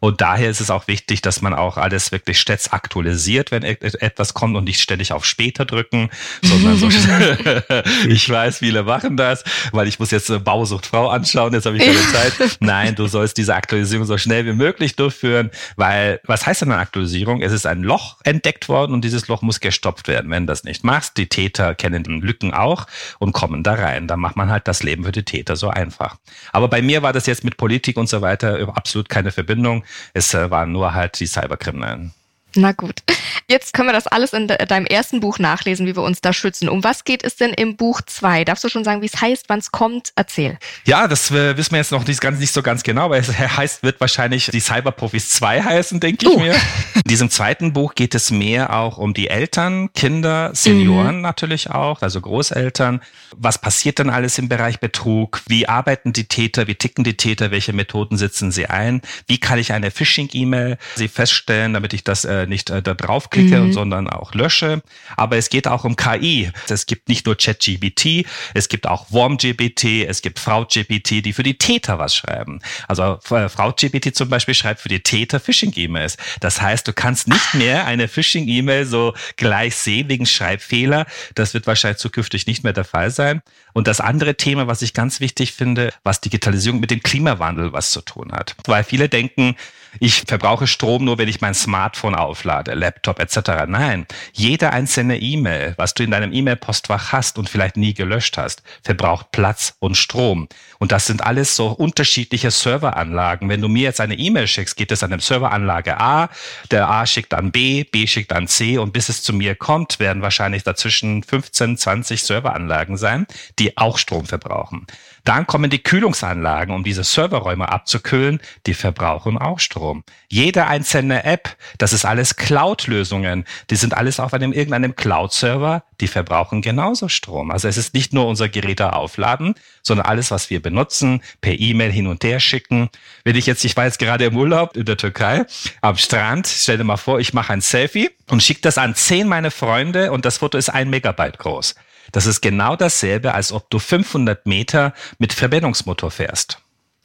Und 0.00 0.20
daher 0.20 0.50
ist 0.50 0.60
es 0.60 0.70
auch 0.70 0.88
wichtig, 0.88 1.20
dass 1.20 1.42
man 1.42 1.54
auch 1.54 1.76
alles 1.76 2.10
wirklich 2.10 2.40
stets 2.40 2.72
aktualisiert, 2.72 3.50
wenn 3.50 3.62
etwas 3.62 4.34
kommt 4.34 4.56
und 4.56 4.64
nicht 4.64 4.80
ständig 4.80 5.12
auf 5.12 5.24
später 5.24 5.64
drücken, 5.64 6.10
sondern 6.42 6.76
so, 6.76 6.88
ich 8.08 8.28
weiß, 8.28 8.58
viele 8.58 8.82
machen 8.82 9.16
das, 9.16 9.44
weil 9.72 9.88
ich 9.88 9.98
muss 9.98 10.10
jetzt 10.10 10.30
eine 10.30 10.40
Bausuchtfrau 10.40 11.08
anschauen, 11.08 11.52
jetzt 11.52 11.66
habe 11.66 11.76
ich 11.76 11.84
keine 11.84 12.00
Zeit. 12.12 12.58
Nein, 12.60 12.94
du 12.94 13.06
sollst 13.06 13.36
diese 13.36 13.54
Aktualisierung 13.54 14.06
so 14.06 14.18
schnell 14.18 14.46
wie 14.46 14.52
möglich 14.52 14.96
durchführen, 14.96 15.50
weil 15.76 16.20
was 16.24 16.46
heißt 16.46 16.62
denn 16.62 16.72
eine 16.72 16.80
Aktualisierung? 16.80 17.42
Es 17.42 17.52
ist 17.52 17.66
ein 17.66 17.82
Loch 17.82 18.16
entdeckt 18.24 18.68
worden 18.68 18.92
und 18.92 19.04
dieses 19.04 19.28
Loch 19.28 19.42
muss 19.42 19.60
gestopft 19.60 20.08
werden. 20.08 20.30
Wenn 20.30 20.46
das 20.46 20.64
nicht 20.64 20.84
machst, 20.84 21.16
die 21.18 21.28
Täter 21.28 21.74
kennen 21.74 22.02
die 22.02 22.10
Lücken 22.10 22.54
auch 22.54 22.86
und 23.18 23.32
kommen 23.32 23.62
da 23.62 23.74
rein. 23.74 24.06
Dann 24.06 24.20
macht 24.20 24.36
man 24.36 24.50
halt 24.50 24.66
das 24.66 24.82
Leben 24.82 25.04
für 25.04 25.12
die 25.12 25.24
Täter 25.24 25.56
so 25.56 25.68
einfach. 25.68 26.16
Aber 26.52 26.68
bei 26.68 26.82
mir 26.82 27.02
war 27.02 27.12
das 27.12 27.26
jetzt 27.26 27.44
mit 27.44 27.56
Politik 27.56 27.96
und 27.96 28.08
so 28.08 28.20
weiter 28.20 28.68
absolut 28.74 29.08
keine 29.08 29.30
Verbindung. 29.30 29.84
Es 30.14 30.34
äh, 30.34 30.50
waren 30.50 30.72
nur 30.72 30.94
halt 30.94 31.18
die 31.20 31.26
Cyberkriminellen. 31.26 32.12
Na 32.56 32.72
gut. 32.72 33.02
Jetzt 33.48 33.74
können 33.74 33.88
wir 33.88 33.92
das 33.92 34.06
alles 34.06 34.32
in 34.32 34.46
deinem 34.46 34.86
ersten 34.86 35.20
Buch 35.20 35.38
nachlesen, 35.38 35.86
wie 35.86 35.96
wir 35.96 36.02
uns 36.02 36.20
da 36.20 36.32
schützen. 36.32 36.68
Um 36.68 36.84
was 36.84 37.04
geht 37.04 37.24
es 37.24 37.36
denn 37.36 37.52
im 37.52 37.76
Buch 37.76 38.00
2? 38.00 38.44
Darfst 38.44 38.64
du 38.64 38.68
schon 38.68 38.84
sagen, 38.84 39.02
wie 39.02 39.06
es 39.06 39.20
heißt, 39.20 39.46
wann 39.48 39.58
es 39.58 39.72
kommt? 39.72 40.12
Erzähl. 40.16 40.58
Ja, 40.84 41.08
das 41.08 41.30
äh, 41.30 41.56
wissen 41.56 41.72
wir 41.72 41.78
jetzt 41.78 41.92
noch 41.92 42.06
nicht, 42.06 42.20
ganz, 42.20 42.38
nicht 42.38 42.52
so 42.52 42.62
ganz 42.62 42.82
genau, 42.82 43.10
weil 43.10 43.20
es 43.20 43.36
heißt, 43.36 43.82
wird 43.82 44.00
wahrscheinlich 44.00 44.50
die 44.52 44.60
Cyberprofis 44.60 45.30
2 45.30 45.62
heißen, 45.62 46.00
denke 46.00 46.26
ich 46.26 46.36
uh. 46.36 46.40
mir. 46.40 46.54
In 46.94 47.08
diesem 47.08 47.30
zweiten 47.30 47.72
Buch 47.72 47.94
geht 47.94 48.14
es 48.14 48.30
mehr 48.30 48.72
auch 48.74 48.98
um 48.98 49.14
die 49.14 49.28
Eltern, 49.28 49.92
Kinder, 49.94 50.50
Senioren 50.54 51.16
mhm. 51.16 51.22
natürlich 51.22 51.70
auch, 51.70 52.02
also 52.02 52.20
Großeltern. 52.20 53.00
Was 53.36 53.58
passiert 53.58 53.98
denn 53.98 54.10
alles 54.10 54.38
im 54.38 54.48
Bereich 54.48 54.80
Betrug? 54.80 55.42
Wie 55.46 55.68
arbeiten 55.68 56.12
die 56.12 56.24
Täter? 56.24 56.66
Wie 56.66 56.74
ticken 56.74 57.04
die 57.04 57.16
Täter? 57.16 57.50
Welche 57.50 57.72
Methoden 57.72 58.16
setzen 58.16 58.52
sie 58.52 58.66
ein? 58.66 59.02
Wie 59.26 59.38
kann 59.38 59.58
ich 59.58 59.72
eine 59.72 59.90
Phishing-E-Mail 59.90 60.78
sie 60.96 61.08
feststellen, 61.08 61.74
damit 61.74 61.94
ich 61.94 62.04
das 62.04 62.24
äh, 62.24 62.39
nicht 62.46 62.70
äh, 62.70 62.82
da 62.82 62.94
draufklicke, 62.94 63.60
mhm. 63.60 63.72
sondern 63.72 64.08
auch 64.08 64.34
lösche? 64.34 64.82
Aber 65.16 65.36
es 65.36 65.48
geht 65.50 65.68
auch 65.68 65.84
um 65.84 65.96
KI. 65.96 66.50
Es 66.68 66.86
gibt 66.86 67.08
nicht 67.08 67.26
nur 67.26 67.36
ChatGPT, 67.36 68.26
es 68.54 68.68
gibt 68.68 68.86
auch 68.86 69.06
WormGPT, 69.10 70.06
es 70.06 70.22
gibt 70.22 70.38
FrauGPT, 70.38 71.24
die 71.24 71.32
für 71.32 71.42
die 71.42 71.58
Täter 71.58 71.98
was 71.98 72.14
schreiben. 72.14 72.60
Also 72.88 73.18
äh, 73.30 73.48
FrauGPT 73.48 74.14
zum 74.14 74.28
Beispiel 74.28 74.54
schreibt 74.54 74.80
für 74.80 74.88
die 74.88 75.00
Täter 75.00 75.40
Phishing-E-Mails. 75.40 76.16
Das 76.40 76.60
heißt, 76.60 76.86
du 76.86 76.92
kannst 76.92 77.28
nicht 77.28 77.54
mehr 77.54 77.86
eine 77.86 78.08
Phishing-E-Mail 78.08 78.86
so 78.86 79.14
gleich 79.36 79.76
sehen 79.76 80.08
wegen 80.08 80.26
Schreibfehler. 80.26 81.06
Das 81.34 81.54
wird 81.54 81.66
wahrscheinlich 81.66 81.98
zukünftig 81.98 82.46
nicht 82.46 82.64
mehr 82.64 82.72
der 82.72 82.84
Fall 82.84 83.10
sein. 83.10 83.42
Und 83.72 83.86
das 83.86 84.00
andere 84.00 84.36
Thema, 84.36 84.66
was 84.66 84.82
ich 84.82 84.94
ganz 84.94 85.20
wichtig 85.20 85.52
finde, 85.52 85.92
was 86.02 86.20
Digitalisierung 86.20 86.80
mit 86.80 86.90
dem 86.90 87.02
Klimawandel 87.02 87.72
was 87.72 87.90
zu 87.90 88.00
tun 88.00 88.32
hat. 88.32 88.56
Weil 88.66 88.84
viele 88.84 89.08
denken, 89.08 89.56
ich 89.98 90.22
verbrauche 90.26 90.66
Strom 90.66 91.04
nur, 91.04 91.18
wenn 91.18 91.28
ich 91.28 91.40
mein 91.40 91.54
Smartphone 91.54 92.14
auflade, 92.14 92.74
Laptop 92.74 93.18
etc. 93.18 93.66
Nein, 93.66 94.06
jede 94.32 94.72
einzelne 94.72 95.18
E-Mail, 95.18 95.74
was 95.78 95.94
du 95.94 96.04
in 96.04 96.12
deinem 96.12 96.32
E-Mail-Postfach 96.32 97.12
hast 97.12 97.38
und 97.38 97.48
vielleicht 97.48 97.76
nie 97.76 97.94
gelöscht 97.94 98.38
hast, 98.38 98.62
verbraucht 98.84 99.32
Platz 99.32 99.74
und 99.80 99.96
Strom. 99.96 100.48
Und 100.78 100.92
das 100.92 101.06
sind 101.06 101.24
alles 101.24 101.56
so 101.56 101.68
unterschiedliche 101.68 102.50
Serveranlagen. 102.50 103.48
Wenn 103.48 103.60
du 103.60 103.68
mir 103.68 103.82
jetzt 103.82 104.00
eine 104.00 104.14
E-Mail 104.14 104.46
schickst, 104.46 104.76
geht 104.76 104.92
es 104.92 105.02
an 105.02 105.12
eine 105.12 105.22
Serveranlage 105.22 105.98
A, 105.98 106.30
der 106.70 106.88
A 106.88 107.04
schickt 107.06 107.34
an 107.34 107.50
B, 107.50 107.84
B 107.84 108.06
schickt 108.06 108.32
an 108.32 108.46
C 108.46 108.78
und 108.78 108.92
bis 108.92 109.08
es 109.08 109.22
zu 109.22 109.32
mir 109.32 109.54
kommt, 109.56 109.98
werden 109.98 110.22
wahrscheinlich 110.22 110.62
dazwischen 110.62 111.22
15, 111.22 111.76
20 111.76 112.22
Serveranlagen 112.22 112.96
sein, 112.96 113.26
die 113.60 113.76
auch 113.76 113.98
Strom 113.98 114.24
verbrauchen. 114.24 114.86
Dann 115.24 115.46
kommen 115.46 115.70
die 115.70 115.82
Kühlungsanlagen, 115.82 116.74
um 116.74 116.82
diese 116.82 117.04
Serverräume 117.04 117.68
abzukühlen, 117.68 118.40
die 118.66 118.72
verbrauchen 118.72 119.36
auch 119.36 119.60
Strom. 119.60 120.02
Jede 120.28 120.66
einzelne 120.66 121.24
App, 121.24 121.56
das 121.76 121.92
ist 121.92 122.06
alles 122.06 122.36
Cloud-Lösungen, 122.36 123.44
die 123.68 123.76
sind 123.76 123.94
alles 123.94 124.18
auf 124.18 124.32
einem 124.32 124.52
irgendeinem 124.52 124.96
Cloud-Server, 124.96 125.84
die 126.00 126.08
verbrauchen 126.08 126.62
genauso 126.62 127.08
Strom. 127.08 127.50
Also 127.50 127.68
es 127.68 127.76
ist 127.76 127.92
nicht 127.92 128.14
nur 128.14 128.26
unser 128.26 128.48
Geräte 128.48 128.94
aufladen, 128.94 129.54
sondern 129.82 130.06
alles, 130.06 130.30
was 130.30 130.48
wir 130.48 130.62
benutzen, 130.62 131.22
per 131.42 131.58
E-Mail 131.58 131.92
hin 131.92 132.06
und 132.06 132.24
her 132.24 132.40
schicken. 132.40 132.88
Wenn 133.24 133.36
ich 133.36 133.44
jetzt, 133.44 133.64
ich 133.64 133.76
war 133.76 133.84
jetzt 133.84 133.98
gerade 133.98 134.24
im 134.24 134.36
Urlaub 134.36 134.74
in 134.74 134.86
der 134.86 134.96
Türkei, 134.96 135.44
am 135.82 135.96
Strand, 135.96 136.46
stell 136.46 136.78
dir 136.78 136.84
mal 136.84 136.96
vor, 136.96 137.20
ich 137.20 137.34
mache 137.34 137.52
ein 137.52 137.60
Selfie 137.60 138.10
und 138.30 138.42
schicke 138.42 138.62
das 138.62 138.78
an 138.78 138.94
zehn 138.94 139.28
meine 139.28 139.50
Freunde 139.50 140.12
und 140.12 140.24
das 140.24 140.38
Foto 140.38 140.56
ist 140.56 140.70
ein 140.70 140.88
Megabyte 140.88 141.38
groß. 141.38 141.74
Das 142.12 142.26
ist 142.26 142.40
genau 142.40 142.76
dasselbe, 142.76 143.34
als 143.34 143.52
ob 143.52 143.70
du 143.70 143.78
500 143.78 144.46
Meter 144.46 144.94
mit 145.18 145.32
Verbrennungsmotor 145.32 146.10
fährst. 146.10 146.58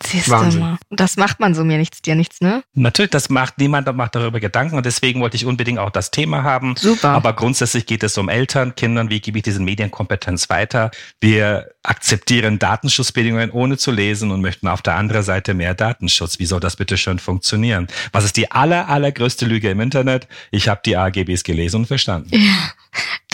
Siehst 0.03 0.29
Wahnsinn. 0.29 0.59
du 0.59 0.65
mal. 0.65 0.77
Das 0.89 1.15
macht 1.15 1.39
man 1.39 1.55
so 1.55 1.63
mir 1.63 1.77
nichts, 1.77 2.01
dir 2.01 2.15
nichts, 2.15 2.41
ne? 2.41 2.63
Natürlich, 2.73 3.11
das 3.11 3.29
macht 3.29 3.57
niemand 3.59 3.93
macht 3.95 4.15
darüber 4.15 4.41
Gedanken 4.41 4.75
und 4.75 4.85
deswegen 4.85 5.21
wollte 5.21 5.37
ich 5.37 5.45
unbedingt 5.45 5.79
auch 5.79 5.89
das 5.89 6.11
Thema 6.11 6.43
haben. 6.43 6.75
Super. 6.75 7.09
Aber 7.09 7.31
grundsätzlich 7.31 7.85
geht 7.85 8.03
es 8.03 8.17
um 8.17 8.27
Eltern, 8.27 8.75
Kindern, 8.75 9.09
wie 9.09 9.21
gebe 9.21 9.37
ich 9.37 9.43
diese 9.43 9.61
Medienkompetenz 9.61 10.49
weiter? 10.49 10.91
Wir 11.21 11.69
akzeptieren 11.83 12.59
Datenschutzbedingungen 12.59 13.51
ohne 13.51 13.77
zu 13.77 13.91
lesen 13.91 14.31
und 14.31 14.41
möchten 14.41 14.67
auf 14.67 14.81
der 14.81 14.95
anderen 14.95 15.23
Seite 15.23 15.53
mehr 15.53 15.73
Datenschutz. 15.73 16.39
Wie 16.39 16.45
soll 16.45 16.59
das 16.59 16.75
bitte 16.75 16.97
schön 16.97 17.17
funktionieren? 17.17 17.87
Was 18.11 18.25
ist 18.25 18.35
die 18.35 18.51
aller, 18.51 18.89
allergrößte 18.89 19.45
Lüge 19.45 19.69
im 19.69 19.79
Internet? 19.79 20.27
Ich 20.51 20.67
habe 20.67 20.81
die 20.85 20.97
AGBs 20.97 21.43
gelesen 21.45 21.77
und 21.77 21.85
verstanden. 21.85 22.31
Ja. 22.33 22.73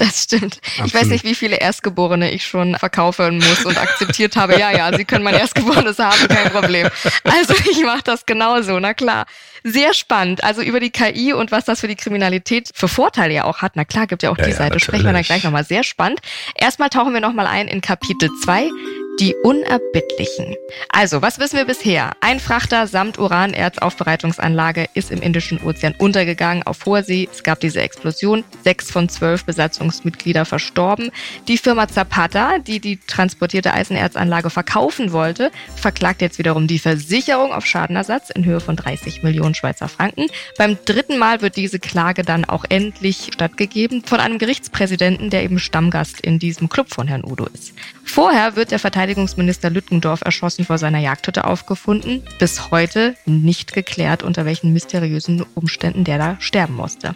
Das 0.01 0.23
stimmt. 0.23 0.57
Absolut. 0.63 0.87
Ich 0.87 0.93
weiß 0.95 1.07
nicht, 1.09 1.23
wie 1.23 1.35
viele 1.35 1.57
Erstgeborene 1.57 2.31
ich 2.31 2.43
schon 2.43 2.75
verkaufen 2.75 3.35
muss 3.35 3.65
und 3.65 3.77
akzeptiert 3.77 4.35
habe. 4.35 4.59
Ja, 4.59 4.71
ja, 4.71 4.91
Sie 4.97 5.05
können 5.05 5.23
mein 5.23 5.35
Erstgeborenes 5.35 5.99
haben, 5.99 6.27
kein 6.27 6.51
Problem. 6.51 6.89
Also 7.23 7.53
ich 7.69 7.83
mache 7.83 8.01
das 8.03 8.25
genauso, 8.25 8.79
na 8.79 8.95
klar. 8.95 9.27
Sehr 9.63 9.93
spannend. 9.93 10.43
Also 10.43 10.63
über 10.63 10.79
die 10.79 10.89
KI 10.89 11.33
und 11.33 11.51
was 11.51 11.65
das 11.65 11.81
für 11.81 11.87
die 11.87 11.95
Kriminalität 11.95 12.71
für 12.73 12.87
Vorteile 12.87 13.35
ja 13.35 13.43
auch 13.43 13.59
hat. 13.61 13.73
Na 13.75 13.85
klar, 13.85 14.07
gibt 14.07 14.23
ja 14.23 14.31
auch 14.31 14.37
ja, 14.39 14.45
die 14.45 14.49
ja, 14.49 14.55
Seite. 14.55 14.69
Natürlich. 14.69 14.83
Sprechen 14.85 15.05
wir 15.05 15.13
dann 15.13 15.21
gleich 15.21 15.43
nochmal. 15.43 15.65
Sehr 15.65 15.83
spannend. 15.83 16.19
Erstmal 16.55 16.89
tauchen 16.89 17.13
wir 17.13 17.21
nochmal 17.21 17.45
ein 17.45 17.67
in 17.67 17.81
Kapitel 17.81 18.31
2 18.43 18.71
die 19.19 19.35
Unerbittlichen. 19.43 20.55
Also, 20.89 21.21
was 21.21 21.37
wissen 21.39 21.57
wir 21.57 21.65
bisher? 21.65 22.11
Ein 22.21 22.39
Frachter 22.39 22.87
samt 22.87 23.19
Uranerzaufbereitungsanlage 23.19 24.87
ist 24.93 25.11
im 25.11 25.21
Indischen 25.21 25.61
Ozean 25.61 25.93
untergegangen 25.97 26.63
auf 26.63 26.85
hoher 26.85 27.03
See. 27.03 27.27
Es 27.31 27.43
gab 27.43 27.59
diese 27.59 27.81
Explosion. 27.81 28.43
Sechs 28.63 28.89
von 28.89 29.09
zwölf 29.09 29.45
Besatzungsmitglieder 29.45 30.45
verstorben. 30.45 31.11
Die 31.47 31.57
Firma 31.57 31.87
Zapata, 31.87 32.59
die 32.59 32.79
die 32.79 32.97
transportierte 32.97 33.73
Eisenerzanlage 33.73 34.49
verkaufen 34.49 35.11
wollte, 35.11 35.51
verklagt 35.75 36.21
jetzt 36.21 36.39
wiederum 36.39 36.67
die 36.67 36.79
Versicherung 36.79 37.51
auf 37.51 37.65
Schadenersatz 37.65 38.29
in 38.29 38.45
Höhe 38.45 38.59
von 38.59 38.75
30 38.75 39.23
Millionen 39.23 39.55
Schweizer 39.55 39.87
Franken. 39.87 40.27
Beim 40.57 40.77
dritten 40.85 41.17
Mal 41.17 41.41
wird 41.41 41.57
diese 41.57 41.79
Klage 41.79 42.23
dann 42.23 42.45
auch 42.45 42.65
endlich 42.69 43.31
stattgegeben 43.33 44.03
von 44.03 44.19
einem 44.19 44.39
Gerichtspräsidenten, 44.39 45.29
der 45.29 45.43
eben 45.43 45.59
Stammgast 45.59 46.21
in 46.21 46.39
diesem 46.39 46.69
Club 46.69 46.93
von 46.93 47.07
Herrn 47.07 47.23
Udo 47.25 47.47
ist. 47.53 47.73
Vorher 48.13 48.57
wird 48.57 48.71
der 48.71 48.79
Verteidigungsminister 48.79 49.69
Lüttgendorf 49.69 50.19
erschossen 50.25 50.65
vor 50.65 50.77
seiner 50.77 50.99
Jagdhütte 50.99 51.45
aufgefunden. 51.45 52.21
Bis 52.39 52.69
heute 52.69 53.15
nicht 53.25 53.71
geklärt, 53.71 54.21
unter 54.21 54.43
welchen 54.43 54.73
mysteriösen 54.73 55.45
Umständen 55.55 56.03
der 56.03 56.17
da 56.17 56.35
sterben 56.41 56.75
musste. 56.75 57.15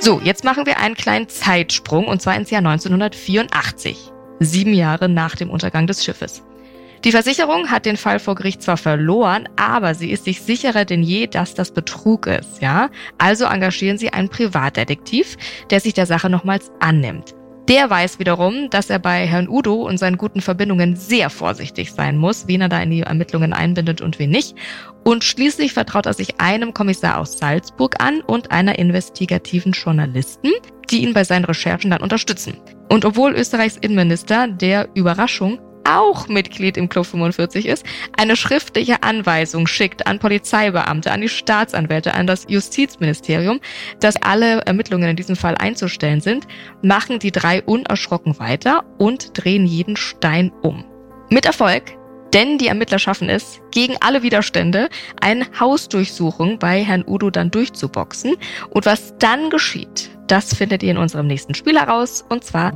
So, 0.00 0.20
jetzt 0.24 0.42
machen 0.42 0.66
wir 0.66 0.80
einen 0.80 0.96
kleinen 0.96 1.28
Zeitsprung 1.28 2.08
und 2.08 2.20
zwar 2.20 2.34
ins 2.34 2.50
Jahr 2.50 2.66
1984. 2.66 4.10
Sieben 4.40 4.74
Jahre 4.74 5.08
nach 5.08 5.36
dem 5.36 5.50
Untergang 5.50 5.86
des 5.86 6.04
Schiffes. 6.04 6.42
Die 7.04 7.12
Versicherung 7.12 7.70
hat 7.70 7.86
den 7.86 7.96
Fall 7.96 8.18
vor 8.18 8.34
Gericht 8.34 8.60
zwar 8.60 8.76
verloren, 8.76 9.48
aber 9.54 9.94
sie 9.94 10.10
ist 10.10 10.24
sich 10.24 10.42
sicherer 10.42 10.84
denn 10.84 11.04
je, 11.04 11.28
dass 11.28 11.54
das 11.54 11.70
Betrug 11.70 12.26
ist, 12.26 12.60
ja? 12.60 12.90
Also 13.18 13.44
engagieren 13.44 13.98
sie 13.98 14.12
einen 14.12 14.30
Privatdetektiv, 14.30 15.36
der 15.70 15.78
sich 15.78 15.94
der 15.94 16.06
Sache 16.06 16.28
nochmals 16.28 16.72
annimmt. 16.80 17.36
Der 17.68 17.88
weiß 17.88 18.18
wiederum, 18.18 18.68
dass 18.68 18.90
er 18.90 18.98
bei 18.98 19.26
Herrn 19.26 19.48
Udo 19.48 19.74
und 19.74 19.96
seinen 19.96 20.18
guten 20.18 20.42
Verbindungen 20.42 20.96
sehr 20.96 21.30
vorsichtig 21.30 21.92
sein 21.92 22.18
muss, 22.18 22.46
wen 22.46 22.60
er 22.60 22.68
da 22.68 22.82
in 22.82 22.90
die 22.90 23.00
Ermittlungen 23.00 23.54
einbindet 23.54 24.02
und 24.02 24.18
wen 24.18 24.28
nicht. 24.28 24.54
Und 25.02 25.24
schließlich 25.24 25.72
vertraut 25.72 26.04
er 26.04 26.12
sich 26.12 26.40
einem 26.42 26.74
Kommissar 26.74 27.18
aus 27.18 27.38
Salzburg 27.38 28.02
an 28.02 28.20
und 28.20 28.50
einer 28.50 28.78
investigativen 28.78 29.72
Journalisten, 29.72 30.50
die 30.90 31.02
ihn 31.04 31.14
bei 31.14 31.24
seinen 31.24 31.46
Recherchen 31.46 31.90
dann 31.90 32.02
unterstützen. 32.02 32.58
Und 32.90 33.06
obwohl 33.06 33.32
Österreichs 33.32 33.78
Innenminister 33.78 34.46
der 34.46 34.90
Überraschung 34.94 35.58
auch 35.84 36.28
Mitglied 36.28 36.76
im 36.76 36.88
Club 36.88 37.06
45 37.06 37.66
ist, 37.66 37.84
eine 38.16 38.36
schriftliche 38.36 39.02
Anweisung 39.02 39.66
schickt 39.66 40.06
an 40.06 40.18
Polizeibeamte, 40.18 41.10
an 41.10 41.20
die 41.20 41.28
Staatsanwälte, 41.28 42.14
an 42.14 42.26
das 42.26 42.46
Justizministerium, 42.48 43.60
dass 44.00 44.16
alle 44.16 44.62
Ermittlungen 44.62 45.10
in 45.10 45.16
diesem 45.16 45.36
Fall 45.36 45.54
einzustellen 45.56 46.20
sind, 46.20 46.46
machen 46.82 47.18
die 47.18 47.32
drei 47.32 47.62
unerschrocken 47.62 48.38
weiter 48.38 48.84
und 48.98 49.30
drehen 49.34 49.66
jeden 49.66 49.96
Stein 49.96 50.52
um. 50.62 50.84
Mit 51.30 51.46
Erfolg, 51.46 51.96
denn 52.34 52.58
die 52.58 52.66
Ermittler 52.66 52.98
schaffen 52.98 53.28
es, 53.28 53.60
gegen 53.70 53.94
alle 54.00 54.24
Widerstände 54.24 54.88
eine 55.20 55.46
Hausdurchsuchung 55.58 56.58
bei 56.58 56.82
Herrn 56.82 57.04
Udo 57.06 57.30
dann 57.30 57.52
durchzuboxen. 57.52 58.34
Und 58.70 58.86
was 58.86 59.16
dann 59.18 59.50
geschieht, 59.50 60.10
das 60.26 60.52
findet 60.52 60.82
ihr 60.82 60.90
in 60.90 60.98
unserem 60.98 61.28
nächsten 61.28 61.54
Spiel 61.54 61.78
heraus, 61.78 62.24
und 62.28 62.42
zwar 62.42 62.72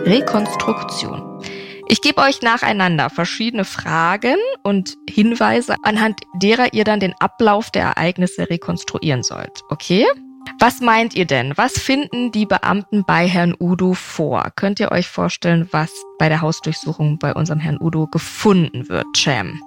Rekonstruktion. 0.00 1.42
Ich 1.90 2.02
gebe 2.02 2.20
euch 2.20 2.42
nacheinander 2.42 3.08
verschiedene 3.08 3.64
Fragen 3.64 4.36
und 4.62 4.98
Hinweise, 5.08 5.74
anhand 5.82 6.20
derer 6.34 6.74
ihr 6.74 6.84
dann 6.84 7.00
den 7.00 7.14
Ablauf 7.18 7.70
der 7.70 7.84
Ereignisse 7.84 8.50
rekonstruieren 8.50 9.22
sollt. 9.22 9.62
Okay? 9.70 10.04
Was 10.60 10.80
meint 10.80 11.14
ihr 11.14 11.24
denn? 11.24 11.56
Was 11.56 11.78
finden 11.78 12.30
die 12.30 12.44
Beamten 12.44 13.04
bei 13.06 13.26
Herrn 13.26 13.54
Udo 13.58 13.94
vor? 13.94 14.52
Könnt 14.54 14.80
ihr 14.80 14.92
euch 14.92 15.08
vorstellen, 15.08 15.66
was 15.70 15.90
bei 16.18 16.28
der 16.28 16.42
Hausdurchsuchung 16.42 17.18
bei 17.18 17.32
unserem 17.32 17.58
Herrn 17.58 17.78
Udo 17.80 18.06
gefunden 18.06 18.90
wird, 18.90 19.06
Cham? 19.14 19.62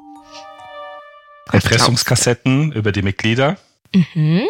Erpressungskassetten 1.52 2.72
über 2.72 2.92
die 2.92 3.02
Mitglieder. 3.02 3.58
Mhm. 3.96 4.44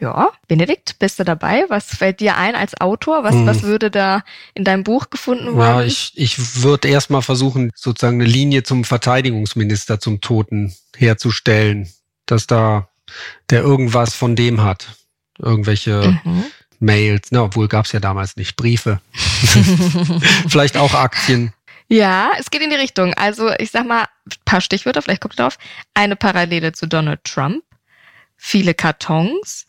Ja, 0.00 0.32
Benedikt, 0.48 0.98
bist 0.98 1.18
du 1.18 1.24
dabei? 1.24 1.64
Was 1.68 1.94
fällt 1.94 2.20
dir 2.20 2.36
ein 2.36 2.54
als 2.54 2.80
Autor? 2.80 3.22
Was, 3.22 3.34
hm. 3.34 3.46
was 3.46 3.62
würde 3.62 3.90
da 3.90 4.22
in 4.54 4.64
deinem 4.64 4.82
Buch 4.82 5.10
gefunden 5.10 5.58
werden? 5.58 5.80
Ja, 5.80 5.82
ich, 5.82 6.12
ich 6.14 6.62
würde 6.62 6.88
erstmal 6.88 7.20
versuchen, 7.20 7.70
sozusagen 7.74 8.20
eine 8.20 8.30
Linie 8.30 8.62
zum 8.62 8.84
Verteidigungsminister, 8.84 10.00
zum 10.00 10.22
Toten 10.22 10.74
herzustellen, 10.96 11.92
dass 12.24 12.46
da 12.46 12.88
der 13.50 13.60
irgendwas 13.60 14.14
von 14.14 14.36
dem 14.36 14.62
hat. 14.62 14.96
Irgendwelche 15.38 16.18
mhm. 16.24 16.44
Mails, 16.78 17.28
na, 17.30 17.42
obwohl 17.42 17.68
gab 17.68 17.84
es 17.84 17.92
ja 17.92 18.00
damals 18.00 18.36
nicht, 18.36 18.56
Briefe. 18.56 19.00
vielleicht 20.48 20.78
auch 20.78 20.94
Aktien. 20.94 21.52
Ja, 21.88 22.30
es 22.38 22.50
geht 22.50 22.62
in 22.62 22.70
die 22.70 22.76
Richtung. 22.76 23.12
Also 23.14 23.50
ich 23.58 23.70
sag 23.70 23.86
mal, 23.86 24.06
paar 24.46 24.60
Stichwörter, 24.62 25.02
vielleicht 25.02 25.20
kommt 25.20 25.38
drauf. 25.38 25.58
Eine 25.92 26.16
Parallele 26.16 26.72
zu 26.72 26.86
Donald 26.86 27.24
Trump, 27.24 27.64
viele 28.36 28.74
Kartons, 28.74 29.66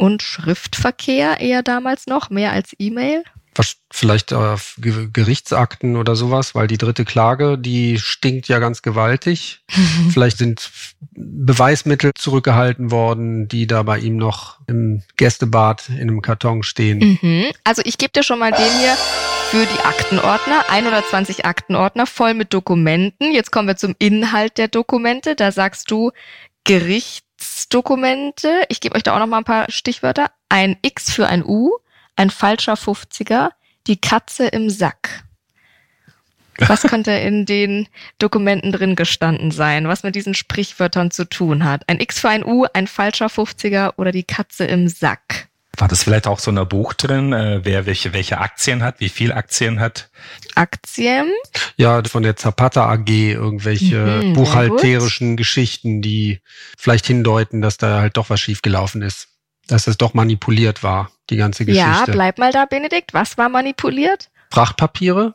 und 0.00 0.22
Schriftverkehr 0.22 1.40
eher 1.40 1.62
damals 1.62 2.06
noch, 2.06 2.30
mehr 2.30 2.52
als 2.52 2.74
E-Mail. 2.78 3.22
Was 3.54 3.76
vielleicht 3.90 4.32
äh, 4.32 4.56
Gerichtsakten 4.78 5.96
oder 5.96 6.16
sowas, 6.16 6.54
weil 6.54 6.68
die 6.68 6.78
dritte 6.78 7.04
Klage, 7.04 7.58
die 7.58 7.98
stinkt 7.98 8.48
ja 8.48 8.60
ganz 8.60 8.80
gewaltig. 8.80 9.60
vielleicht 10.10 10.38
sind 10.38 10.70
Beweismittel 11.12 12.12
zurückgehalten 12.14 12.90
worden, 12.90 13.48
die 13.48 13.66
da 13.66 13.82
bei 13.82 13.98
ihm 13.98 14.16
noch 14.16 14.58
im 14.68 15.02
Gästebad 15.16 15.90
in 15.90 16.02
einem 16.02 16.22
Karton 16.22 16.62
stehen. 16.62 17.18
Mhm. 17.20 17.46
Also 17.64 17.82
ich 17.84 17.98
gebe 17.98 18.12
dir 18.12 18.22
schon 18.22 18.38
mal 18.38 18.52
den 18.52 18.78
hier 18.80 18.96
für 19.50 19.66
die 19.66 19.84
Aktenordner, 19.84 20.64
120 20.70 21.44
Aktenordner 21.44 22.06
voll 22.06 22.32
mit 22.32 22.54
Dokumenten. 22.54 23.32
Jetzt 23.32 23.50
kommen 23.50 23.68
wir 23.68 23.76
zum 23.76 23.96
Inhalt 23.98 24.56
der 24.56 24.68
Dokumente. 24.68 25.34
Da 25.34 25.52
sagst 25.52 25.90
du 25.90 26.12
Gericht 26.64 27.24
Dokumente. 27.68 28.64
Ich 28.68 28.80
gebe 28.80 28.96
euch 28.96 29.02
da 29.02 29.14
auch 29.14 29.18
noch 29.18 29.26
mal 29.26 29.38
ein 29.38 29.44
paar 29.44 29.70
Stichwörter. 29.70 30.30
Ein 30.48 30.76
X 30.82 31.10
für 31.12 31.26
ein 31.26 31.44
U, 31.44 31.78
ein 32.16 32.30
falscher 32.30 32.74
50er, 32.74 33.50
die 33.86 34.00
Katze 34.00 34.46
im 34.48 34.70
Sack. 34.70 35.24
Was 36.58 36.82
könnte 36.88 37.12
in 37.12 37.46
den 37.46 37.88
Dokumenten 38.18 38.72
drin 38.72 38.96
gestanden 38.96 39.50
sein, 39.50 39.88
was 39.88 40.02
mit 40.02 40.14
diesen 40.14 40.34
Sprichwörtern 40.34 41.10
zu 41.10 41.24
tun 41.24 41.64
hat? 41.64 41.88
Ein 41.88 42.00
X 42.00 42.20
für 42.20 42.28
ein 42.28 42.44
U, 42.44 42.66
ein 42.72 42.86
falscher 42.86 43.26
50er 43.26 43.94
oder 43.96 44.12
die 44.12 44.24
Katze 44.24 44.64
im 44.64 44.88
Sack? 44.88 45.49
War 45.80 45.88
das 45.88 46.02
vielleicht 46.02 46.26
auch 46.26 46.38
so 46.38 46.50
ein 46.50 46.68
Buch 46.68 46.92
drin, 46.92 47.32
äh, 47.32 47.60
wer 47.64 47.86
welche, 47.86 48.12
welche 48.12 48.36
Aktien 48.36 48.82
hat, 48.82 49.00
wie 49.00 49.08
viel 49.08 49.32
Aktien 49.32 49.80
hat? 49.80 50.10
Aktien? 50.54 51.32
Ja, 51.78 52.02
von 52.04 52.22
der 52.22 52.36
Zapata 52.36 52.86
AG 52.90 53.08
irgendwelche 53.08 54.20
mhm, 54.22 54.34
buchhalterischen 54.34 55.38
Geschichten, 55.38 56.02
die 56.02 56.40
vielleicht 56.76 57.06
hindeuten, 57.06 57.62
dass 57.62 57.78
da 57.78 58.00
halt 58.00 58.18
doch 58.18 58.28
was 58.28 58.40
schiefgelaufen 58.40 59.00
ist. 59.00 59.28
Dass 59.68 59.86
es 59.86 59.96
doch 59.96 60.12
manipuliert 60.12 60.82
war, 60.82 61.12
die 61.30 61.36
ganze 61.36 61.64
Geschichte. 61.64 61.88
Ja, 61.88 62.04
bleib 62.06 62.38
mal 62.38 62.52
da, 62.52 62.66
Benedikt. 62.66 63.14
Was 63.14 63.38
war 63.38 63.48
manipuliert? 63.48 64.28
Frachtpapiere. 64.50 65.34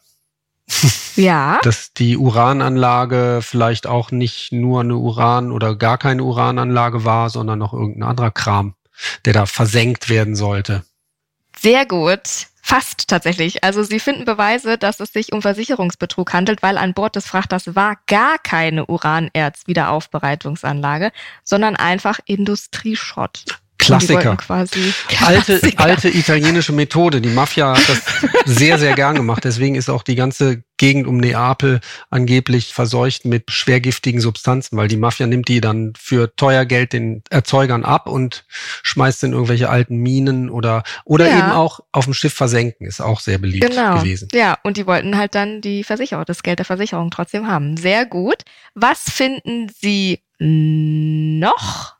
Ja. 1.15 1.60
Dass 1.63 1.93
die 1.93 2.17
Urananlage 2.17 3.39
vielleicht 3.41 3.88
auch 3.88 4.12
nicht 4.12 4.51
nur 4.51 4.81
eine 4.81 4.95
Uran- 4.95 5.51
oder 5.51 5.75
gar 5.75 5.97
keine 5.97 6.23
Urananlage 6.23 7.03
war, 7.03 7.31
sondern 7.31 7.58
noch 7.58 7.73
irgendein 7.73 8.10
anderer 8.10 8.31
Kram 8.31 8.75
der 9.25 9.34
da 9.34 9.45
versenkt 9.45 10.10
werden 10.10 10.36
sollte. 10.36 10.84
Sehr 11.58 11.86
gut. 11.86 12.47
Fast 12.62 13.08
tatsächlich. 13.10 13.63
Also 13.63 13.84
sie 13.84 13.99
finden 13.99 14.25
Beweise, 14.25 14.79
dass 14.79 14.99
es 14.99 15.13
sich 15.13 15.34
um 15.34 15.43
Versicherungsbetrug 15.43 16.34
handelt, 16.34 16.63
weil 16.63 16.79
an 16.79 16.95
Bord 16.95 17.15
des 17.15 17.27
Frachters 17.27 17.75
war 17.75 17.99
gar 18.08 18.39
keine 18.39 18.88
Uranerz-Wiederaufbereitungsanlage, 18.88 21.12
sondern 21.43 21.75
einfach 21.75 22.19
Industrieschrott. 22.25 23.45
Klassiker. 23.78 24.38
Alte, 25.26 25.62
alte 25.78 26.10
italienische 26.10 26.72
Methode. 26.72 27.22
Die 27.22 27.30
Mafia 27.30 27.76
hat 27.76 27.90
das 27.90 28.02
sehr, 28.46 28.80
sehr 28.80 28.96
gern 28.96 29.16
gemacht. 29.16 29.44
Deswegen 29.44 29.76
ist 29.76 29.90
auch 29.90 30.04
die 30.04 30.16
ganze 30.16 30.64
Gegend 30.78 31.08
um 31.08 31.18
Neapel 31.18 31.80
angeblich 32.10 32.74
verseucht 32.74 33.26
mit 33.26 33.52
schwergiftigen 33.52 34.20
Substanzen, 34.20 34.78
weil 34.78 34.88
die 34.88 34.98
Mafia 34.98 35.28
nimmt 35.28 35.48
die 35.48 35.62
dann 35.62 35.94
für 35.98 36.36
teuer 36.36 36.66
Geld 36.66 36.94
den 36.94 37.24
Erzeugern 37.30 37.86
ab 37.86 38.08
und 38.08 38.46
schmeißt 38.84 39.24
in 39.24 39.34
irgendwelche 39.34 39.70
alten 39.70 39.98
Minen 39.98 40.50
oder, 40.50 40.84
oder 41.06 41.30
ja. 41.30 41.40
eben 41.40 41.52
auch 41.52 41.80
auf 41.92 42.06
dem 42.06 42.14
Schiff 42.14 42.34
versenken, 42.34 42.86
ist 42.88 43.02
auch 43.02 43.20
sehr 43.20 43.38
beliebt 43.38 43.70
genau. 43.70 44.00
gewesen. 44.00 44.28
Ja, 44.34 44.58
und 44.64 44.78
die 44.78 44.86
wollten 44.86 45.18
halt 45.18 45.36
dann 45.36 45.62
die 45.62 45.84
Versicherung, 45.84 46.26
das 46.26 46.44
Geld 46.44 46.60
der 46.60 46.66
Versicherung 46.66 47.10
trotzdem 47.10 47.48
haben. 47.48 47.78
Sehr 47.78 48.06
gut. 48.06 48.44
Was 48.74 49.04
finden 49.10 49.72
Sie 49.80 50.20
noch? 50.40 51.94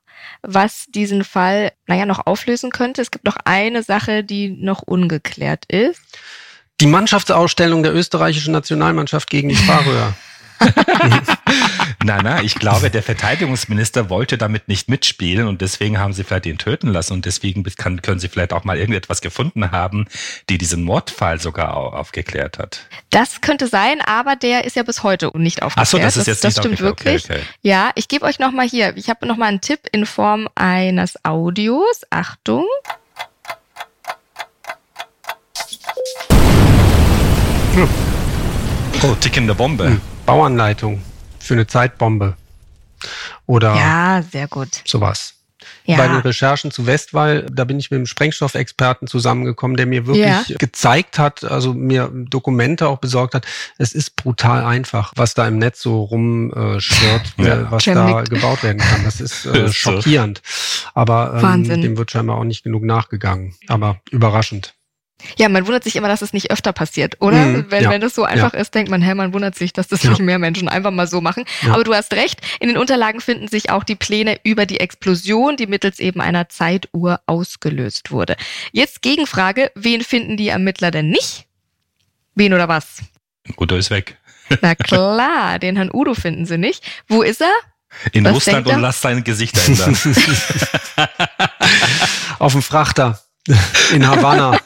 Was 0.48 0.86
diesen 0.90 1.24
Fall, 1.24 1.72
naja, 1.88 2.06
noch 2.06 2.26
auflösen 2.26 2.72
könnte. 2.72 3.02
Es 3.02 3.12
gibt 3.12 3.26
noch 3.26 3.38
eine 3.46 3.84
Sache, 3.84 4.24
die 4.24 4.50
noch 4.50 4.82
ungeklärt 4.82 5.66
ist. 5.66 6.02
Die 6.82 6.88
Mannschaftsausstellung 6.88 7.84
der 7.84 7.94
österreichischen 7.94 8.52
Nationalmannschaft 8.52 9.30
gegen 9.30 9.50
die 9.50 9.56
Färöer. 9.56 10.14
na, 12.04 12.22
na, 12.22 12.42
ich 12.42 12.56
glaube, 12.56 12.90
der 12.90 13.04
Verteidigungsminister 13.04 14.10
wollte 14.10 14.38
damit 14.38 14.68
nicht 14.68 14.90
mitspielen 14.90 15.48
und 15.48 15.62
deswegen 15.62 16.00
haben 16.00 16.14
sie 16.14 16.24
vielleicht 16.24 16.46
ihn 16.46 16.58
töten 16.58 16.88
lassen 16.88 17.14
und 17.14 17.26
deswegen 17.26 17.64
kann, 17.64 18.02
können 18.02 18.20
sie 18.20 18.28
vielleicht 18.28 18.54
auch 18.54 18.64
mal 18.64 18.78
irgendetwas 18.78 19.22
gefunden 19.22 19.72
haben, 19.72 20.08
die 20.50 20.58
diesen 20.58 20.84
Mordfall 20.84 21.40
sogar 21.40 21.76
aufgeklärt 21.76 22.60
hat. 22.60 22.88
Das 23.10 23.42
könnte 23.42 23.68
sein, 23.68 24.02
aber 24.02 24.36
der 24.36 24.66
ist 24.66 24.76
ja 24.76 24.84
bis 24.84 25.04
heute 25.04 25.32
nicht 25.36 25.62
aufgeklärt. 25.62 25.88
Ach 25.88 25.92
so, 25.92 25.98
das 25.98 26.18
ist 26.18 26.28
jetzt 26.28 26.44
das, 26.44 26.56
das 26.56 26.64
stimmt 26.64 26.80
wirklich. 26.80 27.26
Okay, 27.26 27.34
okay. 27.40 27.44
Ja, 27.62 27.92
ich 27.96 28.08
gebe 28.08 28.26
euch 28.26 28.40
noch 28.40 28.52
mal 28.52 28.68
hier, 28.68 28.96
ich 28.96 29.10
habe 29.10 29.28
noch 29.28 29.38
mal 29.38 29.48
einen 29.48 29.62
Tipp 29.62 29.80
in 29.92 30.06
Form 30.06 30.48
eines 30.56 31.24
Audios. 31.24 32.02
Achtung. 32.10 32.66
Hm. 37.74 37.90
Oh, 39.04 39.16
tickende 39.20 39.54
Bombe. 39.54 39.88
Hm. 39.88 40.15
Bauanleitung 40.26 41.02
für 41.40 41.54
eine 41.54 41.68
Zeitbombe. 41.68 42.36
Oder 43.46 43.76
ja, 43.76 44.24
sehr 44.32 44.48
gut. 44.48 44.82
sowas. 44.86 45.34
Ja. 45.86 45.98
Bei 45.98 46.08
den 46.08 46.18
Recherchen 46.18 46.72
zu 46.72 46.88
Westwall, 46.88 47.46
da 47.52 47.64
bin 47.64 47.80
ich 47.80 47.92
mit 47.92 47.98
einem 47.98 48.06
Sprengstoffexperten 48.08 49.08
zusammengekommen, 49.08 49.78
der 49.78 49.86
mir 49.86 50.08
wirklich 50.08 50.26
ja. 50.26 50.58
gezeigt 50.58 51.20
hat, 51.20 51.44
also 51.44 51.74
mir 51.74 52.10
Dokumente 52.12 52.88
auch 52.88 52.98
besorgt 52.98 53.36
hat. 53.36 53.46
Es 53.78 53.94
ist 53.94 54.16
brutal 54.16 54.64
einfach, 54.64 55.14
was 55.16 55.36
da 55.36 55.48
im 55.48 55.60
Netz 55.60 55.82
so 55.82 56.04
rumschwirrt, 56.04 57.34
äh, 57.38 57.48
ja. 57.48 57.72
was 57.72 57.84
Cem 57.84 57.96
da 57.96 58.22
gebaut 58.22 58.64
werden 58.64 58.80
kann. 58.80 59.04
Das 59.04 59.22
ist 59.22 59.46
äh, 59.46 59.68
schockierend. 59.72 60.42
Aber 60.94 61.40
ähm, 61.44 61.64
dem 61.64 61.98
wird 61.98 62.12
scheinbar 62.12 62.38
auch 62.38 62.44
nicht 62.44 62.64
genug 62.64 62.84
nachgegangen. 62.84 63.56
Aber 63.68 64.00
überraschend. 64.10 64.75
Ja, 65.38 65.50
man 65.50 65.66
wundert 65.66 65.84
sich 65.84 65.96
immer, 65.96 66.08
dass 66.08 66.22
es 66.22 66.34
nicht 66.34 66.52
öfter 66.52 66.74
passiert, 66.74 67.22
oder? 67.22 67.38
Mhm, 67.38 67.66
wenn, 67.70 67.84
ja, 67.84 67.90
wenn 67.90 68.02
das 68.02 68.16
so 68.16 68.24
einfach 68.24 68.54
ja. 68.54 68.60
ist, 68.60 68.74
denkt 68.74 68.90
man, 68.90 69.02
hä, 69.02 69.14
man 69.14 69.34
wundert 69.34 69.56
sich, 69.56 69.74
dass 69.74 69.88
das 69.88 70.04
ja. 70.04 70.12
nicht 70.12 70.22
mehr 70.22 70.40
Menschen 70.40 70.68
einfach 70.70 70.92
mal 70.92 71.08
so 71.08 71.22
machen. 71.22 71.46
Aber 71.70 71.84
du 71.84 71.94
hast 71.94 72.14
recht, 72.14 72.42
in 72.60 72.68
den 72.68 72.78
Unterlagen 72.78 73.22
finden 73.22 73.48
sich 73.48 73.70
auch 73.70 73.84
die 73.84 73.96
Pläne 73.96 74.40
über 74.44 74.66
die 74.66 74.80
Explosion, 74.80 75.58
die 75.58 75.68
mittels 75.68 76.00
eben 76.00 76.22
einer 76.22 76.50
Zeituhr 76.50 77.20
ausgelöst 77.26 78.12
wurde. 78.12 78.36
Jetzt 78.72 79.02
Gegenfrage, 79.02 79.72
wen 79.76 80.02
finden 80.02 80.38
die 80.38 80.50
Ermittler 80.50 80.92
denn 80.92 81.10
nicht? 81.10 81.46
Wen 82.36 82.54
oder 82.54 82.68
was? 82.68 83.02
Udo 83.58 83.76
ist 83.76 83.90
weg. 83.90 84.18
Na 84.62 84.76
klar, 84.76 85.60
den 85.60 85.76
Herrn 85.76 85.90
Udo 85.92 86.14
finden 86.14 86.46
sie 86.46 86.58
nicht. 86.58 86.84
Wo 87.08 87.22
ist 87.22 87.42
er? 87.42 87.54
In 88.12 88.26
was 88.26 88.36
Russland 88.36 88.68
und 88.68 88.82
lass 88.82 89.02
sein 89.02 89.24
Gesicht 89.24 89.58
ändern. 89.68 89.98
Auf 92.40 92.52
dem 92.52 92.62
Frachter 92.62 93.22
in 93.92 94.08
Havanna. 94.08 94.60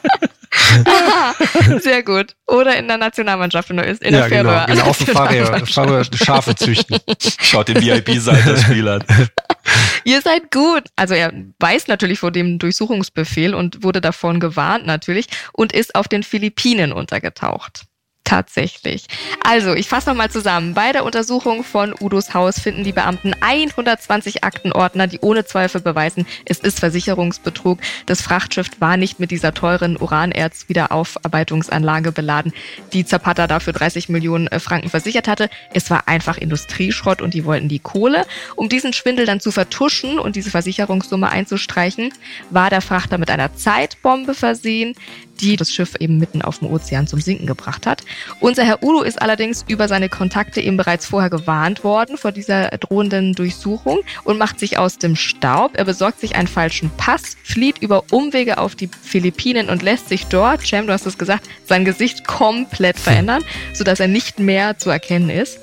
Sehr 1.80 2.02
gut. 2.02 2.34
Oder 2.46 2.76
in 2.76 2.88
der 2.88 2.98
Nationalmannschaft 2.98 3.70
in 3.70 3.76
der, 3.76 3.88
in 3.88 3.98
der 3.98 4.10
ja, 4.12 4.28
genau, 4.28 4.66
genau. 4.66 4.84
Auf 4.84 4.98
dem 4.98 5.06
Fahrer, 5.08 6.04
Schafe 6.14 6.54
züchten. 6.54 6.98
Schaut 7.40 7.68
den 7.68 7.80
VIP-Seite 7.80 8.50
das 8.50 8.62
Spiel 8.62 8.88
an. 8.88 9.04
Ihr 10.04 10.20
seid 10.22 10.50
gut. 10.50 10.84
Also 10.96 11.14
er 11.14 11.32
weiß 11.58 11.88
natürlich 11.88 12.18
vor 12.18 12.30
dem 12.30 12.58
Durchsuchungsbefehl 12.58 13.54
und 13.54 13.82
wurde 13.82 14.00
davon 14.00 14.40
gewarnt 14.40 14.86
natürlich 14.86 15.26
und 15.52 15.72
ist 15.72 15.94
auf 15.94 16.08
den 16.08 16.22
Philippinen 16.22 16.92
untergetaucht. 16.92 17.84
Tatsächlich. 18.30 19.06
Also, 19.44 19.74
ich 19.74 19.88
fasse 19.88 20.08
nochmal 20.08 20.30
zusammen. 20.30 20.72
Bei 20.72 20.92
der 20.92 21.04
Untersuchung 21.04 21.64
von 21.64 21.92
Udos 21.98 22.32
Haus 22.32 22.60
finden 22.60 22.84
die 22.84 22.92
Beamten 22.92 23.34
120 23.40 24.44
Aktenordner, 24.44 25.08
die 25.08 25.18
ohne 25.18 25.44
Zweifel 25.44 25.80
beweisen, 25.80 26.24
es 26.44 26.60
ist 26.60 26.78
Versicherungsbetrug. 26.78 27.80
Das 28.06 28.22
Frachtschiff 28.22 28.68
war 28.78 28.96
nicht 28.96 29.18
mit 29.18 29.32
dieser 29.32 29.52
teuren 29.52 30.00
Uranerz-Wiederaufarbeitungsanlage 30.00 32.12
beladen, 32.12 32.52
die 32.92 33.04
Zapata 33.04 33.48
dafür 33.48 33.72
30 33.72 34.08
Millionen 34.08 34.46
äh, 34.46 34.60
Franken 34.60 34.90
versichert 34.90 35.26
hatte. 35.26 35.50
Es 35.74 35.90
war 35.90 36.06
einfach 36.06 36.38
Industrieschrott 36.38 37.22
und 37.22 37.34
die 37.34 37.44
wollten 37.44 37.66
die 37.66 37.80
Kohle. 37.80 38.26
Um 38.54 38.68
diesen 38.68 38.92
Schwindel 38.92 39.26
dann 39.26 39.40
zu 39.40 39.50
vertuschen 39.50 40.20
und 40.20 40.36
diese 40.36 40.50
Versicherungssumme 40.50 41.30
einzustreichen, 41.30 42.12
war 42.50 42.70
der 42.70 42.80
Frachter 42.80 43.18
mit 43.18 43.28
einer 43.28 43.56
Zeitbombe 43.56 44.34
versehen, 44.34 44.94
die 45.40 45.56
das 45.56 45.72
Schiff 45.72 45.94
eben 45.98 46.18
mitten 46.18 46.42
auf 46.42 46.58
dem 46.58 46.70
Ozean 46.70 47.06
zum 47.06 47.20
Sinken 47.20 47.46
gebracht 47.46 47.86
hat. 47.86 48.02
Unser 48.40 48.64
Herr 48.64 48.82
Udo 48.82 49.02
ist 49.02 49.20
allerdings 49.20 49.64
über 49.68 49.88
seine 49.88 50.08
Kontakte 50.08 50.60
eben 50.60 50.76
bereits 50.76 51.06
vorher 51.06 51.30
gewarnt 51.30 51.84
worden 51.84 52.16
vor 52.16 52.32
dieser 52.32 52.68
drohenden 52.70 53.34
Durchsuchung 53.34 54.00
und 54.24 54.38
macht 54.38 54.58
sich 54.58 54.78
aus 54.78 54.98
dem 54.98 55.16
Staub. 55.16 55.72
Er 55.76 55.84
besorgt 55.84 56.20
sich 56.20 56.36
einen 56.36 56.48
falschen 56.48 56.90
Pass, 56.96 57.36
flieht 57.42 57.78
über 57.78 58.04
Umwege 58.10 58.58
auf 58.58 58.74
die 58.74 58.88
Philippinen 59.02 59.68
und 59.68 59.82
lässt 59.82 60.08
sich 60.08 60.26
dort, 60.26 60.66
Cem, 60.66 60.86
du 60.86 60.92
hast 60.92 61.06
es 61.06 61.18
gesagt, 61.18 61.48
sein 61.64 61.84
Gesicht 61.84 62.26
komplett 62.26 62.98
verändern, 62.98 63.44
sodass 63.72 64.00
er 64.00 64.08
nicht 64.08 64.38
mehr 64.38 64.78
zu 64.78 64.90
erkennen 64.90 65.30
ist. 65.30 65.58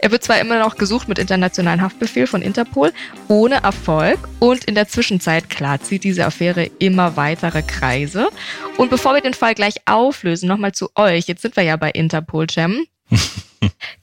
Er 0.00 0.10
wird 0.10 0.22
zwar 0.22 0.40
immer 0.40 0.58
noch 0.58 0.76
gesucht 0.76 1.08
mit 1.08 1.18
internationalen 1.18 1.82
Haftbefehl 1.82 2.26
von 2.26 2.42
Interpol, 2.42 2.92
ohne 3.28 3.56
Erfolg. 3.62 4.18
Und 4.38 4.64
in 4.64 4.74
der 4.74 4.88
Zwischenzeit, 4.88 5.50
klar, 5.50 5.80
zieht 5.80 6.04
diese 6.04 6.24
Affäre 6.24 6.70
immer 6.78 7.16
weitere 7.16 7.62
Kreise. 7.62 8.28
Und 8.76 8.90
bevor 8.90 9.14
wir 9.14 9.20
den 9.20 9.34
Fall 9.34 9.54
gleich 9.54 9.76
auflösen, 9.86 10.48
nochmal 10.48 10.72
zu 10.72 10.90
euch. 10.94 11.26
Jetzt 11.26 11.42
sind 11.42 11.56
wir 11.56 11.64
ja 11.64 11.76
bei 11.76 11.90
Interpol, 11.90 12.48
Cem. 12.48 12.86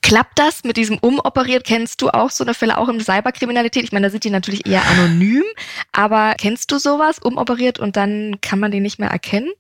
Klappt 0.02 0.38
das 0.38 0.64
mit 0.64 0.78
diesem 0.78 0.98
Umoperiert? 1.00 1.64
Kennst 1.64 2.02
du 2.02 2.10
auch 2.10 2.30
so 2.30 2.44
eine 2.44 2.54
Fälle 2.54 2.78
auch 2.78 2.90
in 2.90 3.00
Cyberkriminalität? 3.00 3.84
Ich 3.84 3.92
meine, 3.92 4.08
da 4.08 4.12
sind 4.12 4.24
die 4.24 4.30
natürlich 4.30 4.68
eher 4.68 4.86
anonym, 4.86 5.44
aber 5.92 6.36
kennst 6.38 6.72
du 6.72 6.78
sowas, 6.78 7.20
umoperiert 7.20 7.80
und 7.80 7.96
dann 7.96 8.40
kann 8.42 8.60
man 8.60 8.72
die 8.72 8.82
nicht 8.82 9.00
mehr 9.00 9.10
erkennen? 9.10 9.52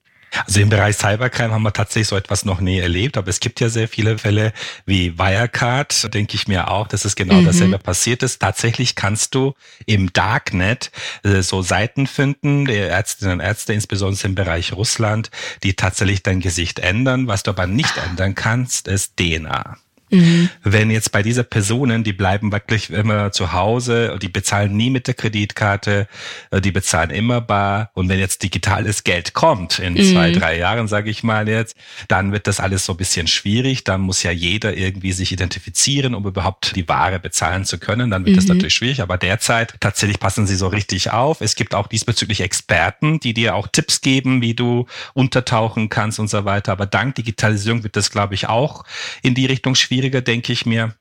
Also 0.45 0.59
im 0.59 0.69
Bereich 0.69 0.97
Cybercrime 0.97 1.53
haben 1.53 1.63
wir 1.63 1.73
tatsächlich 1.73 2.07
so 2.07 2.15
etwas 2.15 2.45
noch 2.45 2.59
nie 2.59 2.79
erlebt, 2.79 3.17
aber 3.17 3.29
es 3.29 3.39
gibt 3.39 3.59
ja 3.59 3.69
sehr 3.69 3.87
viele 3.87 4.17
Fälle 4.17 4.53
wie 4.85 5.17
Wirecard, 5.17 6.13
denke 6.13 6.35
ich 6.35 6.47
mir 6.47 6.69
auch, 6.69 6.87
dass 6.87 7.05
es 7.05 7.15
genau 7.15 7.35
mhm. 7.35 7.45
dasselbe 7.45 7.79
passiert 7.79 8.23
ist. 8.23 8.39
Tatsächlich 8.41 8.95
kannst 8.95 9.35
du 9.35 9.53
im 9.85 10.11
Darknet 10.13 10.91
äh, 11.23 11.41
so 11.41 11.61
Seiten 11.61 12.07
finden, 12.07 12.65
der 12.65 12.89
Ärztinnen 12.89 13.35
und 13.35 13.39
Ärzte, 13.39 13.73
insbesondere 13.73 14.27
im 14.27 14.35
Bereich 14.35 14.73
Russland, 14.73 15.31
die 15.63 15.73
tatsächlich 15.73 16.23
dein 16.23 16.39
Gesicht 16.39 16.79
ändern. 16.79 17.27
Was 17.27 17.43
du 17.43 17.51
aber 17.51 17.67
nicht 17.67 17.97
ändern 17.97 18.35
kannst, 18.35 18.87
ist 18.87 19.17
DNA. 19.17 19.77
Mhm. 20.11 20.49
Wenn 20.63 20.91
jetzt 20.91 21.11
bei 21.11 21.23
dieser 21.23 21.43
Personen, 21.43 22.03
die 22.03 22.13
bleiben 22.13 22.51
wirklich 22.51 22.89
immer 22.89 23.31
zu 23.31 23.53
Hause, 23.53 24.17
die 24.21 24.29
bezahlen 24.29 24.75
nie 24.77 24.89
mit 24.89 25.07
der 25.07 25.15
Kreditkarte, 25.15 26.07
äh, 26.51 26.61
die 26.61 26.71
bezahlen 26.71 27.09
immer 27.09 27.41
bar. 27.41 27.89
Und 27.93 28.09
wenn 28.09 28.19
jetzt 28.19 28.43
digitales 28.43 29.03
Geld 29.03 29.33
kommt, 29.33 29.79
in 29.79 29.93
mhm. 29.93 30.11
zwei, 30.11 30.31
drei 30.31 30.57
Jahren, 30.57 30.87
sage 30.87 31.09
ich 31.09 31.23
mal 31.23 31.47
jetzt, 31.47 31.75
dann 32.07 32.31
wird 32.31 32.47
das 32.47 32.59
alles 32.59 32.85
so 32.85 32.93
ein 32.93 32.97
bisschen 32.97 33.27
schwierig. 33.27 33.83
Dann 33.83 34.01
muss 34.01 34.21
ja 34.23 34.31
jeder 34.31 34.77
irgendwie 34.77 35.11
sich 35.11 35.31
identifizieren, 35.31 36.13
um 36.13 36.25
überhaupt 36.25 36.75
die 36.75 36.87
Ware 36.87 37.19
bezahlen 37.19 37.65
zu 37.65 37.79
können. 37.79 38.11
Dann 38.11 38.25
wird 38.25 38.35
mhm. 38.35 38.39
das 38.39 38.47
natürlich 38.47 38.75
schwierig. 38.75 39.01
Aber 39.01 39.17
derzeit 39.17 39.75
tatsächlich 39.79 40.19
passen 40.19 40.45
sie 40.45 40.55
so 40.55 40.67
richtig 40.67 41.11
auf. 41.11 41.41
Es 41.41 41.55
gibt 41.55 41.73
auch 41.73 41.87
diesbezüglich 41.87 42.41
Experten, 42.41 43.19
die 43.19 43.33
dir 43.33 43.55
auch 43.55 43.67
Tipps 43.67 44.01
geben, 44.01 44.41
wie 44.41 44.53
du 44.53 44.85
untertauchen 45.13 45.89
kannst 45.89 46.19
und 46.19 46.29
so 46.29 46.45
weiter. 46.45 46.71
Aber 46.71 46.85
dank 46.85 47.15
Digitalisierung 47.15 47.83
wird 47.83 47.95
das, 47.95 48.11
glaube 48.11 48.35
ich, 48.35 48.47
auch 48.47 48.83
in 49.23 49.33
die 49.33 49.45
Richtung 49.45 49.73
schwierig 49.73 49.94
schwieriger, 49.95 50.21
denke 50.21 50.51
ich 50.51 50.65
mir. 50.65 50.93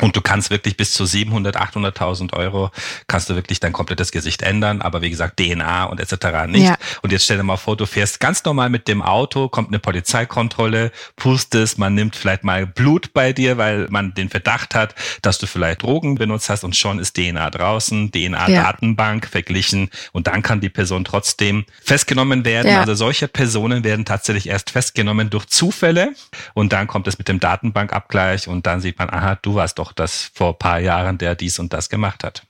Und 0.00 0.16
du 0.16 0.20
kannst 0.20 0.50
wirklich 0.50 0.76
bis 0.76 0.92
zu 0.92 1.06
700, 1.06 1.56
800.000 1.56 2.34
Euro 2.34 2.70
kannst 3.06 3.30
du 3.30 3.34
wirklich 3.34 3.60
dein 3.60 3.72
komplettes 3.72 4.12
Gesicht 4.12 4.42
ändern, 4.42 4.82
aber 4.82 5.02
wie 5.02 5.10
gesagt 5.10 5.38
DNA 5.38 5.84
und 5.84 6.00
etc. 6.00 6.46
nicht. 6.48 6.64
Ja. 6.64 6.76
Und 7.02 7.12
jetzt 7.12 7.24
stell 7.24 7.36
dir 7.36 7.42
mal 7.42 7.56
vor, 7.56 7.76
du 7.76 7.86
fährst 7.86 8.20
ganz 8.20 8.44
normal 8.44 8.70
mit 8.70 8.88
dem 8.88 9.02
Auto, 9.02 9.48
kommt 9.48 9.68
eine 9.68 9.78
Polizeikontrolle, 9.78 10.90
pustest, 11.16 11.78
man 11.78 11.94
nimmt 11.94 12.16
vielleicht 12.16 12.44
mal 12.44 12.66
Blut 12.66 13.12
bei 13.12 13.32
dir, 13.32 13.58
weil 13.58 13.86
man 13.90 14.14
den 14.14 14.30
Verdacht 14.30 14.74
hat, 14.74 14.94
dass 15.22 15.38
du 15.38 15.46
vielleicht 15.46 15.82
Drogen 15.82 16.16
benutzt 16.16 16.48
hast 16.48 16.64
und 16.64 16.76
schon 16.76 16.98
ist 16.98 17.16
DNA 17.16 17.50
draußen, 17.50 18.10
DNA-Datenbank 18.10 19.24
ja. 19.24 19.30
verglichen 19.30 19.90
und 20.12 20.26
dann 20.26 20.42
kann 20.42 20.60
die 20.60 20.68
Person 20.68 21.04
trotzdem 21.04 21.64
festgenommen 21.82 22.44
werden. 22.44 22.70
Ja. 22.70 22.80
Also 22.80 22.94
solche 22.94 23.28
Personen 23.28 23.84
werden 23.84 24.04
tatsächlich 24.04 24.48
erst 24.48 24.70
festgenommen 24.70 25.30
durch 25.30 25.46
Zufälle 25.46 26.14
und 26.54 26.72
dann 26.72 26.86
kommt 26.86 27.06
es 27.06 27.18
mit 27.18 27.28
dem 27.28 27.40
Datenbankabgleich 27.40 28.48
und 28.48 28.66
dann 28.66 28.80
sieht 28.80 28.98
man, 28.98 29.10
aha, 29.10 29.38
du 29.40 29.54
warst 29.54 29.78
doch 29.78 29.83
doch 29.84 29.92
das 29.92 30.30
vor 30.34 30.58
paar 30.58 30.80
Jahren, 30.80 31.18
der 31.18 31.34
dies 31.34 31.58
und 31.58 31.72
das 31.72 31.88
gemacht 31.88 32.24
hat. 32.24 32.42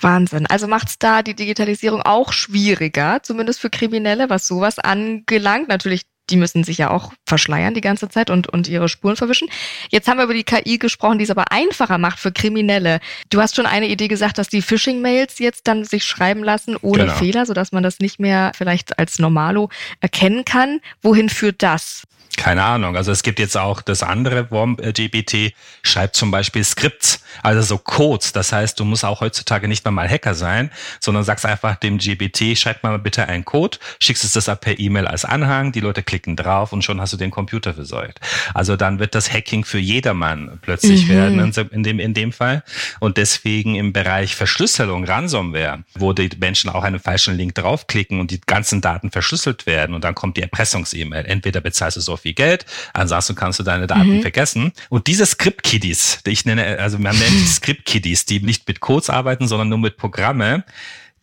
Wahnsinn. 0.00 0.46
Also 0.46 0.68
macht 0.68 0.88
es 0.88 0.98
da 0.98 1.22
die 1.22 1.34
Digitalisierung 1.34 2.02
auch 2.02 2.32
schwieriger, 2.32 3.20
zumindest 3.22 3.60
für 3.60 3.68
Kriminelle, 3.68 4.30
was 4.30 4.46
sowas 4.46 4.78
angelangt. 4.78 5.68
Natürlich, 5.68 6.02
die 6.30 6.36
müssen 6.36 6.62
sich 6.62 6.78
ja 6.78 6.90
auch 6.90 7.12
verschleiern 7.26 7.74
die 7.74 7.80
ganze 7.80 8.08
Zeit 8.08 8.30
und, 8.30 8.48
und 8.48 8.68
ihre 8.68 8.88
Spuren 8.88 9.16
verwischen. 9.16 9.48
Jetzt 9.88 10.06
haben 10.06 10.18
wir 10.18 10.24
über 10.24 10.34
die 10.34 10.44
KI 10.44 10.78
gesprochen, 10.78 11.18
die 11.18 11.24
es 11.24 11.32
aber 11.32 11.50
einfacher 11.50 11.98
macht 11.98 12.20
für 12.20 12.30
Kriminelle. 12.30 13.00
Du 13.28 13.40
hast 13.40 13.56
schon 13.56 13.66
eine 13.66 13.88
Idee 13.88 14.06
gesagt, 14.06 14.38
dass 14.38 14.48
die 14.48 14.62
Phishing-Mails 14.62 15.40
jetzt 15.40 15.66
dann 15.66 15.84
sich 15.84 16.04
schreiben 16.04 16.44
lassen 16.44 16.76
ohne 16.80 17.06
genau. 17.06 17.14
Fehler, 17.14 17.44
sodass 17.44 17.72
man 17.72 17.82
das 17.82 17.98
nicht 17.98 18.20
mehr 18.20 18.52
vielleicht 18.56 19.00
als 19.00 19.18
Normalo 19.18 19.68
erkennen 20.00 20.44
kann. 20.44 20.80
Wohin 21.02 21.28
führt 21.28 21.60
das? 21.64 22.04
Keine 22.38 22.62
Ahnung. 22.62 22.96
Also 22.96 23.10
es 23.10 23.24
gibt 23.24 23.40
jetzt 23.40 23.56
auch 23.56 23.82
das 23.82 24.04
andere 24.04 24.48
WOMP-GPT, 24.52 25.54
schreibt 25.82 26.14
zum 26.14 26.30
Beispiel 26.30 26.62
Skripts, 26.62 27.24
also 27.42 27.60
so 27.62 27.78
Codes. 27.78 28.32
Das 28.32 28.52
heißt, 28.52 28.78
du 28.78 28.84
musst 28.84 29.04
auch 29.04 29.20
heutzutage 29.20 29.66
nicht 29.66 29.84
mehr 29.84 29.90
mal 29.90 30.08
Hacker 30.08 30.34
sein, 30.34 30.70
sondern 31.00 31.24
sagst 31.24 31.44
einfach 31.44 31.74
dem 31.74 31.98
GPT, 31.98 32.56
schreib 32.56 32.84
mal 32.84 32.96
bitte 33.00 33.26
einen 33.26 33.44
Code, 33.44 33.78
schickst 33.98 34.22
es 34.22 34.34
das 34.34 34.48
per 34.60 34.78
E-Mail 34.78 35.08
als 35.08 35.24
Anhang, 35.24 35.72
die 35.72 35.80
Leute 35.80 36.04
klicken 36.04 36.36
drauf 36.36 36.72
und 36.72 36.82
schon 36.82 37.00
hast 37.00 37.12
du 37.12 37.16
den 37.16 37.32
Computer 37.32 37.74
versorgt. 37.74 38.20
Also 38.54 38.76
dann 38.76 39.00
wird 39.00 39.16
das 39.16 39.32
Hacking 39.32 39.64
für 39.64 39.78
jedermann 39.78 40.60
plötzlich 40.62 41.06
mhm. 41.06 41.12
werden 41.12 41.68
in 41.72 41.82
dem, 41.82 41.98
in 41.98 42.14
dem 42.14 42.30
Fall. 42.30 42.62
Und 43.00 43.16
deswegen 43.16 43.74
im 43.74 43.92
Bereich 43.92 44.36
Verschlüsselung, 44.36 45.04
Ransomware, 45.04 45.82
wo 45.96 46.12
die 46.12 46.30
Menschen 46.38 46.70
auch 46.70 46.84
einen 46.84 47.00
falschen 47.00 47.36
Link 47.36 47.56
draufklicken 47.56 48.20
und 48.20 48.30
die 48.30 48.40
ganzen 48.40 48.80
Daten 48.80 49.10
verschlüsselt 49.10 49.66
werden 49.66 49.96
und 49.96 50.04
dann 50.04 50.14
kommt 50.14 50.36
die 50.36 50.42
Erpressungs-E-Mail. 50.42 51.26
Entweder 51.26 51.60
bezahlst 51.60 51.96
du 51.96 52.00
so 52.00 52.16
viel 52.16 52.27
viel 52.28 52.34
Geld, 52.34 52.66
ansonsten 52.92 53.34
kannst 53.34 53.58
du 53.58 53.62
deine 53.62 53.86
Daten 53.86 54.16
mhm. 54.16 54.22
vergessen. 54.22 54.72
Und 54.90 55.06
diese 55.06 55.24
Script-Kiddies, 55.24 56.20
die 56.26 56.30
ich 56.30 56.44
nenne, 56.44 56.78
also 56.78 56.98
man 56.98 57.18
nennt 57.18 57.48
Script-Kiddies, 57.48 58.26
die 58.26 58.40
nicht 58.40 58.68
mit 58.68 58.80
Codes 58.80 59.08
arbeiten, 59.10 59.48
sondern 59.48 59.68
nur 59.70 59.78
mit 59.78 59.96
Programme, 59.96 60.64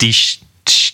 die 0.02 0.16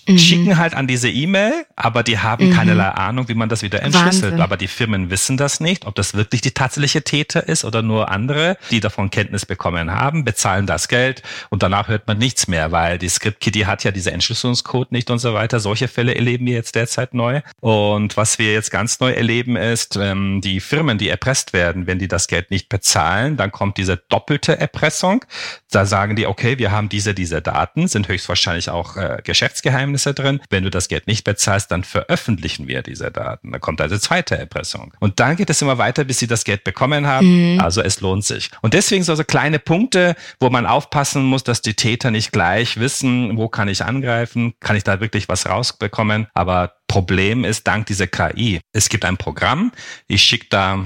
mhm. 0.07 0.17
schicken 0.17 0.57
halt 0.57 0.73
an 0.73 0.87
diese 0.87 1.09
E-Mail, 1.09 1.65
aber 1.75 2.03
die 2.03 2.19
haben 2.19 2.49
mhm. 2.49 2.53
keinerlei 2.53 2.89
Ahnung, 2.89 3.27
wie 3.27 3.33
man 3.33 3.49
das 3.49 3.61
wieder 3.61 3.81
entschlüsselt. 3.81 4.23
Wahnsinn. 4.23 4.41
Aber 4.41 4.57
die 4.57 4.67
Firmen 4.67 5.09
wissen 5.09 5.37
das 5.37 5.59
nicht, 5.59 5.85
ob 5.85 5.95
das 5.95 6.13
wirklich 6.13 6.41
die 6.41 6.51
tatsächliche 6.51 7.03
Täter 7.03 7.47
ist 7.47 7.65
oder 7.65 7.81
nur 7.81 8.09
andere, 8.09 8.57
die 8.69 8.79
davon 8.79 9.09
Kenntnis 9.09 9.45
bekommen 9.45 9.91
haben, 9.91 10.25
bezahlen 10.25 10.67
das 10.67 10.87
Geld 10.87 11.23
und 11.49 11.63
danach 11.63 11.87
hört 11.87 12.07
man 12.07 12.17
nichts 12.17 12.47
mehr, 12.47 12.71
weil 12.71 12.97
die 12.97 13.09
Script-Kitty 13.09 13.61
hat 13.61 13.83
ja 13.83 13.91
diese 13.91 14.11
Entschlüsselungscode 14.11 14.91
nicht 14.91 15.09
und 15.09 15.19
so 15.19 15.33
weiter. 15.33 15.59
Solche 15.59 15.87
Fälle 15.87 16.15
erleben 16.15 16.45
wir 16.45 16.53
jetzt 16.53 16.75
derzeit 16.75 17.13
neu. 17.13 17.41
Und 17.59 18.17
was 18.17 18.39
wir 18.39 18.53
jetzt 18.53 18.71
ganz 18.71 18.99
neu 18.99 19.11
erleben 19.11 19.55
ist, 19.55 19.95
ähm, 19.95 20.41
die 20.41 20.59
Firmen, 20.59 20.97
die 20.97 21.09
erpresst 21.09 21.53
werden, 21.53 21.87
wenn 21.87 21.99
die 21.99 22.07
das 22.07 22.27
Geld 22.27 22.51
nicht 22.51 22.69
bezahlen, 22.69 23.37
dann 23.37 23.51
kommt 23.51 23.77
diese 23.77 23.97
doppelte 23.97 24.57
Erpressung. 24.57 25.23
Da 25.69 25.85
sagen 25.85 26.15
die, 26.15 26.27
okay, 26.27 26.57
wir 26.57 26.71
haben 26.71 26.89
diese, 26.89 27.13
diese 27.13 27.41
Daten, 27.41 27.87
sind 27.87 28.07
höchstwahrscheinlich 28.07 28.69
auch 28.69 28.97
äh, 28.97 29.19
Geschäftsgeheimnisse 29.23 29.90
drin. 29.97 30.41
Wenn 30.49 30.63
du 30.63 30.69
das 30.69 30.87
Geld 30.87 31.07
nicht 31.07 31.23
bezahlst, 31.23 31.71
dann 31.71 31.83
veröffentlichen 31.83 32.67
wir 32.67 32.81
diese 32.81 33.11
Daten. 33.11 33.51
Da 33.51 33.59
kommt 33.59 33.81
also 33.81 33.97
zweite 33.97 34.37
Erpressung. 34.37 34.93
Und 34.99 35.19
dann 35.19 35.35
geht 35.35 35.49
es 35.49 35.61
immer 35.61 35.77
weiter, 35.77 36.03
bis 36.03 36.19
sie 36.19 36.27
das 36.27 36.43
Geld 36.43 36.63
bekommen 36.63 37.07
haben. 37.07 37.53
Mhm. 37.53 37.59
Also 37.59 37.81
es 37.81 38.01
lohnt 38.01 38.25
sich. 38.25 38.49
Und 38.61 38.73
deswegen 38.73 39.03
so, 39.03 39.15
so 39.15 39.23
kleine 39.23 39.59
Punkte, 39.59 40.15
wo 40.39 40.49
man 40.49 40.65
aufpassen 40.65 41.23
muss, 41.23 41.43
dass 41.43 41.61
die 41.61 41.73
Täter 41.73 42.11
nicht 42.11 42.31
gleich 42.31 42.79
wissen, 42.79 43.37
wo 43.37 43.47
kann 43.47 43.67
ich 43.67 43.83
angreifen, 43.83 44.53
kann 44.59 44.75
ich 44.75 44.83
da 44.83 44.99
wirklich 44.99 45.29
was 45.29 45.47
rausbekommen. 45.47 46.27
Aber 46.33 46.73
Problem 46.87 47.45
ist 47.45 47.67
dank 47.67 47.85
dieser 47.85 48.07
KI. 48.07 48.59
Es 48.73 48.89
gibt 48.89 49.05
ein 49.05 49.15
Programm, 49.15 49.71
ich 50.07 50.23
schicke 50.23 50.47
da 50.49 50.83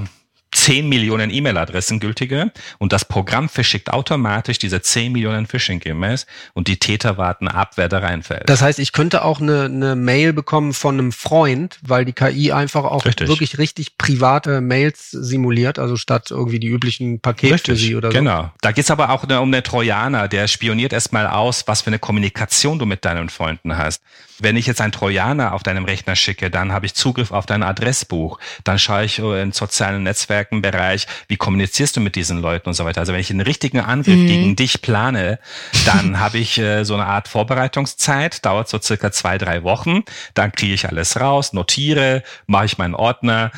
10 0.55 0.87
Millionen 0.87 1.31
E-Mail-Adressen 1.31 1.99
gültige 1.99 2.51
und 2.77 2.93
das 2.93 3.05
Programm 3.05 3.49
verschickt 3.49 3.91
automatisch 3.91 4.57
diese 4.57 4.81
10 4.81 5.11
Millionen 5.11 5.47
Phishing-E-Mails 5.47 6.25
und 6.53 6.69
die 6.69 6.77
Täter 6.77 7.17
warten 7.17 7.47
ab, 7.49 7.73
wer 7.75 7.89
da 7.89 7.99
reinfällt. 7.99 8.47
Das 8.47 8.61
heißt, 8.61 8.79
ich 8.79 8.93
könnte 8.93 9.25
auch 9.25 9.41
eine, 9.41 9.65
eine 9.65 9.95
Mail 9.95 10.31
bekommen 10.31 10.73
von 10.73 10.97
einem 10.97 11.11
Freund, 11.11 11.77
weil 11.81 12.05
die 12.05 12.13
KI 12.13 12.53
einfach 12.53 12.85
auch 12.85 13.05
richtig. 13.05 13.27
wirklich 13.27 13.57
richtig 13.57 13.97
private 13.97 14.61
Mails 14.61 15.11
simuliert, 15.11 15.77
also 15.77 15.97
statt 15.97 16.31
irgendwie 16.31 16.59
die 16.59 16.67
üblichen 16.67 17.19
Pakete 17.19 17.57
für 17.57 17.75
sie 17.75 17.95
oder 17.95 18.11
so. 18.11 18.17
Genau. 18.17 18.51
Da 18.61 18.71
geht's 18.71 18.89
aber 18.89 19.09
auch 19.09 19.23
um 19.23 19.29
eine 19.29 19.61
Trojaner, 19.61 20.29
der 20.29 20.47
spioniert 20.47 20.93
erstmal 20.93 21.27
aus, 21.27 21.67
was 21.67 21.81
für 21.81 21.87
eine 21.87 21.99
Kommunikation 21.99 22.79
du 22.79 22.85
mit 22.85 23.03
deinen 23.03 23.29
Freunden 23.29 23.77
hast. 23.77 24.01
Wenn 24.39 24.57
ich 24.57 24.67
jetzt 24.67 24.81
einen 24.81 24.91
Trojaner 24.91 25.53
auf 25.53 25.63
deinem 25.63 25.85
Rechner 25.85 26.15
schicke, 26.15 26.49
dann 26.49 26.73
habe 26.73 26.85
ich 26.85 26.93
Zugriff 26.93 27.31
auf 27.31 27.45
dein 27.45 27.63
Adressbuch. 27.63 28.39
Dann 28.63 28.79
schaue 28.79 29.05
ich 29.05 29.19
in 29.19 29.51
sozialen 29.51 30.03
Netzwerken 30.03 30.61
Bereich, 30.61 31.07
wie 31.27 31.37
kommunizierst 31.37 31.95
du 31.95 32.01
mit 32.01 32.15
diesen 32.15 32.41
Leuten 32.41 32.69
und 32.69 32.73
so 32.73 32.85
weiter. 32.85 32.99
Also 32.99 33.13
wenn 33.13 33.19
ich 33.19 33.31
einen 33.31 33.41
richtigen 33.41 33.79
Angriff 33.79 34.17
mhm. 34.17 34.27
gegen 34.27 34.55
dich 34.55 34.81
plane, 34.81 35.39
dann 35.85 36.19
habe 36.19 36.37
ich 36.37 36.57
äh, 36.57 36.83
so 36.83 36.95
eine 36.95 37.05
Art 37.05 37.27
Vorbereitungszeit, 37.27 38.45
dauert 38.45 38.67
so 38.67 38.79
circa 38.79 39.11
zwei, 39.11 39.37
drei 39.37 39.63
Wochen. 39.63 40.03
Dann 40.33 40.51
kriege 40.51 40.73
ich 40.73 40.87
alles 40.87 41.19
raus, 41.19 41.53
notiere, 41.53 42.23
mache 42.47 42.65
ich 42.65 42.77
meinen 42.77 42.95
Ordner, 42.95 43.51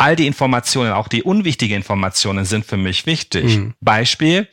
all 0.00 0.16
die 0.16 0.26
Informationen, 0.26 0.92
auch 0.92 1.08
die 1.08 1.22
unwichtigen 1.22 1.76
Informationen 1.76 2.46
sind 2.46 2.64
für 2.64 2.78
mich 2.78 3.04
wichtig. 3.04 3.58
Mhm. 3.58 3.74
Beispiel, 3.82 4.48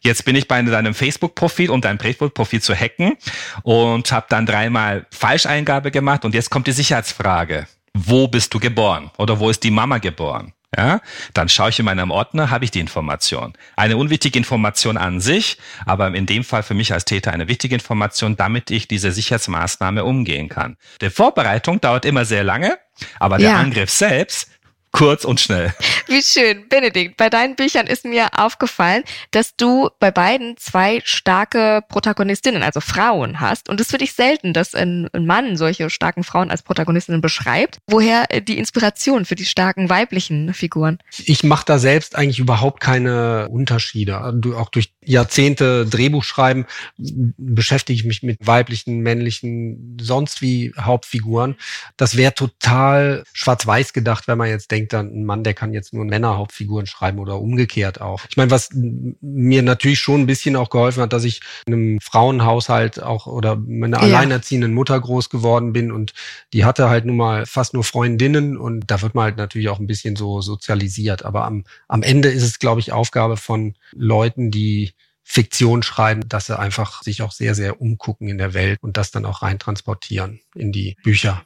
jetzt 0.00 0.24
bin 0.24 0.36
ich 0.36 0.46
bei 0.46 0.62
deinem 0.62 0.94
Facebook-Profil, 0.94 1.70
um 1.70 1.80
dein 1.80 1.98
Facebook-Profil 1.98 2.62
zu 2.62 2.72
hacken 2.72 3.16
und 3.64 4.12
habe 4.12 4.26
dann 4.28 4.46
dreimal 4.46 5.06
Falscheingabe 5.10 5.90
gemacht 5.90 6.24
und 6.24 6.34
jetzt 6.34 6.50
kommt 6.50 6.68
die 6.68 6.72
Sicherheitsfrage. 6.72 7.66
Wo 7.94 8.28
bist 8.28 8.54
du 8.54 8.60
geboren? 8.60 9.10
Oder 9.18 9.40
wo 9.40 9.50
ist 9.50 9.64
die 9.64 9.72
Mama 9.72 9.98
geboren? 9.98 10.52
Ja, 10.74 11.00
dann 11.34 11.50
schaue 11.50 11.68
ich 11.68 11.78
in 11.80 11.84
meinem 11.84 12.10
Ordner, 12.10 12.48
habe 12.48 12.64
ich 12.64 12.70
die 12.70 12.80
Information. 12.80 13.52
Eine 13.76 13.98
unwichtige 13.98 14.38
Information 14.38 14.96
an 14.96 15.20
sich, 15.20 15.58
aber 15.84 16.14
in 16.14 16.24
dem 16.24 16.44
Fall 16.44 16.62
für 16.62 16.72
mich 16.72 16.94
als 16.94 17.04
Täter 17.04 17.32
eine 17.32 17.48
wichtige 17.48 17.74
Information, 17.74 18.36
damit 18.36 18.70
ich 18.70 18.88
diese 18.88 19.12
Sicherheitsmaßnahme 19.12 20.02
umgehen 20.04 20.48
kann. 20.48 20.78
Die 21.02 21.10
Vorbereitung 21.10 21.80
dauert 21.80 22.06
immer 22.06 22.24
sehr 22.24 22.44
lange, 22.44 22.78
aber 23.18 23.36
der 23.36 23.50
ja. 23.50 23.56
Angriff 23.56 23.90
selbst 23.90 24.48
kurz 24.92 25.24
und 25.24 25.40
schnell. 25.40 25.74
Wie 26.06 26.22
schön. 26.22 26.68
Benedikt, 26.68 27.16
bei 27.16 27.30
deinen 27.30 27.56
Büchern 27.56 27.86
ist 27.86 28.04
mir 28.04 28.28
aufgefallen, 28.36 29.02
dass 29.30 29.56
du 29.56 29.88
bei 29.98 30.10
beiden 30.10 30.56
zwei 30.58 31.00
starke 31.04 31.82
Protagonistinnen, 31.88 32.62
also 32.62 32.80
Frauen 32.80 33.40
hast. 33.40 33.68
Und 33.68 33.80
es 33.80 33.86
ist 33.86 33.90
für 33.90 33.98
dich 33.98 34.12
selten, 34.12 34.52
dass 34.52 34.74
ein, 34.74 35.08
Mann 35.18 35.56
solche 35.56 35.88
starken 35.88 36.24
Frauen 36.24 36.50
als 36.50 36.62
Protagonistinnen 36.62 37.20
beschreibt. 37.20 37.78
Woher 37.86 38.26
die 38.26 38.58
Inspiration 38.58 39.24
für 39.24 39.34
die 39.34 39.44
starken 39.44 39.88
weiblichen 39.88 40.52
Figuren? 40.52 40.98
Ich 41.24 41.42
mache 41.42 41.64
da 41.64 41.78
selbst 41.78 42.14
eigentlich 42.14 42.38
überhaupt 42.38 42.80
keine 42.80 43.48
Unterschiede. 43.48 44.20
Auch 44.56 44.68
durch 44.68 44.92
Jahrzehnte 45.04 45.86
Drehbuch 45.86 46.24
schreiben 46.24 46.66
beschäftige 46.98 47.98
ich 47.98 48.04
mich 48.04 48.22
mit 48.22 48.38
weiblichen, 48.46 49.00
männlichen, 49.00 49.96
sonst 50.00 50.42
wie 50.42 50.72
Hauptfiguren. 50.78 51.56
Das 51.96 52.16
wäre 52.16 52.34
total 52.34 53.24
schwarz-weiß 53.32 53.92
gedacht, 53.92 54.28
wenn 54.28 54.38
man 54.38 54.48
jetzt 54.48 54.70
denkt, 54.70 54.81
denkt 54.82 54.92
dann, 54.92 55.14
ein 55.14 55.24
Mann, 55.24 55.44
der 55.44 55.54
kann 55.54 55.72
jetzt 55.72 55.94
nur 55.94 56.04
Männerhauptfiguren 56.04 56.86
schreiben 56.86 57.18
oder 57.18 57.40
umgekehrt 57.40 58.00
auch. 58.00 58.22
Ich 58.28 58.36
meine, 58.36 58.50
was 58.50 58.70
mir 58.72 59.62
natürlich 59.62 60.00
schon 60.00 60.22
ein 60.22 60.26
bisschen 60.26 60.56
auch 60.56 60.70
geholfen 60.70 61.02
hat, 61.02 61.12
dass 61.12 61.24
ich 61.24 61.40
in 61.66 61.72
einem 61.72 61.98
Frauenhaushalt 62.00 63.02
auch 63.02 63.26
oder 63.26 63.56
meiner 63.56 63.98
ja. 63.98 64.02
alleinerziehenden 64.02 64.74
Mutter 64.74 65.00
groß 65.00 65.30
geworden 65.30 65.72
bin 65.72 65.92
und 65.92 66.12
die 66.52 66.64
hatte 66.64 66.88
halt 66.88 67.04
nun 67.04 67.16
mal 67.16 67.46
fast 67.46 67.74
nur 67.74 67.84
Freundinnen 67.84 68.56
und 68.56 68.90
da 68.90 69.00
wird 69.02 69.14
man 69.14 69.24
halt 69.24 69.36
natürlich 69.36 69.68
auch 69.68 69.78
ein 69.78 69.86
bisschen 69.86 70.16
so 70.16 70.40
sozialisiert. 70.40 71.24
Aber 71.24 71.44
am, 71.44 71.64
am 71.88 72.02
Ende 72.02 72.28
ist 72.28 72.42
es, 72.42 72.58
glaube 72.58 72.80
ich, 72.80 72.92
Aufgabe 72.92 73.36
von 73.36 73.74
Leuten, 73.92 74.50
die 74.50 74.92
Fiktion 75.24 75.82
schreiben, 75.82 76.28
dass 76.28 76.46
sie 76.46 76.58
einfach 76.58 77.02
sich 77.02 77.22
auch 77.22 77.32
sehr, 77.32 77.54
sehr 77.54 77.80
umgucken 77.80 78.28
in 78.28 78.38
der 78.38 78.54
Welt 78.54 78.78
und 78.82 78.96
das 78.96 79.12
dann 79.12 79.24
auch 79.24 79.42
rein 79.42 79.58
transportieren 79.58 80.40
in 80.54 80.72
die 80.72 80.96
Bücher. 81.04 81.44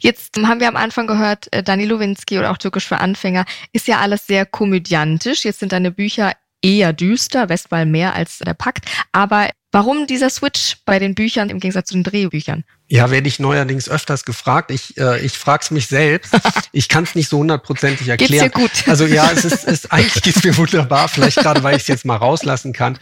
Jetzt 0.00 0.36
haben 0.38 0.60
wir 0.60 0.68
am 0.68 0.76
Anfang 0.76 1.06
gehört, 1.06 1.52
äh, 1.52 1.62
Dani 1.62 1.84
Lowinski 1.84 2.38
oder 2.38 2.50
auch 2.50 2.58
Türkisch 2.58 2.86
für 2.86 2.98
Anfänger 2.98 3.44
ist 3.72 3.88
ja 3.88 3.98
alles 3.98 4.26
sehr 4.26 4.46
komödiantisch. 4.46 5.44
Jetzt 5.44 5.60
sind 5.60 5.72
deine 5.72 5.90
Bücher 5.90 6.32
eher 6.62 6.92
düster, 6.92 7.48
Westwall 7.48 7.86
mehr 7.86 8.14
als 8.14 8.38
der 8.38 8.54
Pakt. 8.54 8.86
Aber 9.12 9.50
warum 9.70 10.06
dieser 10.06 10.30
Switch 10.30 10.78
bei 10.86 10.98
den 10.98 11.14
Büchern 11.14 11.50
im 11.50 11.60
Gegensatz 11.60 11.88
zu 11.88 11.94
den 11.94 12.04
Drehbüchern? 12.04 12.64
Ja, 12.86 13.10
werde 13.10 13.28
ich 13.28 13.38
neuerdings 13.38 13.88
öfters 13.88 14.26
gefragt. 14.26 14.70
Ich, 14.70 14.98
äh, 14.98 15.24
ich 15.24 15.32
frage 15.32 15.62
es 15.62 15.70
mich 15.70 15.86
selbst. 15.86 16.34
Ich 16.72 16.88
kann 16.88 17.04
es 17.04 17.14
nicht 17.14 17.28
so 17.28 17.38
hundertprozentig 17.38 18.08
erklären. 18.08 18.50
Geht's 18.50 18.54
dir 18.54 18.82
gut? 18.84 18.88
Also 18.88 19.06
ja, 19.06 19.30
es 19.30 19.44
ist, 19.44 19.64
ist 19.64 19.92
eigentlich 19.92 20.22
geht's 20.24 20.42
mir 20.42 20.56
wunderbar. 20.56 21.08
Vielleicht 21.08 21.36
gerade, 21.36 21.62
weil 21.62 21.76
ich 21.76 21.82
es 21.82 21.88
jetzt 21.88 22.04
mal 22.04 22.16
rauslassen 22.16 22.72
kann. 22.72 22.98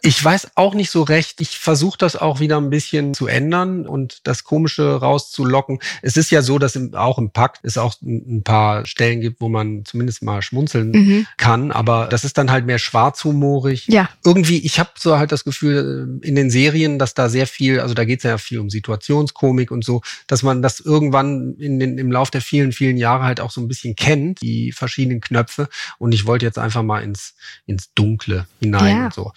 Ich 0.00 0.24
weiß 0.24 0.52
auch 0.54 0.72
nicht 0.72 0.90
so 0.90 1.02
recht. 1.02 1.42
Ich 1.42 1.58
versuche 1.58 1.98
das 1.98 2.16
auch 2.16 2.40
wieder 2.40 2.56
ein 2.56 2.70
bisschen 2.70 3.12
zu 3.12 3.26
ändern 3.26 3.86
und 3.86 4.26
das 4.26 4.44
Komische 4.44 4.96
rauszulocken. 4.96 5.80
Es 6.00 6.16
ist 6.16 6.30
ja 6.30 6.40
so, 6.40 6.58
dass 6.58 6.74
im, 6.74 6.94
auch 6.94 7.18
im 7.18 7.30
Pakt 7.32 7.64
es 7.64 7.76
auch 7.76 7.94
ein 8.00 8.42
paar 8.44 8.86
Stellen 8.86 9.20
gibt, 9.20 9.42
wo 9.42 9.50
man 9.50 9.84
zumindest 9.84 10.22
mal 10.22 10.40
schmunzeln 10.40 10.90
mhm. 10.92 11.26
kann. 11.36 11.70
Aber 11.70 12.06
das 12.06 12.24
ist 12.24 12.38
dann 12.38 12.50
halt 12.50 12.64
mehr 12.64 12.78
schwarzhumorig. 12.78 13.88
Ja. 13.88 14.08
Irgendwie, 14.24 14.64
ich 14.64 14.78
habe 14.78 14.90
so 14.98 15.18
halt 15.18 15.32
das 15.32 15.44
Gefühl 15.44 16.18
in 16.22 16.34
den 16.34 16.50
Serien, 16.50 16.98
dass 16.98 17.12
da 17.12 17.28
sehr 17.28 17.46
viel, 17.46 17.80
also 17.80 17.92
da 17.92 18.06
geht 18.06 18.20
es 18.20 18.24
ja 18.24 18.38
viel 18.38 18.58
um 18.58 18.70
Situationen 18.70 18.95
Situationskomik 18.96 19.70
und 19.70 19.84
so, 19.84 20.02
dass 20.26 20.42
man 20.42 20.62
das 20.62 20.80
irgendwann 20.80 21.54
in 21.58 21.78
den, 21.78 21.98
im 21.98 22.10
Lauf 22.10 22.30
der 22.30 22.40
vielen, 22.40 22.72
vielen 22.72 22.96
Jahre 22.96 23.24
halt 23.24 23.40
auch 23.40 23.50
so 23.50 23.60
ein 23.60 23.68
bisschen 23.68 23.96
kennt, 23.96 24.40
die 24.42 24.72
verschiedenen 24.72 25.20
Knöpfe. 25.20 25.68
Und 25.98 26.12
ich 26.12 26.26
wollte 26.26 26.44
jetzt 26.44 26.58
einfach 26.58 26.82
mal 26.82 27.02
ins, 27.02 27.34
ins 27.66 27.92
Dunkle 27.94 28.46
hinein 28.60 28.96
ja. 28.96 29.04
und 29.06 29.14
so. 29.14 29.32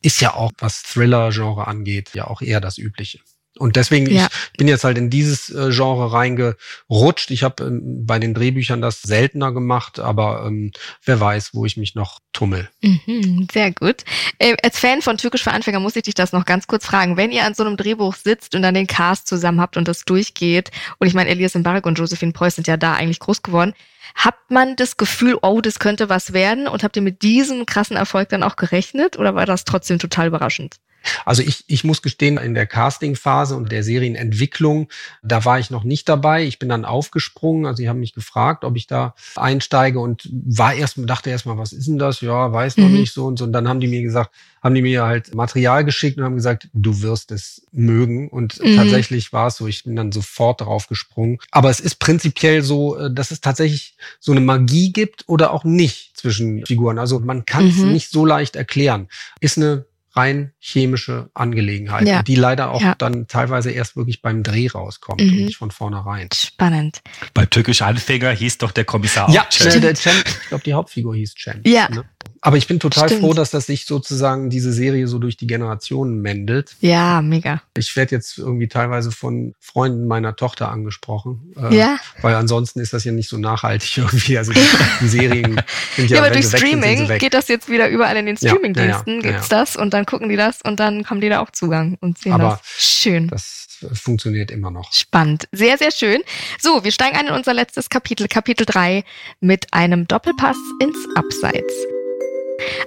Ist 0.00 0.20
ja 0.20 0.34
auch, 0.34 0.52
was 0.58 0.82
Thriller-Genre 0.82 1.66
angeht, 1.66 2.10
ja 2.14 2.26
auch 2.26 2.40
eher 2.40 2.60
das 2.60 2.78
Übliche. 2.78 3.20
Und 3.58 3.76
deswegen, 3.76 4.10
ja. 4.10 4.28
ich 4.52 4.58
bin 4.58 4.68
jetzt 4.68 4.84
halt 4.84 4.98
in 4.98 5.10
dieses 5.10 5.50
äh, 5.50 5.70
Genre 5.70 6.12
reingerutscht. 6.12 7.30
Ich 7.30 7.42
habe 7.42 7.64
ähm, 7.64 8.06
bei 8.06 8.18
den 8.18 8.34
Drehbüchern 8.34 8.80
das 8.80 9.02
seltener 9.02 9.52
gemacht, 9.52 9.98
aber 9.98 10.44
ähm, 10.46 10.72
wer 11.04 11.20
weiß, 11.20 11.50
wo 11.54 11.66
ich 11.66 11.76
mich 11.76 11.94
noch 11.94 12.20
tummel. 12.32 12.68
Mhm, 12.82 13.48
sehr 13.52 13.72
gut. 13.72 14.04
Äh, 14.38 14.56
als 14.62 14.78
Fan 14.78 15.02
von 15.02 15.18
Türkisch 15.18 15.42
für 15.42 15.52
Anfänger 15.52 15.80
muss 15.80 15.96
ich 15.96 16.04
dich 16.04 16.14
das 16.14 16.32
noch 16.32 16.44
ganz 16.44 16.66
kurz 16.66 16.86
fragen. 16.86 17.16
Wenn 17.16 17.32
ihr 17.32 17.44
an 17.44 17.54
so 17.54 17.64
einem 17.64 17.76
Drehbuch 17.76 18.14
sitzt 18.14 18.54
und 18.54 18.62
dann 18.62 18.74
den 18.74 18.86
Cast 18.86 19.26
zusammen 19.26 19.60
habt 19.60 19.76
und 19.76 19.88
das 19.88 20.04
durchgeht, 20.04 20.70
und 20.98 21.06
ich 21.06 21.14
meine, 21.14 21.30
Elias 21.30 21.54
Mbarek 21.54 21.86
und 21.86 21.98
Josephine 21.98 22.32
Preuß 22.32 22.56
sind 22.56 22.66
ja 22.66 22.76
da 22.76 22.94
eigentlich 22.94 23.18
groß 23.18 23.42
geworden, 23.42 23.74
Habt 24.14 24.50
man 24.50 24.74
das 24.76 24.96
Gefühl, 24.96 25.38
oh, 25.42 25.60
das 25.60 25.78
könnte 25.78 26.08
was 26.08 26.32
werden? 26.32 26.66
Und 26.66 26.82
habt 26.82 26.96
ihr 26.96 27.02
mit 27.02 27.22
diesem 27.22 27.66
krassen 27.66 27.96
Erfolg 27.96 28.28
dann 28.30 28.42
auch 28.42 28.56
gerechnet? 28.56 29.18
Oder 29.18 29.34
war 29.34 29.46
das 29.46 29.64
trotzdem 29.64 29.98
total 29.98 30.28
überraschend? 30.28 30.76
Also 31.24 31.42
ich, 31.42 31.64
ich 31.66 31.84
muss 31.84 32.02
gestehen, 32.02 32.38
in 32.38 32.54
der 32.54 32.66
Castingphase 32.66 33.56
und 33.56 33.72
der 33.72 33.82
Serienentwicklung, 33.82 34.88
da 35.22 35.44
war 35.44 35.58
ich 35.58 35.70
noch 35.70 35.84
nicht 35.84 36.08
dabei. 36.08 36.44
Ich 36.44 36.58
bin 36.58 36.68
dann 36.68 36.84
aufgesprungen. 36.84 37.66
Also 37.66 37.78
sie 37.78 37.88
haben 37.88 38.00
mich 38.00 38.14
gefragt, 38.14 38.64
ob 38.64 38.76
ich 38.76 38.86
da 38.86 39.14
einsteige 39.36 40.00
und 40.00 40.28
war 40.32 40.74
erst, 40.74 40.96
dachte 40.98 41.30
erst 41.30 41.46
mal, 41.46 41.58
was 41.58 41.72
ist 41.72 41.86
denn 41.86 41.98
das? 41.98 42.20
Ja, 42.20 42.52
weiß 42.52 42.76
noch 42.78 42.88
mhm. 42.88 42.94
nicht 42.94 43.12
so 43.12 43.26
und 43.26 43.38
so. 43.38 43.44
Und 43.44 43.52
dann 43.52 43.68
haben 43.68 43.80
die 43.80 43.88
mir 43.88 44.02
gesagt, 44.02 44.34
haben 44.62 44.74
die 44.74 44.82
mir 44.82 45.04
halt 45.04 45.34
Material 45.34 45.84
geschickt 45.84 46.18
und 46.18 46.24
haben 46.24 46.36
gesagt, 46.36 46.68
du 46.72 47.02
wirst 47.02 47.30
es 47.30 47.66
mögen. 47.72 48.28
Und 48.28 48.60
mhm. 48.60 48.76
tatsächlich 48.76 49.32
war 49.32 49.48
es 49.48 49.56
so. 49.56 49.66
Ich 49.66 49.84
bin 49.84 49.96
dann 49.96 50.12
sofort 50.12 50.60
darauf 50.60 50.88
gesprungen. 50.88 51.38
Aber 51.50 51.70
es 51.70 51.80
ist 51.80 51.96
prinzipiell 51.96 52.62
so, 52.62 52.96
äh, 52.96 53.12
dass 53.12 53.30
es 53.30 53.40
tatsächlich 53.40 53.96
so 54.18 54.32
eine 54.32 54.40
Magie 54.40 54.92
gibt 54.92 55.24
oder 55.26 55.52
auch 55.52 55.64
nicht 55.64 56.16
zwischen 56.16 56.66
Figuren. 56.66 56.98
Also 56.98 57.20
man 57.20 57.44
kann 57.44 57.68
es 57.68 57.76
mhm. 57.76 57.92
nicht 57.92 58.10
so 58.10 58.26
leicht 58.26 58.56
erklären. 58.56 59.08
Ist 59.40 59.56
eine 59.56 59.86
rein 60.12 60.52
chemische 60.58 61.30
Angelegenheit, 61.34 62.06
ja. 62.06 62.22
die 62.22 62.34
leider 62.34 62.70
auch 62.70 62.80
ja. 62.80 62.94
dann 62.96 63.26
teilweise 63.26 63.70
erst 63.70 63.96
wirklich 63.96 64.22
beim 64.22 64.42
Dreh 64.42 64.68
rauskommt 64.68 65.20
mhm. 65.20 65.28
und 65.28 65.36
nicht 65.44 65.56
von 65.56 65.70
vornherein. 65.70 66.28
Spannend. 66.34 67.02
Bei 67.34 67.46
Türkisch 67.46 67.82
Anfänger 67.82 68.30
hieß 68.30 68.58
doch 68.58 68.72
der 68.72 68.84
Kommissar 68.84 69.30
ja, 69.30 69.42
auch 69.42 69.50
Cem. 69.50 69.72
Ja, 69.72 69.80
der 69.80 69.94
Cem, 69.94 70.12
ich 70.26 70.48
glaube, 70.48 70.64
die 70.64 70.74
Hauptfigur 70.74 71.14
hieß 71.14 71.34
Cem. 71.38 71.62
Ja. 71.64 71.88
Ne? 71.90 72.04
Aber 72.40 72.56
ich 72.56 72.66
bin 72.66 72.80
total 72.80 73.08
Stimmt. 73.08 73.22
froh, 73.22 73.34
dass 73.34 73.50
das 73.50 73.66
sich 73.66 73.86
sozusagen 73.86 74.50
diese 74.50 74.72
Serie 74.72 75.08
so 75.08 75.18
durch 75.18 75.36
die 75.36 75.46
Generationen 75.46 76.20
mendelt. 76.20 76.76
Ja, 76.80 77.22
mega. 77.22 77.62
Ich 77.76 77.94
werde 77.96 78.14
jetzt 78.14 78.38
irgendwie 78.38 78.68
teilweise 78.68 79.10
von 79.10 79.54
Freunden 79.60 80.06
meiner 80.06 80.36
Tochter 80.36 80.70
angesprochen. 80.70 81.54
Äh, 81.60 81.76
ja. 81.76 81.98
Weil 82.22 82.34
ansonsten 82.34 82.80
ist 82.80 82.92
das 82.92 83.04
ja 83.04 83.12
nicht 83.12 83.28
so 83.28 83.38
nachhaltig 83.38 83.96
irgendwie. 83.98 84.38
Also 84.38 84.52
die, 84.52 84.60
die 85.00 85.08
Serien 85.08 85.60
sind 85.96 86.10
ja, 86.10 86.16
ja 86.16 86.22
aber 86.22 86.32
durch 86.32 86.46
Streaming 86.46 87.08
geht 87.18 87.34
das 87.34 87.48
jetzt 87.48 87.68
wieder 87.68 87.88
überall 87.88 88.16
in 88.16 88.26
den 88.26 88.36
Streamingdiensten, 88.36 89.20
ja, 89.20 89.26
ja, 89.26 89.32
gibt's 89.32 89.48
das 89.48 89.76
und 89.76 89.92
dann 89.94 90.06
gucken 90.06 90.28
die 90.28 90.36
das 90.36 90.60
und 90.62 90.80
dann 90.80 91.06
haben 91.06 91.20
die 91.20 91.28
da 91.28 91.40
auch 91.40 91.50
Zugang 91.50 91.96
und 92.00 92.18
sehen 92.18 92.32
aber 92.32 92.60
das. 92.60 92.60
Schön. 92.78 93.28
Das 93.28 93.68
funktioniert 93.92 94.50
immer 94.50 94.70
noch. 94.70 94.92
Spannend. 94.92 95.48
Sehr, 95.52 95.78
sehr 95.78 95.92
schön. 95.92 96.22
So, 96.60 96.84
wir 96.84 96.92
steigen 96.92 97.16
ein 97.16 97.26
in 97.26 97.32
unser 97.32 97.54
letztes 97.54 97.88
Kapitel, 97.88 98.28
Kapitel 98.28 98.64
3, 98.66 99.04
mit 99.40 99.72
einem 99.72 100.06
Doppelpass 100.08 100.56
ins 100.80 100.98
Abseits. 101.14 101.97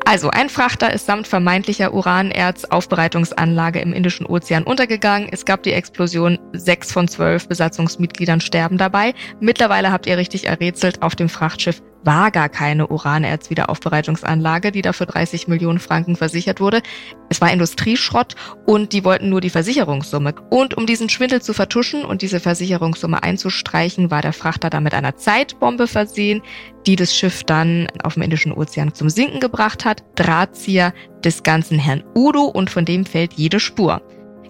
Also, 0.05 0.29
ein 0.29 0.49
Frachter 0.49 0.91
ist 0.93 1.05
samt 1.05 1.27
vermeintlicher 1.27 1.93
Uranerz-Aufbereitungsanlage 1.93 3.79
im 3.79 3.93
Indischen 3.93 4.25
Ozean 4.25 4.63
untergegangen. 4.63 5.29
Es 5.31 5.45
gab 5.45 5.63
die 5.63 5.73
Explosion. 5.73 6.39
Sechs 6.53 6.91
von 6.91 7.07
zwölf 7.07 7.47
Besatzungsmitgliedern 7.47 8.41
sterben 8.41 8.77
dabei. 8.77 9.13
Mittlerweile 9.39 9.91
habt 9.91 10.07
ihr 10.07 10.17
richtig 10.17 10.47
errätselt, 10.47 11.01
auf 11.01 11.15
dem 11.15 11.29
Frachtschiff 11.29 11.81
war 12.03 12.31
gar 12.31 12.49
keine 12.49 12.87
Uranerzwiederaufbereitungsanlage, 12.87 14.71
die 14.71 14.81
dafür 14.81 15.05
30 15.05 15.47
Millionen 15.47 15.79
Franken 15.79 16.15
versichert 16.15 16.59
wurde. 16.59 16.81
Es 17.29 17.41
war 17.41 17.51
Industrieschrott 17.51 18.35
und 18.65 18.93
die 18.93 19.03
wollten 19.03 19.29
nur 19.29 19.41
die 19.41 19.49
Versicherungssumme. 19.49 20.35
Und 20.49 20.75
um 20.75 20.85
diesen 20.85 21.09
Schwindel 21.09 21.41
zu 21.41 21.53
vertuschen 21.53 22.03
und 22.05 22.21
diese 22.21 22.39
Versicherungssumme 22.39 23.23
einzustreichen, 23.23 24.11
war 24.11 24.21
der 24.21 24.33
Frachter 24.33 24.69
dann 24.69 24.83
mit 24.83 24.93
einer 24.93 25.15
Zeitbombe 25.15 25.87
versehen, 25.87 26.41
die 26.85 26.95
das 26.95 27.15
Schiff 27.15 27.43
dann 27.43 27.87
auf 28.03 28.15
dem 28.15 28.23
Indischen 28.23 28.51
Ozean 28.51 28.93
zum 28.93 29.09
Sinken 29.09 29.39
gebracht 29.39 29.85
hat. 29.85 30.03
Drahtzieher 30.15 30.93
des 31.23 31.43
ganzen 31.43 31.79
Herrn 31.79 32.03
Udo 32.15 32.45
und 32.45 32.69
von 32.69 32.85
dem 32.85 33.05
fällt 33.05 33.33
jede 33.33 33.59
Spur. 33.59 34.01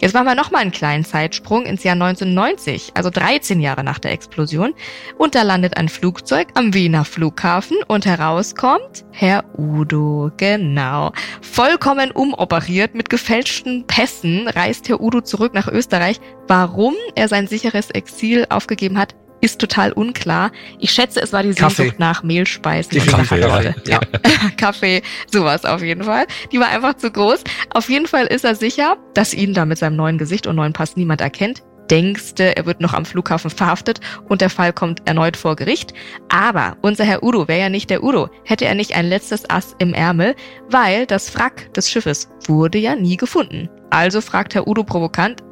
Jetzt 0.01 0.15
machen 0.15 0.25
wir 0.25 0.33
nochmal 0.33 0.63
einen 0.63 0.71
kleinen 0.71 1.05
Zeitsprung 1.05 1.63
ins 1.63 1.83
Jahr 1.83 1.93
1990, 1.93 2.93
also 2.95 3.11
13 3.11 3.59
Jahre 3.59 3.83
nach 3.83 3.99
der 3.99 4.11
Explosion. 4.11 4.73
Und 5.19 5.35
da 5.35 5.43
landet 5.43 5.77
ein 5.77 5.89
Flugzeug 5.89 6.47
am 6.55 6.73
Wiener 6.73 7.05
Flughafen 7.05 7.77
und 7.87 8.07
herauskommt 8.07 9.05
Herr 9.11 9.45
Udo, 9.59 10.31
genau. 10.37 11.11
Vollkommen 11.41 12.09
umoperiert 12.09 12.95
mit 12.95 13.11
gefälschten 13.11 13.85
Pässen 13.85 14.47
reist 14.47 14.89
Herr 14.89 15.01
Udo 15.01 15.21
zurück 15.21 15.53
nach 15.53 15.67
Österreich. 15.67 16.19
Warum 16.47 16.95
er 17.13 17.27
sein 17.27 17.45
sicheres 17.45 17.91
Exil 17.91 18.47
aufgegeben 18.49 18.97
hat, 18.97 19.13
ist 19.41 19.59
total 19.59 19.91
unklar. 19.91 20.51
Ich 20.79 20.91
schätze, 20.91 21.21
es 21.21 21.33
war 21.33 21.43
die 21.43 21.53
Sehnsucht 21.53 21.99
nach 21.99 22.23
Mehlspeisen 22.23 22.91
die 22.91 22.99
Kaffee, 22.99 23.41
Leute. 23.41 23.75
Ja. 23.87 23.99
Kaffee, 24.57 25.01
sowas 25.31 25.65
auf 25.65 25.81
jeden 25.81 26.03
Fall. 26.03 26.25
Die 26.51 26.59
war 26.59 26.69
einfach 26.69 26.95
zu 26.95 27.11
groß. 27.11 27.43
Auf 27.71 27.89
jeden 27.89 28.07
Fall 28.07 28.27
ist 28.27 28.45
er 28.45 28.55
sicher, 28.55 28.97
dass 29.13 29.33
ihn 29.33 29.53
da 29.53 29.65
mit 29.65 29.77
seinem 29.77 29.95
neuen 29.95 30.17
Gesicht 30.17 30.47
und 30.47 30.55
neuen 30.55 30.73
Pass 30.73 30.95
niemand 30.95 31.21
erkennt. 31.21 31.63
Denkste, 31.89 32.55
er 32.55 32.65
wird 32.65 32.79
noch 32.79 32.93
am 32.93 33.03
Flughafen 33.03 33.49
verhaftet 33.49 33.99
und 34.29 34.39
der 34.39 34.49
Fall 34.49 34.71
kommt 34.71 35.05
erneut 35.07 35.35
vor 35.35 35.57
Gericht. 35.57 35.93
Aber 36.29 36.77
unser 36.81 37.03
Herr 37.03 37.21
Udo 37.21 37.49
wäre 37.49 37.59
ja 37.59 37.69
nicht 37.69 37.89
der 37.89 38.01
Udo, 38.01 38.29
hätte 38.45 38.65
er 38.65 38.75
nicht 38.75 38.95
ein 38.95 39.09
letztes 39.09 39.49
Ass 39.49 39.75
im 39.77 39.93
Ärmel, 39.93 40.35
weil 40.69 41.05
das 41.05 41.35
Wrack 41.35 41.73
des 41.73 41.91
Schiffes 41.91 42.29
wurde 42.47 42.77
ja 42.77 42.95
nie 42.95 43.17
gefunden. 43.17 43.69
Also 43.89 44.21
fragt 44.21 44.55
Herr 44.55 44.67
Udo 44.67 44.85
provokant, 44.85 45.43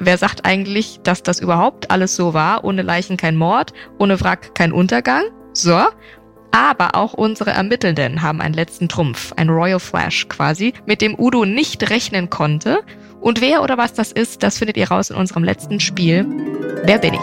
Wer 0.00 0.16
sagt 0.16 0.44
eigentlich, 0.44 1.00
dass 1.02 1.22
das 1.22 1.40
überhaupt 1.40 1.90
alles 1.90 2.14
so 2.14 2.32
war? 2.32 2.64
Ohne 2.64 2.82
Leichen 2.82 3.16
kein 3.16 3.36
Mord, 3.36 3.72
ohne 3.98 4.20
Wrack 4.20 4.54
kein 4.54 4.72
Untergang? 4.72 5.24
So. 5.52 5.80
Aber 6.50 6.94
auch 6.94 7.12
unsere 7.12 7.50
Ermittelnden 7.50 8.22
haben 8.22 8.40
einen 8.40 8.54
letzten 8.54 8.88
Trumpf, 8.88 9.32
ein 9.36 9.50
Royal 9.50 9.80
Flash 9.80 10.28
quasi, 10.28 10.72
mit 10.86 11.02
dem 11.02 11.18
Udo 11.18 11.44
nicht 11.44 11.90
rechnen 11.90 12.30
konnte. 12.30 12.80
Und 13.20 13.40
wer 13.40 13.62
oder 13.62 13.76
was 13.76 13.92
das 13.92 14.12
ist, 14.12 14.42
das 14.42 14.58
findet 14.58 14.76
ihr 14.76 14.88
raus 14.88 15.10
in 15.10 15.16
unserem 15.16 15.44
letzten 15.44 15.80
Spiel. 15.80 16.24
Wer 16.84 16.98
bin 16.98 17.14
ich? 17.14 17.20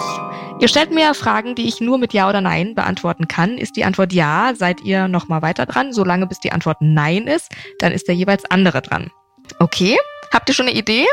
Ihr 0.59 0.67
stellt 0.67 0.91
mir 0.91 1.13
Fragen, 1.13 1.55
die 1.55 1.67
ich 1.67 1.81
nur 1.81 1.97
mit 1.97 2.13
Ja 2.13 2.29
oder 2.29 2.39
Nein 2.41 2.75
beantworten 2.75 3.27
kann. 3.27 3.57
Ist 3.57 3.75
die 3.75 3.83
Antwort 3.83 4.13
Ja, 4.13 4.53
seid 4.55 4.81
ihr 4.81 5.07
nochmal 5.07 5.41
weiter 5.41 5.65
dran. 5.65 5.91
Solange 5.91 6.27
bis 6.27 6.39
die 6.39 6.51
Antwort 6.51 6.77
Nein 6.81 7.27
ist, 7.27 7.51
dann 7.79 7.91
ist 7.91 8.07
der 8.07 8.15
jeweils 8.15 8.45
andere 8.49 8.81
dran. 8.81 9.11
Okay? 9.59 9.97
Habt 10.33 10.49
ihr 10.49 10.55
schon 10.55 10.67
eine 10.67 10.75
Idee? 10.75 11.05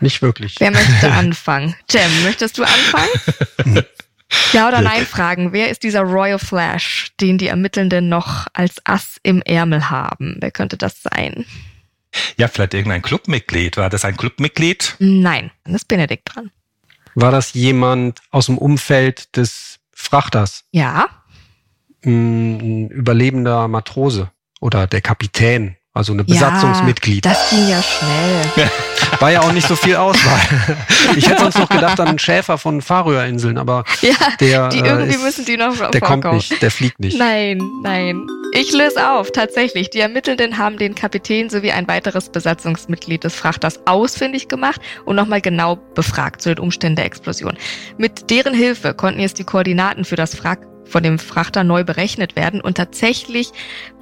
Nicht 0.00 0.22
wirklich. 0.22 0.56
Wer 0.58 0.70
möchte 0.70 1.10
anfangen? 1.12 1.74
Jem, 1.90 2.22
möchtest 2.22 2.58
du 2.58 2.62
anfangen? 2.62 3.84
ja 4.52 4.68
oder 4.68 4.80
nein 4.80 5.06
fragen. 5.06 5.52
Wer 5.52 5.70
ist 5.70 5.82
dieser 5.82 6.02
Royal 6.02 6.38
Flash, 6.38 7.12
den 7.20 7.38
die 7.38 7.48
Ermittelnden 7.48 8.08
noch 8.08 8.46
als 8.52 8.76
Ass 8.84 9.18
im 9.22 9.42
Ärmel 9.42 9.90
haben? 9.90 10.36
Wer 10.40 10.50
könnte 10.50 10.76
das 10.76 11.02
sein? 11.02 11.44
Ja, 12.36 12.48
vielleicht 12.48 12.74
irgendein 12.74 13.02
Clubmitglied. 13.02 13.76
War 13.76 13.90
das 13.90 14.04
ein 14.04 14.16
Clubmitglied? 14.16 14.96
Nein, 14.98 15.50
dann 15.64 15.74
ist 15.74 15.88
Benedikt 15.88 16.34
dran. 16.34 16.50
War 17.14 17.30
das 17.30 17.54
jemand 17.54 18.20
aus 18.30 18.46
dem 18.46 18.58
Umfeld 18.58 19.36
des 19.36 19.78
Frachters? 19.92 20.64
Ja. 20.72 21.08
Ein 22.04 22.88
überlebender 22.90 23.68
Matrose 23.68 24.30
oder 24.60 24.86
der 24.86 25.00
Kapitän 25.00 25.76
also 25.94 26.12
eine 26.12 26.24
Besatzungsmitglied. 26.24 27.24
Ja, 27.24 27.32
das 27.32 27.50
ging 27.50 27.68
ja 27.68 27.80
schnell. 27.80 28.70
War 29.20 29.30
ja 29.30 29.40
auch 29.42 29.52
nicht 29.52 29.68
so 29.68 29.76
viel 29.76 29.96
Auswahl. 29.96 30.40
Ich 31.16 31.28
hätte 31.28 31.42
sonst 31.42 31.58
noch 31.58 31.68
gedacht 31.68 32.00
an 32.00 32.08
einen 32.08 32.18
Schäfer 32.18 32.58
von 32.58 32.80
Färöerinseln, 32.82 33.56
aber 33.58 33.84
ja, 34.00 34.14
der, 34.40 34.68
die 34.70 34.78
irgendwie 34.78 35.12
äh, 35.12 35.16
ist, 35.16 35.22
müssen 35.22 35.44
die 35.44 35.56
noch 35.56 35.76
Der 35.76 36.00
vorkommen. 36.00 36.22
kommt 36.22 36.34
nicht, 36.34 36.60
der 36.62 36.70
fliegt 36.72 36.98
nicht. 36.98 37.16
Nein, 37.18 37.60
nein. 37.82 38.26
Ich 38.52 38.72
löse 38.72 39.10
auf, 39.12 39.30
tatsächlich. 39.30 39.90
Die 39.90 40.00
Ermittelnden 40.00 40.58
haben 40.58 40.76
den 40.78 40.94
Kapitän 40.96 41.50
sowie 41.50 41.70
ein 41.70 41.86
weiteres 41.86 42.30
Besatzungsmitglied 42.30 43.22
des 43.22 43.34
Frachters 43.34 43.80
ausfindig 43.86 44.48
gemacht 44.48 44.80
und 45.04 45.14
nochmal 45.14 45.40
genau 45.40 45.76
befragt 45.94 46.42
zu 46.42 46.54
den 46.54 46.58
Umständen 46.58 46.96
der 46.96 47.04
Explosion. 47.04 47.56
Mit 47.96 48.30
deren 48.30 48.54
Hilfe 48.54 48.94
konnten 48.94 49.20
jetzt 49.20 49.38
die 49.38 49.44
Koordinaten 49.44 50.04
für 50.04 50.16
das 50.16 50.42
Wrack 50.42 50.60
von 50.84 51.02
dem 51.02 51.18
Frachter 51.18 51.64
neu 51.64 51.84
berechnet 51.84 52.36
werden. 52.36 52.60
Und 52.60 52.76
tatsächlich 52.76 53.50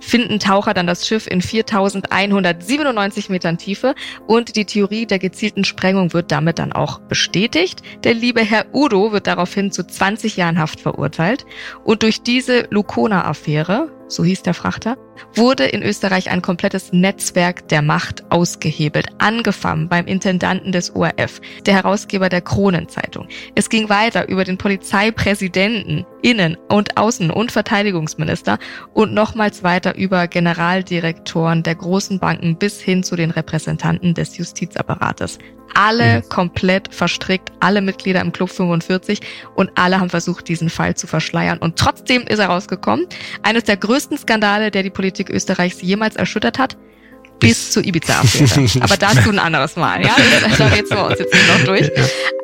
finden 0.01 0.39
Taucher 0.39 0.75
dann 0.75 0.87
das 0.87 1.07
Schiff 1.07 1.27
in 1.27 1.43
4197 1.43 3.29
Metern 3.29 3.59
Tiefe 3.59 3.95
und 4.27 4.57
die 4.57 4.65
Theorie 4.65 5.07
der 5.07 5.19
gezielten 5.19 5.65
Sprengung 5.65 6.13
wird 6.13 6.33
damit 6.33 6.59
dann 6.59 6.73
auch 6.73 6.99
bestätigt. 7.01 7.83
Der 8.05 8.15
liebe 8.15 8.43
Herr 8.43 8.67
Udo 8.73 9.13
wird 9.13 9.27
daraufhin 9.27 9.71
zu 9.73 9.87
20 9.87 10.37
Jahren 10.37 10.59
Haft 10.59 10.81
verurteilt. 10.81 11.47
Und 11.85 12.03
durch 12.03 12.23
diese 12.23 12.67
Lukona-Affäre, 12.71 13.91
so 14.13 14.25
hieß 14.25 14.43
der 14.43 14.55
Frachter, 14.55 14.97
wurde 15.35 15.65
in 15.65 15.83
Österreich 15.83 16.31
ein 16.31 16.43
komplettes 16.43 16.93
Netzwerk 16.93 17.69
der 17.69 17.83
Macht 17.83 18.31
ausgehebelt, 18.31 19.09
angefangen 19.19 19.89
beim 19.89 20.07
Intendanten 20.07 20.73
des 20.73 20.95
ORF, 20.95 21.41
der 21.67 21.75
Herausgeber 21.75 22.29
der 22.29 22.41
Kronenzeitung. 22.41 23.29
Es 23.55 23.69
ging 23.69 23.89
weiter 23.89 24.29
über 24.29 24.45
den 24.45 24.59
Polizeipräsidenten, 24.59 26.05
Innen- 26.23 26.57
und 26.69 26.97
Außen- 26.97 27.31
und 27.31 27.51
Verteidigungsminister 27.53 28.59
und 28.95 29.13
nochmals 29.13 29.63
weiter 29.63 29.97
über 29.97 30.29
Generaldirektoren 30.29 31.63
der 31.63 31.75
großen 31.75 32.19
Banken 32.19 32.57
bis 32.57 32.81
hin 32.81 33.03
zu 33.03 33.17
den 33.17 33.31
Repräsentanten 33.31 34.15
des 34.15 34.37
Justizapparates 34.37 35.39
alle 35.75 36.19
mhm. 36.19 36.29
komplett 36.29 36.95
verstrickt, 36.95 37.51
alle 37.61 37.81
Mitglieder 37.81 38.21
im 38.21 38.33
Club 38.33 38.51
45 38.51 39.21
und 39.55 39.71
alle 39.75 40.01
haben 40.01 40.11
versucht, 40.11 40.49
diesen 40.49 40.71
Fall 40.71 40.95
zu 40.95 41.07
verschleiern. 41.07 41.59
Und 41.59 41.77
trotzdem 41.77 42.23
ist 42.23 42.39
er 42.39 42.47
rausgekommen. 42.47 43.07
Eines 43.43 43.65
der 43.65 43.77
größten 43.77 44.19
Skandale, 44.19 44.71
der 44.71 44.83
die 44.83 44.91
Politik 44.91 45.31
Österreichs 45.31 45.83
jemals 45.83 46.17
erschüttert 46.17 46.59
hat, 46.59 46.77
bis 47.43 47.73
zur 47.73 47.85
Ibiza-Affäre. 47.85 48.81
Aber 48.81 48.97
dazu 48.97 49.31
ein 49.31 49.39
anderes 49.39 49.77
Mal, 49.77 50.03
ja? 50.03 50.15
Da 50.59 50.67
rätseln 50.69 51.01
wir 51.01 51.07
uns 51.07 51.19
jetzt 51.19 51.35
nicht 51.35 51.49
noch 51.49 51.65
durch. 51.65 51.91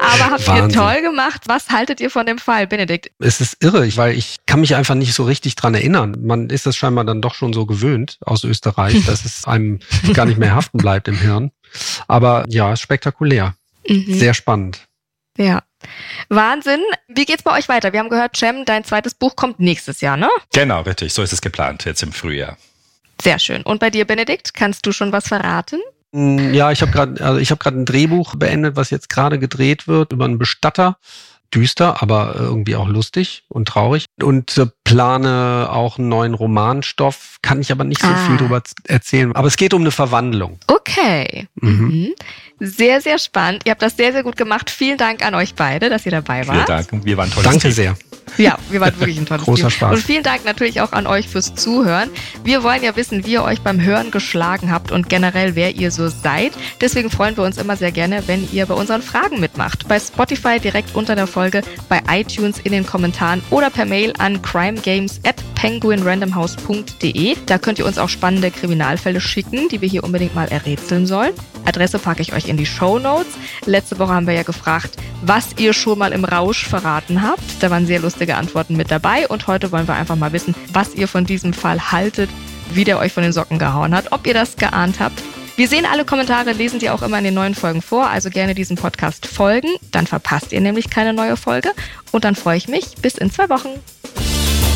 Aber 0.01 0.31
habt 0.31 0.47
Wahnsinn. 0.47 0.71
ihr 0.71 0.75
toll 0.75 1.03
gemacht. 1.03 1.43
Was 1.47 1.69
haltet 1.71 2.01
ihr 2.01 2.11
von 2.11 2.27
dem 2.27 2.39
Fall, 2.39 2.67
Benedikt? 2.67 3.11
Es 3.19 3.41
ist 3.41 3.63
irre, 3.63 3.97
weil 3.97 4.17
ich 4.17 4.37
kann 4.47 4.61
mich 4.61 4.75
einfach 4.75 4.95
nicht 4.95 5.15
so 5.15 5.25
richtig 5.25 5.55
dran 5.55 5.75
erinnern. 5.75 6.17
Man 6.21 6.51
ist 6.51 6.67
das 6.67 6.77
scheinbar 6.77 7.05
dann 7.05 7.23
doch 7.23 7.35
schon 7.35 7.53
so 7.53 7.67
gewöhnt 7.67 8.19
aus 8.21 8.45
Österreich, 8.45 9.05
dass 9.07 9.25
es 9.25 9.45
einem 9.45 9.79
gar 10.13 10.27
nicht 10.27 10.39
mehr 10.39 10.55
haften 10.55 10.79
bleibt 10.79 11.09
im 11.09 11.19
Hirn. 11.19 11.53
Aber 12.07 12.45
ja, 12.49 12.77
spektakulär. 12.77 13.55
Mhm. 13.87 14.15
Sehr 14.15 14.35
spannend. 14.35 14.87
Ja. 15.37 15.63
Wahnsinn. 16.29 16.81
Wie 17.07 17.25
geht's 17.25 17.43
bei 17.43 17.57
euch 17.57 17.69
weiter? 17.69 17.93
Wir 17.93 18.01
haben 18.01 18.09
gehört, 18.09 18.37
Cem, 18.37 18.65
dein 18.65 18.85
zweites 18.85 19.15
Buch 19.15 19.37
kommt 19.37 19.61
nächstes 19.61 20.01
Jahr, 20.01 20.17
ne? 20.17 20.29
Genau, 20.53 20.83
richtig. 20.83 21.13
So 21.15 21.23
ist 21.23 21.33
es 21.33 21.41
geplant, 21.41 21.85
jetzt 21.85 22.03
im 22.03 22.13
Frühjahr. 22.13 22.57
Sehr 23.23 23.39
schön. 23.39 23.63
Und 23.63 23.81
bei 23.81 23.91
dir, 23.91 24.05
Benedikt, 24.05 24.55
kannst 24.55 24.87
du 24.87 24.93
schon 24.93 25.13
was 25.13 25.29
verraten? 25.29 25.81
Mm, 26.13 26.55
ja, 26.55 26.73
ich 26.73 26.83
habe 26.83 26.91
gerade 26.93 27.25
also 27.25 27.39
ich 27.39 27.51
habe 27.51 27.59
gerade 27.59 27.79
ein 27.79 27.85
Drehbuch 27.85 28.35
beendet, 28.37 28.77
was 28.77 28.91
jetzt 28.91 29.09
gerade 29.09 29.39
gedreht 29.39 29.87
wird 29.87 30.13
über 30.13 30.25
einen 30.25 30.39
Bestatter 30.39 30.99
düster, 31.55 32.03
aber 32.03 32.35
irgendwie 32.37 32.77
auch 32.77 32.89
lustig 32.89 33.45
und 33.49 33.69
traurig. 33.69 34.07
Und 34.21 34.57
äh, 34.59 34.67
plane 34.89 35.69
auch 35.71 35.99
einen 35.99 36.09
neuen 36.09 36.35
Romanstoff, 36.35 37.39
kann 37.43 37.61
ich 37.61 37.71
aber 37.73 37.85
nicht 37.85 38.01
so 38.01 38.09
ah. 38.09 38.27
viel 38.27 38.37
drüber 38.37 38.63
erzählen. 38.85 39.35
Aber 39.35 39.49
es 39.49 39.57
geht 39.57 39.75
um 39.75 39.83
eine 39.83 39.91
Verwandlung. 39.91 40.59
Okay. 40.67 41.49
Mhm. 41.61 41.71
mhm. 41.71 42.15
Sehr, 42.61 43.01
sehr 43.01 43.19
spannend. 43.19 43.63
Ihr 43.67 43.71
habt 43.71 43.83
das 43.83 43.97
sehr, 43.97 44.13
sehr 44.13 44.25
gut 44.25 44.37
gemacht. 44.37 44.69
Vielen 44.69 44.99
Dank 44.99 45.25
an 45.25 45.35
euch 45.37 45.55
beide, 45.55 45.91
dass 45.91 46.05
ihr 46.07 46.11
dabei 46.11 46.47
wart. 46.49 46.57
Vielen 46.57 46.67
Dank. 46.67 47.05
Wir 47.05 47.17
waren 47.17 47.31
toll. 47.31 47.45
Danke 47.45 47.71
sehr. 47.71 47.97
Ja, 48.37 48.59
wir 48.71 48.81
waren 48.81 48.99
wirklich 48.99 49.19
ein 49.19 49.27
tolles 49.27 49.45
Großer 49.45 49.69
Team. 49.69 49.71
Spaß. 49.71 49.95
Und 49.95 50.03
vielen 50.03 50.23
Dank 50.23 50.45
natürlich 50.45 50.81
auch 50.81 50.93
an 50.93 51.07
euch 51.07 51.29
fürs 51.29 51.55
Zuhören. 51.55 52.11
Wir 52.45 52.63
wollen 52.63 52.83
ja 52.83 52.95
wissen, 52.97 53.25
wie 53.25 53.33
ihr 53.33 53.45
euch 53.45 53.61
beim 53.61 53.81
Hören 53.81 54.11
geschlagen 54.11 54.71
habt 54.71 54.93
und 54.93 55.09
generell, 55.09 55.55
wer 55.55 55.77
ihr 55.77 55.91
so 55.91 56.09
seid. 56.09 56.53
Deswegen 56.81 57.11
freuen 57.11 57.37
wir 57.37 57.45
uns 57.45 57.59
immer 57.59 57.77
sehr 57.77 57.93
gerne, 57.93 58.25
wenn 58.27 58.49
ihr 58.53 58.67
bei 58.67 58.75
unseren 58.75 59.03
Fragen 59.03 59.41
mitmacht. 59.41 59.89
Bei 59.89 59.99
Spotify 59.99 60.61
direkt 60.61 60.95
unter 60.95 61.15
der 61.15 61.27
Folge, 61.27 61.63
bei 61.89 62.03
iTunes 62.11 62.59
in 62.59 62.73
den 62.73 62.87
Kommentaren 62.87 63.43
oder 63.51 63.71
per 63.71 63.87
Mail 63.87 64.13
an 64.19 64.43
crimegames 64.83 65.21
at 65.25 65.37
penguinrandomhouse.de. 65.55 67.37
Da 67.47 67.59
könnt 67.59 67.79
ihr 67.79 67.87
uns 67.87 67.99
auch 67.99 68.09
spannende 68.09 68.51
Kriminalfälle 68.51 69.21
schicken, 69.21 69.69
die 69.69 69.81
wir 69.81 69.89
hier 69.89 70.05
unbedingt 70.05 70.35
mal 70.35 70.49
errätseln 70.49 71.07
sollen. 71.07 71.33
Adresse 71.65 71.99
packe 71.99 72.23
ich 72.23 72.33
euch 72.33 72.49
in 72.49 72.57
die 72.57 72.67
Show 72.67 72.99
Notes. 72.99 73.35
Letzte 73.67 73.99
Woche 73.99 74.13
haben 74.13 74.27
wir 74.27 74.35
ja 74.35 74.43
gefragt, 74.43 74.97
was 75.23 75.49
ihr 75.59 75.73
schon 75.73 75.99
mal 75.99 76.13
im 76.13 76.25
Rausch 76.25 76.67
verraten 76.67 77.23
habt. 77.23 77.43
Da 77.61 77.71
waren 77.71 77.87
sehr 77.87 78.01
lustige 78.01 78.37
Antworten 78.37 78.77
mit 78.77 78.91
dabei 78.91 79.29
und 79.29 79.47
heute 79.47 79.73
wollen 79.73 79.89
wir 79.89 79.95
einfach 79.95 80.17
mal 80.17 80.33
wissen, 80.33 80.55
was 80.73 80.95
ihr 80.95 81.09
von 81.09 81.27
diesem 81.27 81.53
Fall 81.53 81.93
haltet 81.93 82.31
wie 82.71 82.85
der 82.85 82.99
euch 82.99 83.13
von 83.13 83.23
den 83.23 83.33
Socken 83.33 83.59
gehauen 83.59 83.95
hat, 83.95 84.13
ob 84.13 84.27
ihr 84.27 84.35
das 84.35 84.57
geahnt 84.57 85.01
habt. 85.01 85.23
Wir 85.57 85.67
sehen 85.67 85.87
alle 85.87 86.05
Kommentare, 86.05 86.53
lesen 86.53 86.79
die 86.79 86.91
auch 86.91 87.03
immer 87.03 87.19
in 87.19 87.25
den 87.25 87.35
neuen 87.35 87.55
Folgen 87.55 87.83
vor, 87.83 88.09
also 88.09 88.31
gerne 88.31 88.55
diesem 88.55 88.77
Podcast 88.77 89.27
folgen. 89.27 89.71
Dann 89.91 90.07
verpasst 90.07 90.53
ihr 90.53 90.61
nämlich 90.61 90.89
keine 90.89 91.13
neue 91.13 91.37
Folge. 91.37 91.73
Und 92.13 92.25
dann 92.25 92.37
freue 92.37 92.57
ich 92.57 92.69
mich 92.69 92.95
bis 93.03 93.17
in 93.17 93.33
zwei 93.33 93.49
Wochen. 93.49 93.71